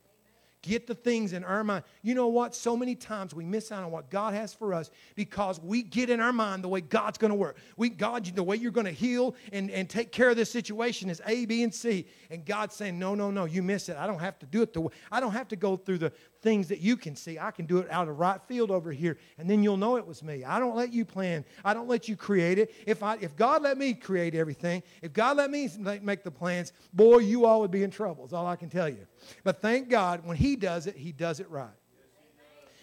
Get 0.63 0.87
the 0.87 0.95
things 0.95 1.33
in 1.33 1.45
our 1.45 1.63
mind. 1.63 1.85
You 2.03 2.15
know 2.15 2.27
what? 2.27 2.55
So 2.55 2.77
many 2.77 2.95
times 2.95 3.35
we 3.35 3.45
miss 3.45 3.71
out 3.71 3.85
on 3.85 3.91
what 3.93 4.11
God 4.11 4.35
has 4.35 4.53
for 4.53 4.75
us 4.75 4.91
because 5.15 5.61
we 5.61 5.83
get 5.83 6.11
in 6.11 6.19
our 6.19 6.33
mind 6.33 6.65
the 6.65 6.69
way 6.69 6.81
God's 6.81 7.19
going 7.19 7.31
to 7.31 7.37
work. 7.37 7.57
We, 7.77 7.89
God, 7.89 8.25
the 8.25 8.43
way 8.43 8.57
you're 8.57 8.73
going 8.73 8.87
to 8.87 8.93
heal 8.93 9.37
and, 9.53 9.71
and 9.71 9.89
take 9.89 10.11
care 10.11 10.31
of 10.31 10.37
this 10.37 10.51
situation 10.51 11.09
is 11.09 11.23
A, 11.27 11.47
B, 11.47 11.63
and 11.63 11.73
C. 11.73 12.07
And 12.31 12.45
God's 12.45 12.75
saying, 12.75 12.99
no, 12.99 13.15
no, 13.15 13.31
no, 13.31 13.45
you 13.45 13.63
miss 13.63 13.89
it. 13.89 13.97
I 13.97 14.07
don't 14.07 14.19
have 14.19 14.39
to 14.41 14.47
do 14.47 14.63
it 14.63 14.73
the 14.73 14.81
way, 14.81 14.93
I 15.13 15.21
don't 15.21 15.33
have 15.33 15.49
to 15.49 15.57
go 15.57 15.77
through 15.77 15.99
the, 15.99 16.13
things 16.47 16.69
that 16.69 16.79
you 16.79 16.97
can 16.97 17.17
see. 17.17 17.41
I 17.41 17.51
can 17.51 17.67
do 17.67 17.79
it 17.79 17.91
out 17.91 18.07
of 18.07 18.21
right 18.21 18.41
field 18.47 18.71
over 18.71 18.93
here, 18.93 19.19
and 19.37 19.51
then 19.51 19.65
you'll 19.65 19.77
know 19.77 19.97
it 19.97 20.07
was 20.07 20.23
me. 20.23 20.45
I 20.45 20.61
don't 20.61 20.77
let 20.77 20.93
you 20.93 21.05
plan. 21.05 21.45
I 21.65 21.75
don't 21.75 21.89
let 21.89 22.09
you 22.09 22.15
create 22.15 22.57
it. 22.61 22.73
If 22.87 23.03
I, 23.03 23.17
if 23.21 23.35
God 23.35 23.65
let 23.65 23.77
me 23.77 23.95
create 23.95 24.37
everything, 24.37 24.85
if 25.03 25.13
God 25.13 25.39
let 25.39 25.51
me 25.51 25.69
make 26.03 26.23
the 26.23 26.31
plans, 26.31 26.73
boy, 26.93 27.19
you 27.19 27.47
all 27.47 27.63
would 27.63 27.73
be 27.73 27.83
in 27.83 27.91
trouble. 27.91 28.25
Is 28.25 28.33
all 28.33 28.47
I 28.47 28.55
can 28.55 28.71
tell 28.71 28.89
you. 28.89 29.09
But 29.43 29.61
thank 29.61 29.89
God, 29.89 30.25
when 30.25 30.37
He 30.37 30.55
does 30.55 30.87
it, 30.87 30.95
He 30.95 31.11
does 31.11 31.41
it 31.41 31.51
right. 31.51 31.67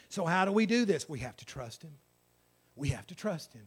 So 0.09 0.25
how 0.25 0.43
do 0.43 0.51
we 0.51 0.65
do 0.65 0.83
this? 0.83 1.07
We 1.07 1.19
have 1.19 1.37
to 1.37 1.45
trust 1.45 1.83
Him. 1.83 1.93
We 2.75 2.89
have 2.89 3.07
to 3.07 3.15
trust 3.15 3.53
Him. 3.53 3.65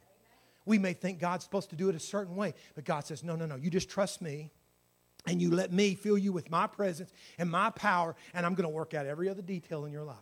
We 0.66 0.76
may 0.76 0.92
think 0.92 1.20
God's 1.20 1.44
supposed 1.44 1.70
to 1.70 1.76
do 1.76 1.88
it 1.88 1.94
a 1.94 2.00
certain 2.00 2.37
way, 2.37 2.52
but 2.74 2.85
God 2.85 3.06
says, 3.06 3.24
no, 3.24 3.35
no, 3.35 3.46
no. 3.46 3.56
You 3.56 3.70
just 3.70 3.88
trust 3.88 4.20
me 4.20 4.50
and 5.26 5.40
you 5.40 5.50
let 5.50 5.72
me 5.72 5.94
fill 5.94 6.18
you 6.18 6.32
with 6.32 6.50
my 6.50 6.66
presence 6.66 7.12
and 7.38 7.50
my 7.50 7.70
power, 7.70 8.14
and 8.34 8.46
I'm 8.46 8.54
going 8.54 8.68
to 8.68 8.74
work 8.74 8.94
out 8.94 9.06
every 9.06 9.28
other 9.28 9.42
detail 9.42 9.84
in 9.84 9.92
your 9.92 10.04
life. 10.04 10.16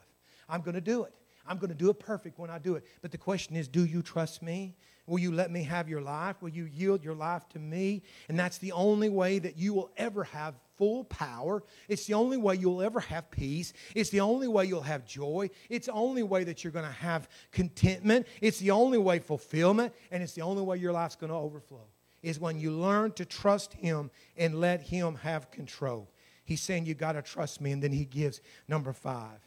I'm 0.48 0.60
going 0.60 0.74
to 0.74 0.80
do 0.80 1.04
it. 1.04 1.12
I'm 1.46 1.58
going 1.58 1.70
to 1.70 1.76
do 1.76 1.90
it 1.90 1.98
perfect 1.98 2.38
when 2.38 2.50
I 2.50 2.58
do 2.58 2.76
it. 2.76 2.84
But 3.02 3.12
the 3.12 3.18
question 3.18 3.56
is 3.56 3.68
do 3.68 3.84
you 3.84 4.02
trust 4.02 4.42
me? 4.42 4.74
Will 5.06 5.18
you 5.18 5.32
let 5.32 5.50
me 5.50 5.62
have 5.64 5.86
your 5.86 6.00
life? 6.00 6.40
Will 6.40 6.48
you 6.48 6.64
yield 6.64 7.04
your 7.04 7.14
life 7.14 7.46
to 7.50 7.58
me? 7.58 8.02
And 8.30 8.38
that's 8.38 8.56
the 8.56 8.72
only 8.72 9.10
way 9.10 9.38
that 9.38 9.58
you 9.58 9.74
will 9.74 9.90
ever 9.98 10.24
have 10.24 10.54
full 10.78 11.04
power. 11.04 11.62
It's 11.88 12.06
the 12.06 12.14
only 12.14 12.38
way 12.38 12.54
you'll 12.56 12.80
ever 12.80 13.00
have 13.00 13.30
peace. 13.30 13.74
It's 13.94 14.08
the 14.08 14.20
only 14.20 14.48
way 14.48 14.64
you'll 14.64 14.80
have 14.80 15.04
joy. 15.04 15.50
It's 15.68 15.86
the 15.86 15.92
only 15.92 16.22
way 16.22 16.44
that 16.44 16.64
you're 16.64 16.72
going 16.72 16.86
to 16.86 16.90
have 16.90 17.28
contentment. 17.52 18.26
It's 18.40 18.58
the 18.58 18.70
only 18.70 18.96
way 18.96 19.18
fulfillment. 19.18 19.92
And 20.10 20.22
it's 20.22 20.32
the 20.32 20.42
only 20.42 20.62
way 20.62 20.78
your 20.78 20.92
life's 20.92 21.16
going 21.16 21.30
to 21.30 21.36
overflow 21.36 21.84
is 22.24 22.40
when 22.40 22.58
you 22.58 22.70
learn 22.70 23.12
to 23.12 23.24
trust 23.24 23.74
Him 23.74 24.10
and 24.36 24.60
let 24.60 24.80
Him 24.80 25.16
have 25.16 25.50
control. 25.50 26.10
He's 26.44 26.62
saying, 26.62 26.86
You 26.86 26.94
got 26.94 27.12
to 27.12 27.22
trust 27.22 27.60
me. 27.60 27.72
And 27.72 27.82
then 27.82 27.92
He 27.92 28.04
gives 28.04 28.40
number 28.66 28.92
five 28.92 29.40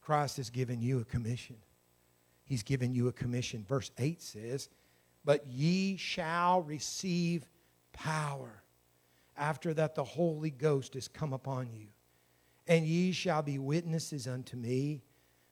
Christ 0.00 0.38
has 0.38 0.50
given 0.50 0.80
you 0.80 1.00
a 1.00 1.04
commission. 1.04 1.56
He's 2.44 2.62
given 2.62 2.94
you 2.94 3.08
a 3.08 3.12
commission. 3.12 3.64
Verse 3.68 3.90
8 3.98 4.22
says, 4.22 4.70
But 5.24 5.46
ye 5.46 5.96
shall 5.96 6.62
receive 6.62 7.46
power 7.92 8.62
after 9.36 9.74
that 9.74 9.94
the 9.94 10.04
Holy 10.04 10.50
Ghost 10.50 10.96
is 10.96 11.08
come 11.08 11.34
upon 11.34 11.68
you. 11.74 11.88
And 12.66 12.86
ye 12.86 13.12
shall 13.12 13.42
be 13.42 13.58
witnesses 13.58 14.26
unto 14.26 14.56
me, 14.56 15.02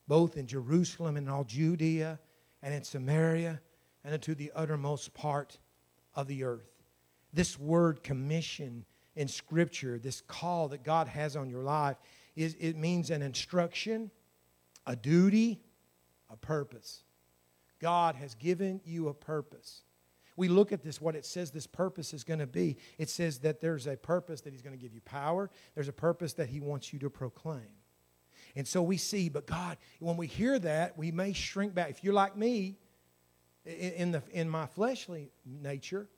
both 0.08 0.36
in 0.36 0.46
Jerusalem 0.46 1.16
and 1.18 1.28
all 1.28 1.44
Judea 1.44 2.18
and 2.62 2.74
in 2.74 2.82
Samaria 2.82 3.60
and 4.04 4.14
unto 4.14 4.34
the 4.34 4.52
uttermost 4.54 5.12
part 5.12 5.58
of 6.16 6.26
the 6.26 6.42
earth. 6.42 6.72
This 7.32 7.58
word 7.58 8.02
commission 8.02 8.84
in 9.14 9.28
Scripture, 9.28 9.98
this 9.98 10.22
call 10.22 10.68
that 10.68 10.82
God 10.82 11.06
has 11.06 11.36
on 11.36 11.48
your 11.48 11.62
life, 11.62 11.96
is, 12.34 12.56
it 12.58 12.76
means 12.76 13.10
an 13.10 13.22
instruction, 13.22 14.10
a 14.86 14.96
duty, 14.96 15.60
a 16.30 16.36
purpose. 16.36 17.04
God 17.78 18.16
has 18.16 18.34
given 18.34 18.80
you 18.84 19.08
a 19.08 19.14
purpose. 19.14 19.82
We 20.36 20.48
look 20.48 20.72
at 20.72 20.82
this, 20.82 21.00
what 21.00 21.16
it 21.16 21.24
says 21.24 21.50
this 21.50 21.66
purpose 21.66 22.12
is 22.12 22.24
going 22.24 22.40
to 22.40 22.46
be. 22.46 22.76
It 22.98 23.08
says 23.08 23.38
that 23.38 23.60
there's 23.60 23.86
a 23.86 23.96
purpose 23.96 24.42
that 24.42 24.52
He's 24.52 24.62
going 24.62 24.76
to 24.76 24.82
give 24.82 24.92
you 24.92 25.00
power, 25.02 25.50
there's 25.74 25.88
a 25.88 25.94
purpose 25.94 26.34
that 26.34 26.48
He 26.48 26.60
wants 26.60 26.92
you 26.92 26.98
to 27.00 27.10
proclaim. 27.10 27.68
And 28.54 28.66
so 28.66 28.82
we 28.82 28.96
see, 28.96 29.28
but 29.28 29.46
God, 29.46 29.76
when 29.98 30.16
we 30.16 30.26
hear 30.26 30.58
that, 30.58 30.96
we 30.96 31.10
may 31.10 31.32
shrink 31.32 31.74
back. 31.74 31.90
If 31.90 32.02
you're 32.02 32.14
like 32.14 32.36
me, 32.36 32.78
in, 33.66 34.12
the, 34.12 34.22
in 34.32 34.48
my 34.48 34.66
fleshly 34.66 35.30
nature, 35.44 36.08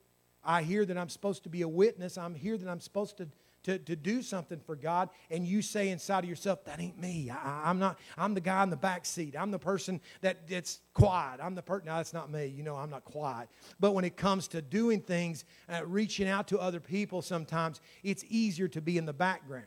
I 0.43 0.63
hear 0.63 0.85
that 0.85 0.97
I'm 0.97 1.09
supposed 1.09 1.43
to 1.43 1.49
be 1.49 1.61
a 1.61 1.67
witness. 1.67 2.17
I'm 2.17 2.35
here 2.35 2.57
that 2.57 2.69
I'm 2.69 2.79
supposed 2.79 3.17
to, 3.17 3.27
to, 3.63 3.77
to 3.77 3.95
do 3.95 4.21
something 4.21 4.59
for 4.59 4.75
God. 4.75 5.09
And 5.29 5.45
you 5.45 5.61
say 5.61 5.89
inside 5.89 6.23
of 6.23 6.29
yourself, 6.29 6.63
that 6.65 6.79
ain't 6.79 6.99
me. 6.99 7.29
I, 7.29 7.69
am 7.69 7.79
not, 7.79 7.99
I'm 8.17 8.33
the 8.33 8.41
guy 8.41 8.63
in 8.63 8.69
the 8.69 8.77
back 8.77 9.05
seat. 9.05 9.35
I'm 9.37 9.51
the 9.51 9.59
person 9.59 9.99
that, 10.21 10.47
that's 10.47 10.79
quiet. 10.93 11.39
I'm 11.43 11.55
the 11.55 11.61
person, 11.61 11.87
no, 11.87 11.97
that's 11.97 12.13
not 12.13 12.31
me. 12.31 12.45
You 12.45 12.63
know, 12.63 12.75
I'm 12.75 12.89
not 12.89 13.03
quiet. 13.03 13.49
But 13.79 13.93
when 13.93 14.05
it 14.05 14.15
comes 14.15 14.47
to 14.49 14.61
doing 14.61 15.01
things, 15.01 15.43
uh, 15.67 15.81
reaching 15.85 16.27
out 16.27 16.47
to 16.49 16.59
other 16.59 16.79
people 16.79 17.21
sometimes, 17.21 17.81
it's 18.03 18.23
easier 18.29 18.67
to 18.69 18.81
be 18.81 18.97
in 18.97 19.05
the 19.05 19.13
background. 19.13 19.65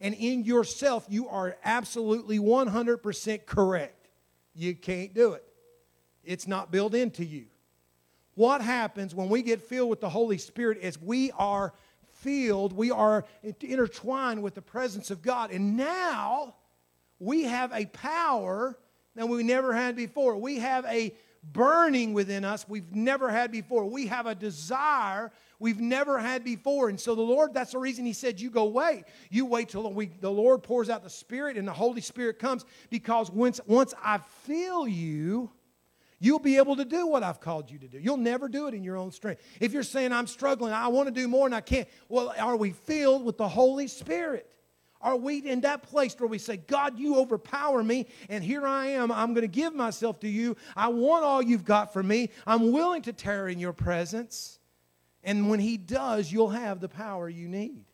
And 0.00 0.14
in 0.14 0.44
yourself, 0.44 1.06
you 1.08 1.28
are 1.28 1.56
absolutely 1.64 2.38
100% 2.38 3.46
correct. 3.46 4.08
You 4.54 4.74
can't 4.74 5.14
do 5.14 5.32
it. 5.32 5.44
It's 6.24 6.46
not 6.46 6.70
built 6.70 6.94
into 6.94 7.24
you. 7.24 7.46
What 8.34 8.60
happens 8.60 9.14
when 9.14 9.28
we 9.28 9.42
get 9.42 9.60
filled 9.60 9.90
with 9.90 10.00
the 10.00 10.08
Holy 10.08 10.38
Spirit 10.38 10.78
is 10.80 11.00
we 11.00 11.30
are 11.32 11.74
filled, 12.14 12.72
we 12.72 12.90
are 12.90 13.24
intertwined 13.42 14.42
with 14.42 14.54
the 14.54 14.62
presence 14.62 15.10
of 15.10 15.22
God. 15.22 15.50
And 15.50 15.76
now 15.76 16.54
we 17.18 17.44
have 17.44 17.72
a 17.72 17.86
power 17.86 18.78
that 19.14 19.28
we 19.28 19.42
never 19.42 19.72
had 19.74 19.96
before. 19.96 20.36
We 20.36 20.58
have 20.58 20.84
a 20.86 21.14
burning 21.52 22.12
within 22.12 22.44
us 22.44 22.66
we've 22.68 22.94
never 22.94 23.28
had 23.28 23.50
before. 23.50 23.84
We 23.84 24.06
have 24.06 24.26
a 24.26 24.34
desire 24.34 25.32
we've 25.58 25.80
never 25.80 26.18
had 26.18 26.44
before. 26.44 26.88
And 26.88 26.98
so 26.98 27.14
the 27.14 27.22
Lord, 27.22 27.52
that's 27.52 27.72
the 27.72 27.78
reason 27.78 28.06
He 28.06 28.12
said, 28.12 28.40
You 28.40 28.50
go 28.50 28.64
wait. 28.64 29.04
You 29.30 29.44
wait 29.46 29.68
till 29.68 29.92
we, 29.92 30.06
the 30.06 30.30
Lord 30.30 30.62
pours 30.62 30.88
out 30.88 31.02
the 31.02 31.10
Spirit 31.10 31.56
and 31.56 31.66
the 31.66 31.72
Holy 31.72 32.00
Spirit 32.00 32.38
comes 32.38 32.64
because 32.90 33.30
once, 33.30 33.60
once 33.66 33.92
I 34.02 34.18
fill 34.44 34.86
you, 34.86 35.50
You'll 36.22 36.38
be 36.38 36.56
able 36.56 36.76
to 36.76 36.84
do 36.84 37.08
what 37.08 37.24
I've 37.24 37.40
called 37.40 37.68
you 37.68 37.80
to 37.80 37.88
do. 37.88 37.98
You'll 37.98 38.16
never 38.16 38.46
do 38.48 38.68
it 38.68 38.74
in 38.74 38.84
your 38.84 38.96
own 38.96 39.10
strength. 39.10 39.42
If 39.58 39.72
you're 39.72 39.82
saying, 39.82 40.12
I'm 40.12 40.28
struggling, 40.28 40.72
I 40.72 40.86
want 40.86 41.08
to 41.08 41.12
do 41.12 41.26
more 41.26 41.46
and 41.46 41.54
I 41.54 41.60
can't, 41.60 41.88
well, 42.08 42.32
are 42.38 42.54
we 42.54 42.70
filled 42.70 43.24
with 43.24 43.38
the 43.38 43.48
Holy 43.48 43.88
Spirit? 43.88 44.48
Are 45.00 45.16
we 45.16 45.38
in 45.38 45.62
that 45.62 45.82
place 45.82 46.14
where 46.20 46.28
we 46.28 46.38
say, 46.38 46.58
God, 46.58 46.96
you 46.96 47.16
overpower 47.16 47.82
me, 47.82 48.06
and 48.28 48.44
here 48.44 48.64
I 48.64 48.86
am. 48.90 49.10
I'm 49.10 49.34
going 49.34 49.42
to 49.42 49.48
give 49.48 49.74
myself 49.74 50.20
to 50.20 50.28
you. 50.28 50.56
I 50.76 50.90
want 50.90 51.24
all 51.24 51.42
you've 51.42 51.64
got 51.64 51.92
for 51.92 52.04
me. 52.04 52.30
I'm 52.46 52.70
willing 52.70 53.02
to 53.02 53.12
tear 53.12 53.48
in 53.48 53.58
your 53.58 53.72
presence. 53.72 54.60
And 55.24 55.50
when 55.50 55.58
He 55.58 55.76
does, 55.76 56.30
you'll 56.30 56.50
have 56.50 56.78
the 56.78 56.88
power 56.88 57.28
you 57.28 57.48
need. 57.48 57.84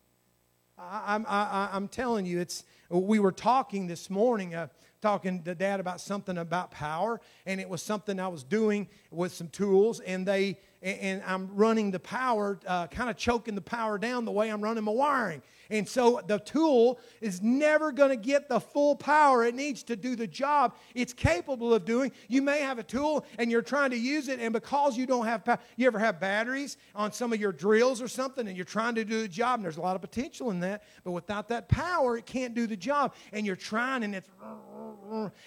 I, 0.77 1.69
I'm 1.73 1.87
telling 1.87 2.27
you, 2.27 2.39
it's, 2.39 2.63
we 2.89 3.17
were 3.17 3.31
talking 3.31 3.87
this 3.87 4.07
morning, 4.09 4.53
uh, 4.53 4.67
talking 5.01 5.43
to 5.43 5.55
dad 5.55 5.79
about 5.79 6.01
something 6.01 6.37
about 6.37 6.71
power, 6.71 7.21
and 7.45 7.59
it 7.61 7.69
was 7.69 7.81
something 7.81 8.19
I 8.19 8.27
was 8.27 8.43
doing 8.43 8.87
with 9.11 9.33
some 9.33 9.47
tools, 9.47 9.99
and 10.01 10.25
they, 10.25 10.57
and 10.81 11.23
I'm 11.25 11.55
running 11.55 11.91
the 11.91 11.99
power, 11.99 12.59
uh, 12.67 12.87
kind 12.87 13.09
of 13.09 13.17
choking 13.17 13.55
the 13.55 13.61
power 13.61 13.97
down 13.97 14.25
the 14.25 14.31
way 14.31 14.49
I'm 14.49 14.61
running 14.61 14.83
my 14.83 14.91
wiring. 14.91 15.41
And 15.71 15.87
so 15.87 16.19
the 16.25 16.39
tool 16.39 16.99
is 17.21 17.43
never 17.43 17.91
going 17.91 18.09
to 18.09 18.15
get 18.15 18.49
the 18.49 18.59
full 18.59 18.95
power 18.95 19.45
it 19.45 19.53
needs 19.53 19.83
to 19.83 19.95
do 19.95 20.15
the 20.15 20.25
job 20.25 20.73
it's 20.95 21.13
capable 21.13 21.73
of 21.73 21.85
doing. 21.85 22.11
You 22.27 22.41
may 22.41 22.61
have 22.61 22.79
a 22.79 22.83
tool 22.83 23.23
and 23.37 23.51
you're 23.51 23.61
trying 23.61 23.91
to 23.91 23.97
use 23.97 24.29
it, 24.29 24.39
and 24.39 24.51
because 24.51 24.97
you 24.97 25.05
don't 25.05 25.25
have 25.25 25.45
power, 25.45 25.59
you 25.75 25.85
ever 25.85 25.99
have 25.99 26.19
batteries 26.19 26.77
on 26.95 27.11
some 27.11 27.33
of 27.33 27.39
your 27.39 27.51
drills 27.51 28.01
or 28.01 28.07
something, 28.07 28.47
and 28.47 28.57
you're 28.57 28.65
trying 28.65 28.95
to 28.95 29.05
do 29.05 29.21
the 29.21 29.27
job, 29.27 29.59
and 29.59 29.65
there's 29.65 29.77
a 29.77 29.81
lot 29.81 29.95
of 29.95 30.01
potential 30.01 30.49
in 30.49 30.59
that, 30.61 30.83
but 31.03 31.11
without 31.11 31.47
that 31.49 31.69
power, 31.69 32.17
it 32.17 32.25
can't 32.25 32.55
do 32.55 32.65
the 32.65 32.77
job. 32.77 33.13
And 33.31 33.45
you're 33.45 33.55
trying, 33.55 34.03
and 34.03 34.15
it's 34.15 34.29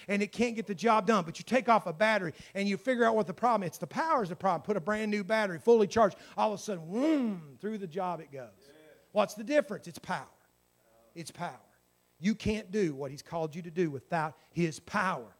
and 0.07 0.21
it 0.21 0.31
can't 0.31 0.55
get 0.55 0.67
the 0.67 0.75
job 0.75 1.07
done. 1.07 1.23
But 1.25 1.39
you 1.39 1.45
take 1.45 1.69
off 1.69 1.87
a 1.87 1.93
battery 1.93 2.33
and 2.53 2.67
you 2.67 2.77
figure 2.77 3.05
out 3.05 3.15
what 3.15 3.27
the 3.27 3.33
problem. 3.33 3.65
It's 3.65 3.77
the 3.77 3.87
power 3.87 4.23
is 4.23 4.29
the 4.29 4.35
problem. 4.35 4.61
Put 4.63 4.77
a 4.77 4.81
brand 4.81 5.11
new 5.11 5.23
battery, 5.23 5.59
fully 5.59 5.87
charged. 5.87 6.17
All 6.37 6.53
of 6.53 6.59
a 6.59 6.63
sudden, 6.63 6.87
whoom, 6.87 7.57
through 7.59 7.77
the 7.77 7.87
job 7.87 8.19
it 8.19 8.31
goes. 8.31 8.49
What's 9.11 9.35
the 9.35 9.43
difference? 9.43 9.87
It's 9.87 9.99
power. 9.99 10.27
It's 11.15 11.31
power. 11.31 11.59
You 12.19 12.35
can't 12.35 12.71
do 12.71 12.95
what 12.95 13.11
He's 13.11 13.21
called 13.21 13.55
you 13.55 13.61
to 13.61 13.71
do 13.71 13.89
without 13.89 14.35
His 14.51 14.79
power. 14.79 15.35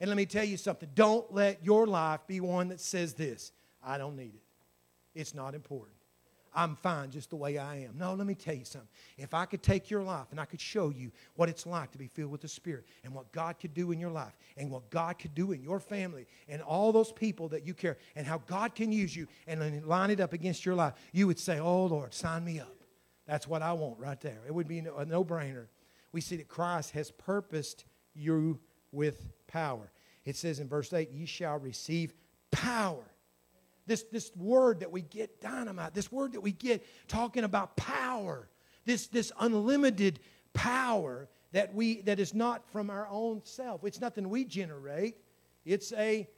And 0.00 0.08
let 0.08 0.16
me 0.16 0.26
tell 0.26 0.44
you 0.44 0.56
something 0.56 0.88
don't 0.94 1.30
let 1.32 1.64
your 1.64 1.86
life 1.86 2.20
be 2.26 2.40
one 2.40 2.68
that 2.68 2.80
says 2.80 3.14
this 3.14 3.52
I 3.82 3.98
don't 3.98 4.16
need 4.16 4.34
it. 4.34 4.42
It's 5.14 5.34
not 5.34 5.54
important. 5.54 5.99
I'm 6.52 6.74
fine 6.76 7.10
just 7.10 7.30
the 7.30 7.36
way 7.36 7.58
I 7.58 7.76
am. 7.76 7.96
No, 7.96 8.14
let 8.14 8.26
me 8.26 8.34
tell 8.34 8.54
you 8.54 8.64
something. 8.64 8.88
If 9.16 9.34
I 9.34 9.44
could 9.44 9.62
take 9.62 9.88
your 9.90 10.02
life 10.02 10.26
and 10.30 10.40
I 10.40 10.44
could 10.44 10.60
show 10.60 10.90
you 10.90 11.12
what 11.36 11.48
it's 11.48 11.64
like 11.64 11.92
to 11.92 11.98
be 11.98 12.08
filled 12.08 12.32
with 12.32 12.40
the 12.40 12.48
Spirit 12.48 12.84
and 13.04 13.14
what 13.14 13.30
God 13.30 13.58
could 13.60 13.72
do 13.72 13.92
in 13.92 14.00
your 14.00 14.10
life 14.10 14.36
and 14.56 14.70
what 14.70 14.90
God 14.90 15.18
could 15.18 15.34
do 15.34 15.52
in 15.52 15.62
your 15.62 15.78
family 15.78 16.26
and 16.48 16.60
all 16.62 16.92
those 16.92 17.12
people 17.12 17.48
that 17.50 17.66
you 17.66 17.74
care 17.74 17.98
and 18.16 18.26
how 18.26 18.38
God 18.46 18.74
can 18.74 18.90
use 18.90 19.14
you 19.14 19.28
and 19.46 19.86
line 19.86 20.10
it 20.10 20.20
up 20.20 20.32
against 20.32 20.66
your 20.66 20.74
life, 20.74 20.94
you 21.12 21.26
would 21.26 21.38
say, 21.38 21.60
Oh, 21.60 21.86
Lord, 21.86 22.12
sign 22.12 22.44
me 22.44 22.58
up. 22.58 22.76
That's 23.26 23.46
what 23.46 23.62
I 23.62 23.72
want 23.72 23.98
right 23.98 24.20
there. 24.20 24.40
It 24.46 24.52
would 24.52 24.66
be 24.66 24.78
a 24.78 25.04
no 25.04 25.24
brainer. 25.24 25.66
We 26.12 26.20
see 26.20 26.36
that 26.36 26.48
Christ 26.48 26.90
has 26.92 27.12
purposed 27.12 27.84
you 28.14 28.58
with 28.90 29.28
power. 29.46 29.92
It 30.24 30.36
says 30.36 30.58
in 30.58 30.68
verse 30.68 30.92
8, 30.92 31.10
Ye 31.12 31.26
shall 31.26 31.58
receive 31.58 32.12
power. 32.50 33.04
This, 33.86 34.04
this 34.04 34.30
word 34.36 34.80
that 34.80 34.90
we 34.90 35.02
get, 35.02 35.40
dynamite, 35.40 35.94
this 35.94 36.12
word 36.12 36.32
that 36.32 36.40
we 36.40 36.52
get 36.52 36.86
talking 37.08 37.44
about 37.44 37.76
power, 37.76 38.48
this, 38.84 39.06
this 39.08 39.32
unlimited 39.40 40.20
power 40.52 41.28
that, 41.52 41.74
we, 41.74 42.02
that 42.02 42.20
is 42.20 42.34
not 42.34 42.64
from 42.70 42.90
our 42.90 43.08
own 43.08 43.42
self. 43.44 43.84
It's 43.84 44.00
nothing 44.00 44.28
we 44.28 44.44
generate, 44.44 45.16
it's 45.64 45.92
a 45.92 46.28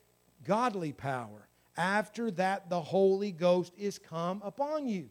godly 0.44 0.92
power. 0.92 1.48
After 1.76 2.30
that, 2.32 2.68
the 2.68 2.80
Holy 2.80 3.32
Ghost 3.32 3.72
is 3.78 3.98
come 3.98 4.42
upon 4.44 4.86
you. 4.86 5.08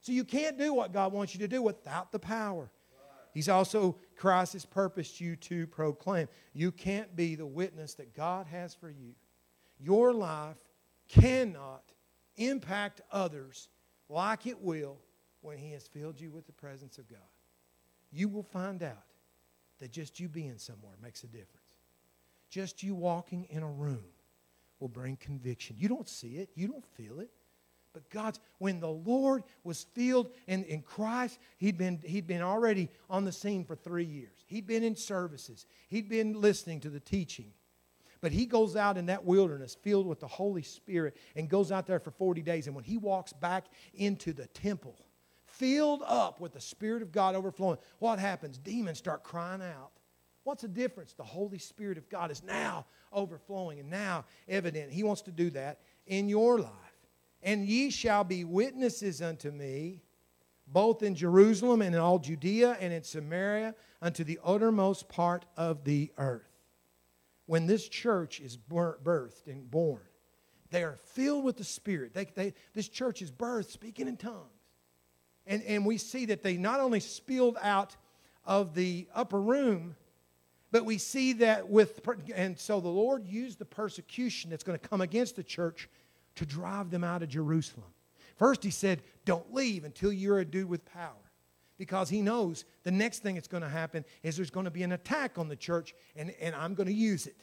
So 0.00 0.12
you 0.12 0.24
can't 0.24 0.56
do 0.56 0.72
what 0.72 0.92
God 0.92 1.12
wants 1.12 1.34
you 1.34 1.40
to 1.40 1.48
do 1.48 1.62
without 1.62 2.12
the 2.12 2.18
power. 2.18 2.70
He's 3.32 3.48
also, 3.48 3.96
Christ 4.16 4.54
has 4.54 4.64
purposed 4.64 5.20
you 5.20 5.36
to 5.36 5.66
proclaim. 5.66 6.28
You 6.52 6.72
can't 6.72 7.14
be 7.14 7.34
the 7.34 7.46
witness 7.46 7.94
that 7.94 8.14
God 8.14 8.46
has 8.46 8.74
for 8.74 8.90
you. 8.90 9.14
Your 9.78 10.12
life 10.12 10.56
cannot 11.10 11.82
impact 12.36 13.00
others 13.10 13.68
like 14.08 14.46
it 14.46 14.60
will 14.60 14.98
when 15.40 15.58
He 15.58 15.72
has 15.72 15.86
filled 15.86 16.20
you 16.20 16.30
with 16.30 16.46
the 16.46 16.52
presence 16.52 16.98
of 16.98 17.08
God. 17.08 17.18
You 18.12 18.28
will 18.28 18.42
find 18.42 18.82
out 18.82 19.04
that 19.78 19.92
just 19.92 20.20
you 20.20 20.28
being 20.28 20.58
somewhere 20.58 20.94
makes 21.02 21.24
a 21.24 21.26
difference. 21.26 21.56
Just 22.50 22.82
you 22.82 22.94
walking 22.94 23.46
in 23.50 23.62
a 23.62 23.70
room 23.70 24.04
will 24.78 24.88
bring 24.88 25.16
conviction. 25.16 25.76
You 25.78 25.88
don't 25.88 26.08
see 26.08 26.36
it, 26.36 26.50
you 26.54 26.68
don't 26.68 26.86
feel 26.96 27.20
it. 27.20 27.30
But 27.92 28.08
God's, 28.08 28.38
when 28.58 28.78
the 28.78 28.90
Lord 28.90 29.42
was 29.64 29.82
filled 29.82 30.30
in, 30.46 30.62
in 30.64 30.82
Christ, 30.82 31.40
he'd 31.58 31.76
been, 31.76 32.00
he'd 32.04 32.26
been 32.26 32.42
already 32.42 32.88
on 33.08 33.24
the 33.24 33.32
scene 33.32 33.64
for 33.64 33.74
three 33.74 34.04
years. 34.04 34.44
He'd 34.46 34.66
been 34.66 34.84
in 34.84 34.94
services, 34.94 35.66
he'd 35.88 36.08
been 36.08 36.40
listening 36.40 36.80
to 36.80 36.90
the 36.90 37.00
teaching. 37.00 37.52
But 38.20 38.32
he 38.32 38.44
goes 38.44 38.76
out 38.76 38.98
in 38.98 39.06
that 39.06 39.24
wilderness 39.24 39.76
filled 39.82 40.06
with 40.06 40.20
the 40.20 40.28
Holy 40.28 40.62
Spirit 40.62 41.16
and 41.36 41.48
goes 41.48 41.72
out 41.72 41.86
there 41.86 41.98
for 41.98 42.10
40 42.10 42.42
days. 42.42 42.66
And 42.66 42.76
when 42.76 42.84
he 42.84 42.98
walks 42.98 43.32
back 43.32 43.66
into 43.94 44.32
the 44.32 44.46
temple, 44.48 44.96
filled 45.46 46.02
up 46.06 46.40
with 46.40 46.52
the 46.52 46.60
Spirit 46.60 47.02
of 47.02 47.12
God 47.12 47.34
overflowing, 47.34 47.78
what 47.98 48.18
happens? 48.18 48.58
Demons 48.58 48.98
start 48.98 49.22
crying 49.22 49.62
out. 49.62 49.92
What's 50.44 50.62
the 50.62 50.68
difference? 50.68 51.12
The 51.12 51.24
Holy 51.24 51.58
Spirit 51.58 51.98
of 51.98 52.08
God 52.08 52.30
is 52.30 52.42
now 52.42 52.86
overflowing 53.12 53.78
and 53.78 53.90
now 53.90 54.24
evident. 54.48 54.90
He 54.90 55.02
wants 55.02 55.22
to 55.22 55.30
do 55.30 55.50
that 55.50 55.80
in 56.06 56.28
your 56.28 56.58
life. 56.58 56.72
And 57.42 57.66
ye 57.66 57.90
shall 57.90 58.24
be 58.24 58.44
witnesses 58.44 59.22
unto 59.22 59.50
me, 59.50 60.02
both 60.66 61.02
in 61.02 61.14
Jerusalem 61.14 61.82
and 61.82 61.94
in 61.94 62.00
all 62.00 62.18
Judea 62.18 62.76
and 62.80 62.92
in 62.92 63.02
Samaria, 63.02 63.74
unto 64.02 64.24
the 64.24 64.38
uttermost 64.44 65.08
part 65.08 65.46
of 65.56 65.84
the 65.84 66.10
earth. 66.18 66.49
When 67.50 67.66
this 67.66 67.88
church 67.88 68.38
is 68.38 68.56
birthed 68.56 69.48
and 69.48 69.68
born, 69.68 70.02
they 70.70 70.84
are 70.84 70.94
filled 70.94 71.42
with 71.42 71.56
the 71.56 71.64
Spirit. 71.64 72.14
They, 72.14 72.26
they, 72.26 72.54
this 72.74 72.88
church 72.88 73.22
is 73.22 73.32
birthed 73.32 73.72
speaking 73.72 74.06
in 74.06 74.16
tongues. 74.16 74.62
And, 75.48 75.60
and 75.64 75.84
we 75.84 75.98
see 75.98 76.26
that 76.26 76.44
they 76.44 76.56
not 76.56 76.78
only 76.78 77.00
spilled 77.00 77.58
out 77.60 77.96
of 78.44 78.76
the 78.76 79.08
upper 79.12 79.40
room, 79.40 79.96
but 80.70 80.84
we 80.84 80.96
see 80.96 81.32
that 81.32 81.68
with, 81.68 82.00
and 82.36 82.56
so 82.56 82.78
the 82.78 82.86
Lord 82.86 83.26
used 83.26 83.58
the 83.58 83.64
persecution 83.64 84.50
that's 84.50 84.62
going 84.62 84.78
to 84.78 84.88
come 84.88 85.00
against 85.00 85.34
the 85.34 85.42
church 85.42 85.88
to 86.36 86.46
drive 86.46 86.90
them 86.90 87.02
out 87.02 87.24
of 87.24 87.30
Jerusalem. 87.30 87.90
First, 88.36 88.62
he 88.62 88.70
said, 88.70 89.02
Don't 89.24 89.52
leave 89.52 89.82
until 89.82 90.12
you're 90.12 90.38
a 90.38 90.44
dude 90.44 90.68
with 90.68 90.84
power. 90.84 91.29
Because 91.80 92.10
he 92.10 92.20
knows 92.20 92.66
the 92.82 92.90
next 92.90 93.20
thing 93.20 93.36
that's 93.36 93.48
going 93.48 93.62
to 93.62 93.68
happen 93.68 94.04
is 94.22 94.36
there's 94.36 94.50
going 94.50 94.64
to 94.64 94.70
be 94.70 94.82
an 94.82 94.92
attack 94.92 95.38
on 95.38 95.48
the 95.48 95.56
church, 95.56 95.94
and, 96.14 96.30
and 96.38 96.54
I'm 96.54 96.74
going 96.74 96.88
to 96.88 96.94
use 96.94 97.26
it. 97.26 97.42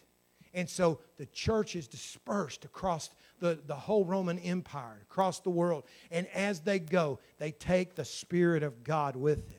And 0.53 0.69
so 0.69 0.99
the 1.17 1.25
church 1.25 1.75
is 1.75 1.87
dispersed 1.87 2.63
across 2.63 3.09
the, 3.39 3.57
the 3.65 3.73
whole 3.73 4.05
Roman 4.05 4.37
Empire, 4.37 4.99
across 5.09 5.39
the 5.39 5.49
world. 5.49 5.85
And 6.11 6.27
as 6.35 6.59
they 6.59 6.77
go, 6.77 7.17
they 7.39 7.51
take 7.51 7.95
the 7.95 8.05
Spirit 8.05 8.61
of 8.61 8.83
God 8.83 9.15
with 9.15 9.49
them. 9.49 9.57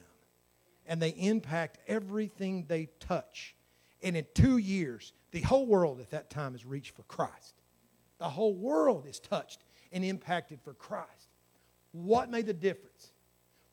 And 0.86 1.02
they 1.02 1.10
impact 1.10 1.78
everything 1.88 2.66
they 2.68 2.86
touch. 3.00 3.56
And 4.00 4.16
in 4.16 4.26
two 4.32 4.58
years, 4.58 5.12
the 5.32 5.40
whole 5.40 5.66
world 5.66 5.98
at 5.98 6.10
that 6.10 6.30
time 6.30 6.54
is 6.54 6.64
reached 6.64 6.94
for 6.94 7.02
Christ. 7.02 7.54
The 8.18 8.28
whole 8.28 8.54
world 8.54 9.06
is 9.08 9.18
touched 9.18 9.64
and 9.90 10.04
impacted 10.04 10.60
for 10.62 10.72
Christ. 10.72 11.32
What 11.90 12.30
made 12.30 12.46
the 12.46 12.54
difference? 12.54 13.10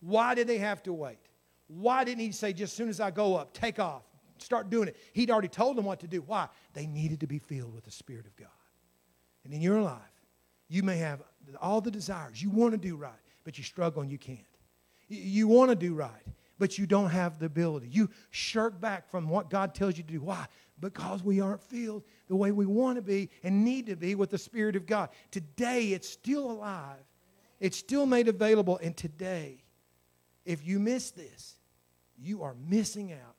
Why 0.02 0.36
did 0.36 0.48
they 0.48 0.58
have 0.60 0.84
to 0.84 0.94
wait? 0.94 1.20
Why 1.68 2.04
didn't 2.04 2.22
he 2.22 2.32
say, 2.32 2.54
just 2.54 2.74
as 2.74 2.78
soon 2.78 2.90
as 2.90 3.00
I 3.00 3.12
go 3.12 3.36
up, 3.36 3.54
take 3.54 3.80
off, 3.80 4.04
start 4.38 4.70
doing 4.70 4.88
it? 4.88 4.98
He'd 5.14 5.32
already 5.32 5.48
told 5.48 5.78
them 5.78 5.86
what 5.86 6.00
to 6.02 6.08
do. 6.08 6.22
Why? 6.22 6.48
They 6.74 6.86
needed 6.86 7.22
to 7.22 7.28
be 7.28 7.40
filled 7.40 7.74
with 7.74 7.86
the 7.86 7.92
Spirit 7.92 8.26
of 8.26 8.36
God. 8.36 8.48
And 9.44 9.54
in 9.54 9.62
your 9.62 9.82
life, 9.82 10.02
you 10.68 10.84
may 10.84 10.98
have 10.98 11.22
all 11.62 11.82
the 11.82 11.92
desires. 11.92 12.42
You 12.42 12.50
want 12.50 12.74
to 12.74 12.78
do 12.78 12.96
right, 12.96 13.14
but 13.44 13.58
you 13.58 13.64
struggle 13.64 14.02
and 14.02 14.12
you 14.12 14.18
can't. 14.18 14.40
You 15.08 15.48
want 15.48 15.70
to 15.70 15.76
do 15.76 15.94
right, 15.94 16.10
but 16.58 16.78
you 16.78 16.88
don't 16.88 17.10
have 17.10 17.40
the 17.40 17.46
ability. 17.46 17.88
You 17.90 18.10
shirk 18.32 18.80
back 18.82 19.10
from 19.10 19.30
what 19.30 19.50
God 19.50 19.76
tells 19.76 19.98
you 19.98 20.04
to 20.04 20.14
do. 20.14 20.22
Why? 20.22 20.48
Because 20.80 21.24
we 21.24 21.42
aren't 21.42 21.62
filled 21.62 22.04
the 22.28 22.36
way 22.36 22.52
we 22.52 22.66
want 22.66 22.98
to 22.98 23.02
be 23.02 23.30
and 23.44 23.64
need 23.64 23.86
to 23.88 23.96
be 23.96 24.16
with 24.16 24.32
the 24.32 24.38
Spirit 24.38 24.76
of 24.76 24.86
God. 24.86 25.10
Today, 25.32 25.94
it's 25.94 26.10
still 26.10 26.52
alive, 26.52 27.04
it's 27.60 27.78
still 27.78 28.06
made 28.06 28.28
available. 28.28 28.80
And 28.82 28.98
today, 28.98 29.64
if 30.46 30.66
you 30.66 30.80
miss 30.80 31.12
this, 31.12 31.56
you 32.18 32.44
are 32.44 32.56
missing 32.68 33.12
out 33.12 33.36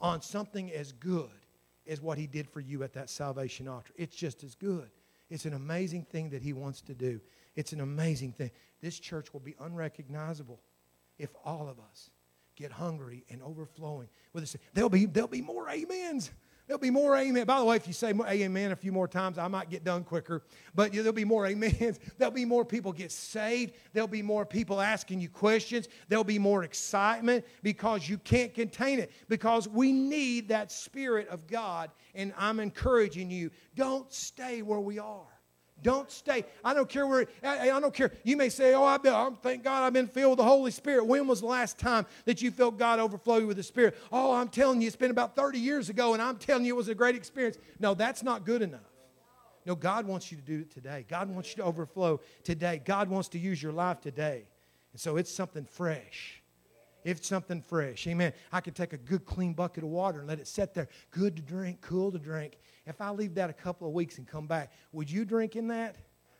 on 0.00 0.22
something 0.22 0.72
as 0.72 0.92
good 0.92 1.30
as 1.86 2.00
what 2.00 2.18
He 2.18 2.26
did 2.26 2.48
for 2.48 2.60
you 2.60 2.82
at 2.82 2.92
that 2.94 3.10
salvation 3.10 3.68
altar. 3.68 3.92
It's 3.96 4.16
just 4.16 4.44
as 4.44 4.54
good. 4.54 4.90
It's 5.30 5.44
an 5.44 5.54
amazing 5.54 6.04
thing 6.04 6.30
that 6.30 6.42
He 6.42 6.52
wants 6.52 6.80
to 6.82 6.94
do. 6.94 7.20
It's 7.54 7.72
an 7.72 7.80
amazing 7.80 8.32
thing. 8.32 8.50
This 8.80 8.98
church 8.98 9.32
will 9.32 9.40
be 9.40 9.54
unrecognizable 9.60 10.60
if 11.18 11.30
all 11.44 11.68
of 11.68 11.78
us 11.78 12.10
get 12.56 12.70
hungry 12.70 13.24
and 13.30 13.42
overflowing 13.42 14.08
with 14.32 14.42
this. 14.42 14.56
There'll 14.74 14.90
be, 14.90 15.06
there'll 15.06 15.28
be 15.28 15.42
more 15.42 15.68
amens. 15.68 16.30
There'll 16.66 16.80
be 16.80 16.90
more 16.90 17.14
amen. 17.16 17.44
By 17.44 17.58
the 17.58 17.64
way, 17.64 17.76
if 17.76 17.86
you 17.86 17.92
say 17.92 18.10
amen 18.10 18.72
a 18.72 18.76
few 18.76 18.90
more 18.90 19.06
times, 19.06 19.36
I 19.36 19.48
might 19.48 19.68
get 19.68 19.84
done 19.84 20.02
quicker. 20.02 20.42
But 20.74 20.94
there'll 20.94 21.12
be 21.12 21.24
more 21.24 21.46
amens. 21.46 22.00
There'll 22.18 22.32
be 22.32 22.46
more 22.46 22.64
people 22.64 22.92
get 22.92 23.12
saved. 23.12 23.74
There'll 23.92 24.08
be 24.08 24.22
more 24.22 24.46
people 24.46 24.80
asking 24.80 25.20
you 25.20 25.28
questions. 25.28 25.88
There'll 26.08 26.24
be 26.24 26.38
more 26.38 26.64
excitement 26.64 27.44
because 27.62 28.08
you 28.08 28.16
can't 28.16 28.54
contain 28.54 28.98
it. 28.98 29.12
Because 29.28 29.68
we 29.68 29.92
need 29.92 30.48
that 30.48 30.72
Spirit 30.72 31.28
of 31.28 31.46
God. 31.46 31.90
And 32.14 32.32
I'm 32.38 32.60
encouraging 32.60 33.30
you 33.30 33.50
don't 33.74 34.10
stay 34.10 34.62
where 34.62 34.80
we 34.80 34.98
are. 34.98 35.33
Don't 35.82 36.10
stay. 36.10 36.44
I 36.64 36.72
don't 36.72 36.88
care 36.88 37.06
where, 37.06 37.26
I, 37.42 37.70
I 37.70 37.80
don't 37.80 37.92
care. 37.92 38.12
You 38.22 38.36
may 38.36 38.48
say, 38.48 38.72
oh, 38.74 38.84
I've 38.84 39.02
been, 39.02 39.36
thank 39.42 39.64
God 39.64 39.82
I've 39.82 39.92
been 39.92 40.06
filled 40.06 40.30
with 40.30 40.38
the 40.38 40.44
Holy 40.44 40.70
Spirit. 40.70 41.04
When 41.04 41.26
was 41.26 41.40
the 41.40 41.46
last 41.46 41.78
time 41.78 42.06
that 42.24 42.40
you 42.40 42.50
felt 42.50 42.78
God 42.78 42.98
overflow 42.98 43.36
you 43.36 43.46
with 43.46 43.58
the 43.58 43.62
Spirit? 43.62 43.98
Oh, 44.10 44.32
I'm 44.32 44.48
telling 44.48 44.80
you, 44.80 44.86
it's 44.86 44.96
been 44.96 45.10
about 45.10 45.36
30 45.36 45.58
years 45.58 45.90
ago, 45.90 46.14
and 46.14 46.22
I'm 46.22 46.36
telling 46.36 46.64
you 46.64 46.74
it 46.74 46.76
was 46.76 46.88
a 46.88 46.94
great 46.94 47.16
experience. 47.16 47.58
No, 47.80 47.92
that's 47.92 48.22
not 48.22 48.46
good 48.46 48.62
enough. 48.62 48.80
No, 49.66 49.74
God 49.74 50.06
wants 50.06 50.30
you 50.30 50.38
to 50.38 50.42
do 50.42 50.60
it 50.60 50.70
today. 50.70 51.04
God 51.08 51.28
wants 51.28 51.50
you 51.50 51.56
to 51.56 51.64
overflow 51.64 52.20
today. 52.42 52.80
God 52.84 53.08
wants 53.08 53.28
to 53.30 53.38
use 53.38 53.62
your 53.62 53.72
life 53.72 54.00
today. 54.00 54.46
And 54.92 55.00
so 55.00 55.16
it's 55.16 55.30
something 55.30 55.64
fresh. 55.64 56.42
It's 57.04 57.28
something 57.28 57.60
fresh. 57.60 58.06
Amen. 58.06 58.32
I 58.52 58.60
could 58.60 58.74
take 58.74 58.92
a 58.92 58.96
good 58.96 59.26
clean 59.26 59.52
bucket 59.52 59.84
of 59.84 59.90
water 59.90 60.20
and 60.20 60.28
let 60.28 60.38
it 60.38 60.48
sit 60.48 60.72
there, 60.72 60.88
good 61.10 61.36
to 61.36 61.42
drink, 61.42 61.80
cool 61.82 62.10
to 62.12 62.18
drink. 62.18 62.58
If 62.86 63.00
I 63.00 63.10
leave 63.10 63.34
that 63.34 63.50
a 63.50 63.54
couple 63.54 63.88
of 63.88 63.94
weeks 63.94 64.18
and 64.18 64.26
come 64.26 64.46
back, 64.46 64.72
would 64.92 65.10
you 65.10 65.24
drink 65.24 65.56
in 65.56 65.68
that? 65.68 65.96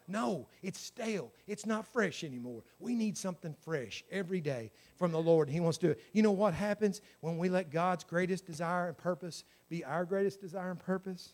No, 0.07 0.49
it's 0.63 0.79
stale. 0.79 1.33
It's 1.47 1.65
not 1.65 1.87
fresh 1.87 2.25
anymore. 2.25 2.63
We 2.79 2.95
need 2.95 3.17
something 3.17 3.55
fresh 3.65 4.05
every 4.11 4.41
day 4.41 4.71
from 4.97 5.13
the 5.13 5.21
Lord. 5.21 5.49
He 5.49 5.61
wants 5.61 5.79
to 5.79 5.87
do 5.87 5.91
it. 5.93 6.01
You 6.13 6.23
know 6.23 6.33
what 6.33 6.53
happens 6.53 7.01
when 7.21 7.39
we 7.39 7.49
let 7.49 7.71
God's 7.71 8.05
greatest 8.05 8.45
desire 8.45 8.89
and 8.89 8.99
purpose 8.99 9.45
be 9.71 9.83
our 9.83 10.05
greatest 10.05 10.41
desire 10.41 10.71
and 10.71 10.79
purpose? 10.79 11.33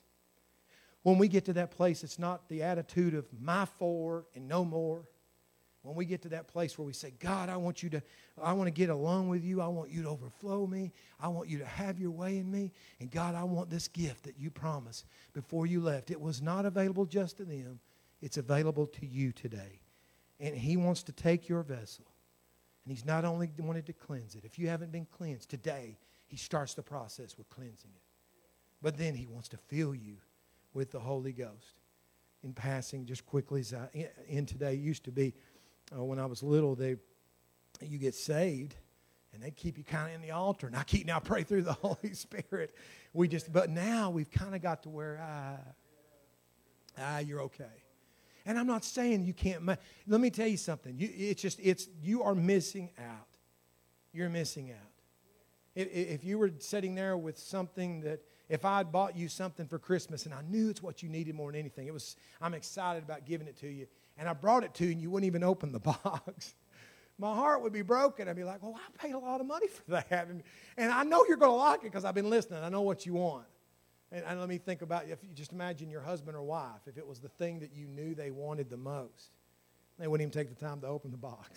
When 1.02 1.18
we 1.18 1.28
get 1.28 1.46
to 1.46 1.52
that 1.54 1.72
place, 1.72 2.04
it's 2.04 2.18
not 2.18 2.48
the 2.48 2.62
attitude 2.62 3.14
of 3.14 3.26
my 3.40 3.64
four 3.64 4.26
and 4.34 4.46
no 4.46 4.64
more. 4.64 5.08
When 5.83 5.95
we 5.95 6.05
get 6.05 6.22
to 6.22 6.28
that 6.31 6.47
place 6.47 6.76
where 6.76 6.85
we 6.85 6.93
say, 6.93 7.14
God, 7.18 7.49
I 7.49 7.57
want 7.57 7.83
you 7.83 7.89
to, 7.91 8.03
I 8.43 8.53
want 8.53 8.66
to 8.66 8.70
get 8.70 8.91
along 8.91 9.28
with 9.28 9.43
you. 9.43 9.62
I 9.62 9.68
want 9.68 9.91
you 9.91 10.03
to 10.03 10.09
overflow 10.11 10.66
me. 10.66 10.93
I 11.18 11.28
want 11.28 11.49
you 11.49 11.59
to 11.59 11.64
have 11.64 11.99
your 11.99 12.11
way 12.11 12.37
in 12.37 12.51
me. 12.51 12.72
And 13.01 13.11
God, 13.11 13.35
I 13.35 13.45
want 13.45 13.70
this 13.70 13.89
gift 13.89 14.24
that 14.24 14.39
you 14.39 14.51
promised 14.51 15.07
before 15.33 15.66
you 15.66 15.81
left. 15.81 16.11
It 16.11 16.20
was 16.20 16.43
not 16.43 16.66
available 16.66 17.07
just 17.07 17.39
to 17.39 17.45
them, 17.45 17.81
it's 18.20 18.37
available 18.37 18.87
to 18.89 19.07
you 19.07 19.33
today. 19.33 19.81
And 20.39 20.55
He 20.55 20.76
wants 20.76 21.03
to 21.05 21.12
take 21.12 21.49
your 21.49 21.62
vessel. 21.62 22.05
And 22.85 22.93
He's 22.93 23.07
not 23.07 23.24
only 23.24 23.51
wanted 23.59 23.87
to 23.87 23.95
cleanse 23.95 24.35
it. 24.35 24.45
If 24.45 24.59
you 24.59 24.68
haven't 24.68 24.93
been 24.93 25.07
cleansed 25.07 25.49
today, 25.49 25.97
He 26.26 26.37
starts 26.37 26.74
the 26.74 26.83
process 26.83 27.39
with 27.39 27.49
cleansing 27.49 27.91
it. 27.95 28.03
But 28.83 28.99
then 28.99 29.14
He 29.14 29.26
wants 29.26 29.49
to 29.49 29.57
fill 29.57 29.95
you 29.95 30.16
with 30.74 30.91
the 30.91 31.01
Holy 31.01 31.33
Ghost. 31.33 31.76
In 32.43 32.55
passing, 32.55 33.05
just 33.05 33.26
quickly 33.26 33.61
as 33.61 33.74
I 33.74 34.09
in 34.26 34.47
today, 34.47 34.72
used 34.72 35.05
to 35.05 35.12
be 35.12 35.35
uh, 35.97 36.03
when 36.03 36.18
I 36.18 36.26
was 36.26 36.43
little, 36.43 36.74
they 36.74 36.97
you 37.80 37.99
get 37.99 38.14
saved 38.14 38.74
and 39.32 39.43
they 39.43 39.51
keep 39.51 39.78
you 39.78 39.84
kind 39.84 40.09
of 40.09 40.14
in 40.14 40.22
the 40.22 40.32
altar. 40.32 40.66
And 40.66 40.76
I 40.76 40.82
keep 40.82 41.07
now 41.07 41.18
pray 41.18 41.43
through 41.43 41.62
the 41.62 41.72
Holy 41.82 42.14
Spirit. 42.14 42.74
We 43.12 43.28
just 43.28 43.53
but 43.53 43.70
now 43.70 44.11
we've 44.11 44.30
kind 44.30 44.55
of 44.55 44.62
got 44.62 44.82
to 44.84 44.88
where 44.88 45.20
ah, 45.22 45.57
ah 46.99 47.18
you're 47.18 47.43
okay. 47.43 47.64
And 48.47 48.59
I'm 48.59 48.66
not 48.66 48.84
saying 48.84 49.24
you 49.24 49.34
can't. 49.34 49.66
Let 49.66 50.20
me 50.20 50.30
tell 50.30 50.49
you 50.49 50.57
something. 50.57 50.99
You, 50.99 51.09
it's 51.12 51.43
just 51.43 51.59
it's 51.62 51.88
you 52.03 52.22
are 52.22 52.34
missing 52.34 52.91
out. 52.99 53.28
You're 54.12 54.30
missing 54.30 54.70
out. 54.70 54.76
If, 55.74 55.88
if 55.93 56.24
you 56.24 56.38
were 56.38 56.51
sitting 56.59 56.95
there 56.95 57.16
with 57.16 57.38
something 57.38 58.01
that 58.01 58.20
if 58.49 58.64
I 58.64 58.78
had 58.78 58.91
bought 58.91 59.16
you 59.16 59.28
something 59.28 59.66
for 59.66 59.78
Christmas 59.78 60.24
and 60.24 60.34
I 60.34 60.43
knew 60.43 60.70
it's 60.70 60.82
what 60.82 61.03
you 61.03 61.09
needed 61.09 61.36
more 61.36 61.53
than 61.53 61.61
anything, 61.61 61.86
it 61.86 61.95
was 61.95 62.16
I'm 62.41 62.55
excited 62.55 63.05
about 63.05 63.24
giving 63.24 63.47
it 63.47 63.57
to 63.61 63.68
you, 63.68 63.86
and 64.20 64.28
I 64.28 64.34
brought 64.34 64.62
it 64.62 64.74
to 64.74 64.84
you 64.84 64.92
and 64.92 65.00
you 65.00 65.10
wouldn't 65.10 65.26
even 65.26 65.42
open 65.42 65.72
the 65.72 65.80
box, 66.04 66.54
my 67.18 67.34
heart 67.34 67.62
would 67.62 67.72
be 67.72 67.82
broken. 67.82 68.28
I'd 68.28 68.36
be 68.36 68.44
like, 68.44 68.62
well, 68.62 68.76
I 68.76 69.02
paid 69.02 69.14
a 69.14 69.18
lot 69.18 69.40
of 69.40 69.46
money 69.46 69.66
for 69.66 69.90
that. 69.92 70.28
And, 70.28 70.42
and 70.76 70.92
I 70.92 71.02
know 71.02 71.24
you're 71.26 71.38
going 71.38 71.50
to 71.50 71.56
like 71.56 71.80
it 71.80 71.84
because 71.84 72.04
I've 72.04 72.14
been 72.14 72.30
listening. 72.30 72.62
I 72.62 72.68
know 72.68 72.82
what 72.82 73.06
you 73.06 73.14
want. 73.14 73.46
And, 74.12 74.24
and 74.26 74.38
let 74.38 74.48
me 74.48 74.58
think 74.58 74.82
about 74.82 75.08
if 75.08 75.24
you 75.24 75.30
just 75.34 75.52
imagine 75.52 75.90
your 75.90 76.02
husband 76.02 76.36
or 76.36 76.42
wife, 76.42 76.82
if 76.86 76.98
it 76.98 77.06
was 77.06 77.18
the 77.18 77.28
thing 77.28 77.60
that 77.60 77.72
you 77.74 77.86
knew 77.86 78.14
they 78.14 78.30
wanted 78.30 78.68
the 78.68 78.76
most, 78.76 79.30
they 79.98 80.06
wouldn't 80.06 80.30
even 80.30 80.46
take 80.46 80.54
the 80.54 80.64
time 80.64 80.80
to 80.82 80.86
open 80.86 81.10
the 81.10 81.16
box 81.16 81.48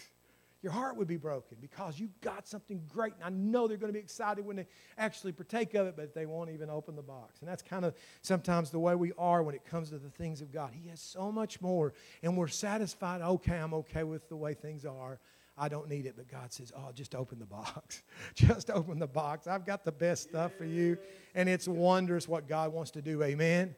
your 0.63 0.71
heart 0.71 0.95
would 0.95 1.09
be 1.09 1.17
broken 1.17 1.57
because 1.59 1.99
you 1.99 2.09
got 2.21 2.47
something 2.47 2.81
great. 2.87 3.13
And 3.15 3.23
I 3.23 3.29
know 3.29 3.67
they're 3.67 3.75
going 3.75 3.91
to 3.91 3.93
be 3.93 3.99
excited 3.99 4.45
when 4.45 4.55
they 4.55 4.65
actually 4.97 5.33
partake 5.33 5.73
of 5.73 5.87
it, 5.87 5.95
but 5.97 6.15
they 6.15 6.25
won't 6.25 6.49
even 6.49 6.69
open 6.69 6.95
the 6.95 7.01
box. 7.01 7.41
And 7.41 7.49
that's 7.49 7.61
kind 7.61 7.83
of 7.83 7.93
sometimes 8.21 8.69
the 8.71 8.79
way 8.79 8.95
we 8.95 9.11
are 9.17 9.43
when 9.43 9.55
it 9.55 9.65
comes 9.65 9.89
to 9.89 9.97
the 9.99 10.09
things 10.09 10.41
of 10.41 10.53
God. 10.53 10.71
He 10.73 10.87
has 10.87 11.01
so 11.01 11.33
much 11.33 11.59
more, 11.59 11.93
and 12.23 12.37
we're 12.37 12.47
satisfied. 12.47 13.21
Okay, 13.21 13.57
I'm 13.57 13.73
okay 13.73 14.03
with 14.03 14.29
the 14.29 14.37
way 14.37 14.53
things 14.53 14.85
are. 14.85 15.19
I 15.57 15.67
don't 15.67 15.89
need 15.89 16.05
it. 16.05 16.15
But 16.15 16.29
God 16.31 16.53
says, 16.53 16.71
Oh, 16.75 16.91
just 16.93 17.13
open 17.13 17.39
the 17.39 17.45
box. 17.45 18.01
just 18.33 18.69
open 18.69 18.99
the 18.99 19.07
box. 19.07 19.47
I've 19.47 19.65
got 19.65 19.83
the 19.83 19.91
best 19.91 20.23
stuff 20.23 20.53
for 20.57 20.65
you. 20.65 20.97
And 21.35 21.49
it's 21.49 21.67
wondrous 21.67 22.25
what 22.25 22.47
God 22.47 22.71
wants 22.71 22.91
to 22.91 23.01
do. 23.01 23.21
Amen. 23.21 23.75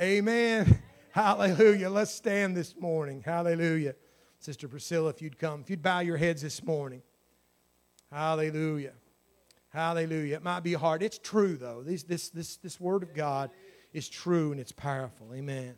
Amen. 0.00 0.64
Amen. 0.66 0.82
Hallelujah. 1.10 1.90
Let's 1.90 2.12
stand 2.12 2.56
this 2.56 2.74
morning. 2.76 3.22
Hallelujah. 3.24 3.94
Sister 4.38 4.68
Priscilla, 4.68 5.10
if 5.10 5.20
you'd 5.20 5.38
come, 5.38 5.60
if 5.60 5.70
you'd 5.70 5.82
bow 5.82 6.00
your 6.00 6.16
heads 6.16 6.42
this 6.42 6.62
morning. 6.62 7.02
Hallelujah. 8.10 8.92
Hallelujah. 9.70 10.36
It 10.36 10.42
might 10.42 10.60
be 10.60 10.72
hard. 10.72 11.02
It's 11.02 11.18
true, 11.18 11.56
though. 11.56 11.82
This, 11.82 12.02
this, 12.04 12.30
this, 12.30 12.56
this 12.56 12.80
word 12.80 13.02
of 13.02 13.12
God 13.14 13.50
is 13.92 14.08
true 14.08 14.52
and 14.52 14.60
it's 14.60 14.72
powerful. 14.72 15.32
Amen. 15.34 15.74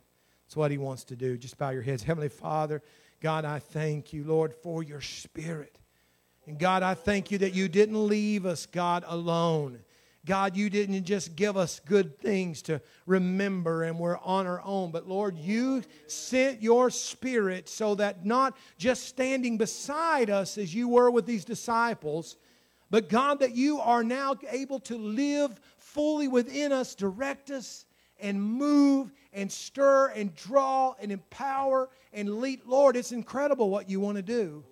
It's 0.46 0.56
what 0.56 0.70
He 0.70 0.78
wants 0.78 1.04
to 1.04 1.16
do. 1.16 1.36
Just 1.36 1.58
bow 1.58 1.70
your 1.70 1.82
heads. 1.82 2.02
Heavenly 2.02 2.28
Father, 2.28 2.82
God, 3.20 3.44
I 3.44 3.58
thank 3.58 4.12
you, 4.12 4.24
Lord, 4.24 4.54
for 4.62 4.82
your 4.82 5.00
Spirit. 5.00 5.78
And 6.46 6.58
God, 6.58 6.82
I 6.82 6.94
thank 6.94 7.30
you 7.30 7.38
that 7.38 7.54
you 7.54 7.68
didn't 7.68 8.06
leave 8.06 8.46
us, 8.46 8.66
God, 8.66 9.04
alone. 9.06 9.80
God, 10.26 10.54
you 10.54 10.68
didn't 10.68 11.04
just 11.04 11.34
give 11.34 11.56
us 11.56 11.80
good 11.80 12.18
things 12.18 12.60
to 12.62 12.82
remember 13.06 13.84
and 13.84 13.98
we're 13.98 14.18
on 14.18 14.46
our 14.46 14.60
own, 14.64 14.90
but 14.90 15.08
Lord, 15.08 15.38
you 15.38 15.82
sent 16.08 16.62
your 16.62 16.90
spirit 16.90 17.68
so 17.70 17.94
that 17.94 18.26
not 18.26 18.56
just 18.76 19.06
standing 19.06 19.56
beside 19.56 20.28
us 20.28 20.58
as 20.58 20.74
you 20.74 20.88
were 20.88 21.10
with 21.10 21.24
these 21.24 21.46
disciples, 21.46 22.36
but 22.90 23.08
God, 23.08 23.40
that 23.40 23.54
you 23.54 23.80
are 23.80 24.04
now 24.04 24.34
able 24.50 24.80
to 24.80 24.98
live 24.98 25.58
fully 25.78 26.28
within 26.28 26.70
us, 26.70 26.94
direct 26.94 27.50
us, 27.50 27.86
and 28.18 28.42
move 28.42 29.12
and 29.32 29.50
stir 29.50 30.08
and 30.08 30.34
draw 30.34 30.94
and 31.00 31.10
empower 31.10 31.88
and 32.12 32.40
lead. 32.40 32.60
Lord, 32.66 32.96
it's 32.96 33.12
incredible 33.12 33.70
what 33.70 33.88
you 33.88 34.00
want 34.00 34.16
to 34.16 34.22
do. 34.22 34.64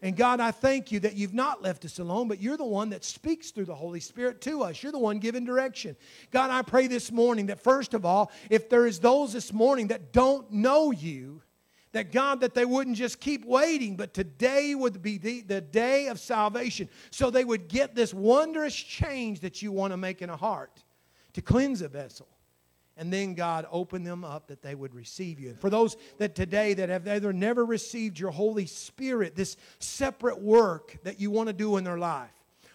And 0.00 0.16
God, 0.16 0.38
I 0.38 0.52
thank 0.52 0.92
you 0.92 1.00
that 1.00 1.16
you've 1.16 1.34
not 1.34 1.62
left 1.62 1.84
us 1.84 1.98
alone, 1.98 2.28
but 2.28 2.40
you're 2.40 2.56
the 2.56 2.64
one 2.64 2.90
that 2.90 3.04
speaks 3.04 3.50
through 3.50 3.64
the 3.64 3.74
Holy 3.74 4.00
Spirit 4.00 4.40
to 4.42 4.62
us. 4.62 4.82
You're 4.82 4.92
the 4.92 4.98
one 4.98 5.18
giving 5.18 5.44
direction. 5.44 5.96
God, 6.30 6.50
I 6.50 6.62
pray 6.62 6.86
this 6.86 7.10
morning 7.10 7.46
that 7.46 7.60
first 7.60 7.94
of 7.94 8.04
all, 8.04 8.30
if 8.48 8.68
there 8.68 8.86
is 8.86 9.00
those 9.00 9.32
this 9.32 9.52
morning 9.52 9.88
that 9.88 10.12
don't 10.12 10.50
know 10.52 10.92
you, 10.92 11.42
that 11.92 12.12
God, 12.12 12.40
that 12.40 12.54
they 12.54 12.64
wouldn't 12.64 12.96
just 12.96 13.18
keep 13.18 13.44
waiting, 13.44 13.96
but 13.96 14.14
today 14.14 14.74
would 14.74 15.02
be 15.02 15.18
the, 15.18 15.40
the 15.40 15.60
day 15.60 16.06
of 16.08 16.20
salvation. 16.20 16.88
So 17.10 17.30
they 17.30 17.44
would 17.44 17.66
get 17.66 17.94
this 17.94 18.14
wondrous 18.14 18.74
change 18.74 19.40
that 19.40 19.62
you 19.62 19.72
want 19.72 19.92
to 19.92 19.96
make 19.96 20.22
in 20.22 20.30
a 20.30 20.36
heart 20.36 20.84
to 21.32 21.42
cleanse 21.42 21.82
a 21.82 21.88
vessel 21.88 22.28
and 22.98 23.12
then 23.12 23.34
God 23.34 23.66
open 23.70 24.02
them 24.02 24.24
up 24.24 24.48
that 24.48 24.60
they 24.60 24.74
would 24.74 24.94
receive 24.94 25.38
you. 25.38 25.50
And 25.50 25.60
for 25.60 25.70
those 25.70 25.96
that 26.18 26.34
today 26.34 26.74
that 26.74 26.88
have 26.88 27.06
either 27.06 27.32
never 27.32 27.64
received 27.64 28.18
your 28.18 28.30
Holy 28.30 28.66
Spirit, 28.66 29.36
this 29.36 29.56
separate 29.78 30.40
work 30.40 30.98
that 31.04 31.20
you 31.20 31.30
want 31.30 31.46
to 31.46 31.52
do 31.52 31.76
in 31.76 31.84
their 31.84 31.98
life, 31.98 32.30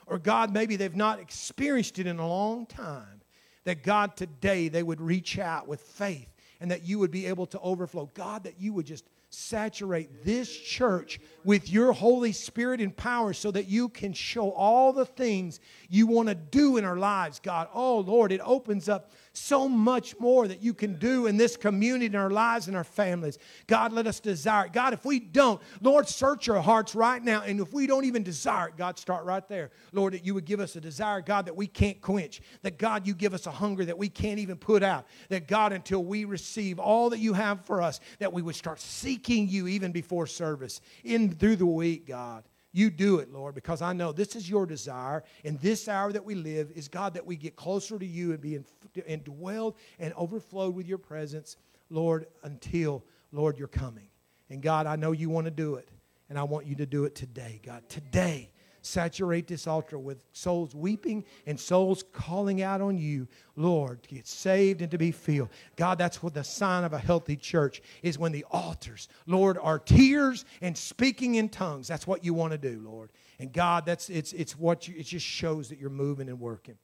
or 0.07 0.17
God, 0.17 0.53
maybe 0.53 0.75
they've 0.75 0.95
not 0.95 1.19
experienced 1.19 1.99
it 1.99 2.07
in 2.07 2.19
a 2.19 2.27
long 2.27 2.65
time, 2.65 3.21
that 3.65 3.83
God 3.83 4.15
today 4.15 4.69
they 4.69 4.83
would 4.83 5.01
reach 5.01 5.37
out 5.37 5.67
with 5.67 5.81
faith 5.81 6.27
and 6.59 6.71
that 6.71 6.83
you 6.83 6.99
would 6.99 7.11
be 7.11 7.25
able 7.25 7.45
to 7.47 7.59
overflow. 7.59 8.09
God, 8.13 8.43
that 8.45 8.59
you 8.59 8.73
would 8.73 8.85
just 8.85 9.05
saturate 9.29 10.23
this 10.23 10.55
church 10.55 11.19
with 11.43 11.69
your 11.69 11.91
Holy 11.91 12.31
Spirit 12.31 12.79
and 12.79 12.95
power 12.95 13.33
so 13.33 13.51
that 13.51 13.67
you 13.67 13.89
can 13.89 14.13
show 14.13 14.51
all 14.51 14.93
the 14.93 15.05
things 15.05 15.59
you 15.89 16.05
want 16.07 16.29
to 16.29 16.35
do 16.35 16.77
in 16.77 16.85
our 16.85 16.97
lives, 16.97 17.39
God. 17.39 17.67
Oh, 17.73 17.99
Lord, 17.99 18.31
it 18.31 18.41
opens 18.43 18.87
up 18.87 19.11
so 19.33 19.67
much 19.67 20.19
more 20.19 20.47
that 20.47 20.61
you 20.61 20.73
can 20.73 20.97
do 20.99 21.25
in 21.25 21.37
this 21.37 21.57
community, 21.57 22.05
in 22.05 22.15
our 22.15 22.29
lives, 22.29 22.67
and 22.67 22.77
our 22.77 22.83
families. 22.83 23.39
God, 23.67 23.91
let 23.91 24.05
us 24.05 24.19
desire 24.19 24.67
it. 24.67 24.73
God, 24.73 24.93
if 24.93 25.05
we 25.05 25.19
don't, 25.19 25.61
Lord, 25.81 26.07
search 26.07 26.47
our 26.49 26.61
hearts 26.61 26.93
right 26.93 27.21
now. 27.21 27.41
And 27.41 27.59
if 27.59 27.73
we 27.73 27.87
don't 27.87 28.05
even 28.05 28.23
desire 28.23 28.69
it, 28.69 28.77
God, 28.77 28.99
start 28.99 29.25
right 29.25 29.47
there. 29.47 29.71
Lord, 29.91 30.13
that 30.13 30.25
you 30.25 30.35
would 30.35 30.45
give 30.45 30.59
us 30.59 30.75
a 30.75 30.81
desire, 30.81 31.21
God, 31.21 31.47
that 31.47 31.55
we 31.55 31.65
can't 31.65 31.99
quench. 31.99 32.41
That, 32.61 32.77
God, 32.77 33.07
you 33.07 33.15
give 33.15 33.33
us 33.33 33.47
a 33.47 33.51
hunger 33.51 33.85
that 33.85 33.97
we 33.97 34.07
can't 34.07 34.39
even 34.39 34.57
put 34.57 34.83
out. 34.83 35.07
That, 35.29 35.47
God, 35.47 35.73
until 35.73 36.03
we 36.03 36.25
receive 36.25 36.77
all 36.77 37.09
that 37.09 37.19
you 37.19 37.33
have 37.33 37.65
for 37.65 37.81
us, 37.81 37.99
that 38.19 38.31
we 38.31 38.41
would 38.41 38.55
start 38.55 38.79
seeking 38.79 39.49
you 39.49 39.67
even 39.67 39.91
before 39.91 40.27
service, 40.27 40.79
in 41.03 41.31
through 41.31 41.55
the 41.55 41.65
week, 41.65 42.07
God. 42.07 42.43
You 42.75 42.89
do 42.89 43.19
it, 43.19 43.31
Lord, 43.31 43.53
because 43.53 43.83
I 43.83 43.93
know 43.93 44.11
this 44.11 44.35
is 44.35 44.49
your 44.49 44.65
desire. 44.65 45.23
In 45.43 45.57
this 45.61 45.87
hour 45.87 46.11
that 46.11 46.25
we 46.25 46.33
live, 46.33 46.71
is 46.75 46.87
God 46.87 47.13
that 47.13 47.25
we 47.25 47.35
get 47.35 47.55
closer 47.55 47.99
to 47.99 48.05
you 48.05 48.31
and 48.31 48.41
be 48.41 48.59
indwelled 49.07 49.75
and 49.99 50.11
overflowed 50.15 50.73
with 50.73 50.87
your 50.87 50.97
presence, 50.97 51.55
Lord, 51.91 52.25
until, 52.41 53.05
Lord, 53.31 53.59
you're 53.59 53.67
coming. 53.67 54.07
And 54.49 54.61
God, 54.61 54.87
I 54.87 54.95
know 54.95 55.11
you 55.11 55.29
want 55.29 55.45
to 55.45 55.51
do 55.51 55.75
it, 55.75 55.87
and 56.29 56.39
I 56.39 56.43
want 56.43 56.65
you 56.65 56.75
to 56.77 56.87
do 56.87 57.05
it 57.05 57.13
today, 57.13 57.61
God. 57.63 57.87
Today, 57.89 58.49
saturate 58.85 59.47
this 59.47 59.65
altar 59.67 59.97
with 59.97 60.23
souls 60.33 60.75
weeping 60.75 61.25
and 61.47 61.59
souls 61.59 62.03
calling 62.13 62.61
out 62.61 62.81
on 62.81 62.97
you, 62.97 63.27
Lord, 63.55 64.03
to 64.03 64.15
get 64.15 64.27
saved 64.27 64.81
and 64.81 64.91
to 64.91 64.97
be 64.97 65.11
filled. 65.11 65.49
God, 65.75 65.97
that's 65.97 66.21
what 66.21 66.33
the 66.33 66.43
sign 66.43 66.83
of 66.83 66.93
a 66.93 66.99
healthy 66.99 67.35
church 67.35 67.81
is 68.01 68.19
when 68.19 68.31
the 68.31 68.45
altars, 68.51 69.07
Lord, 69.25 69.57
are 69.61 69.79
tears 69.79 70.45
and 70.61 70.77
speaking 70.77 71.35
in 71.35 71.49
tongues. 71.49 71.87
That's 71.87 72.05
what 72.05 72.23
you 72.23 72.33
want 72.33 72.51
to 72.51 72.57
do, 72.57 72.81
Lord. 72.83 73.09
And 73.39 73.51
God, 73.51 73.85
that's 73.85 74.09
it's 74.09 74.33
it's 74.33 74.57
what 74.57 74.87
you, 74.87 74.95
it 74.97 75.03
just 75.03 75.25
shows 75.25 75.69
that 75.69 75.79
you're 75.79 75.89
moving 75.89 76.29
and 76.29 76.39
working. 76.39 76.77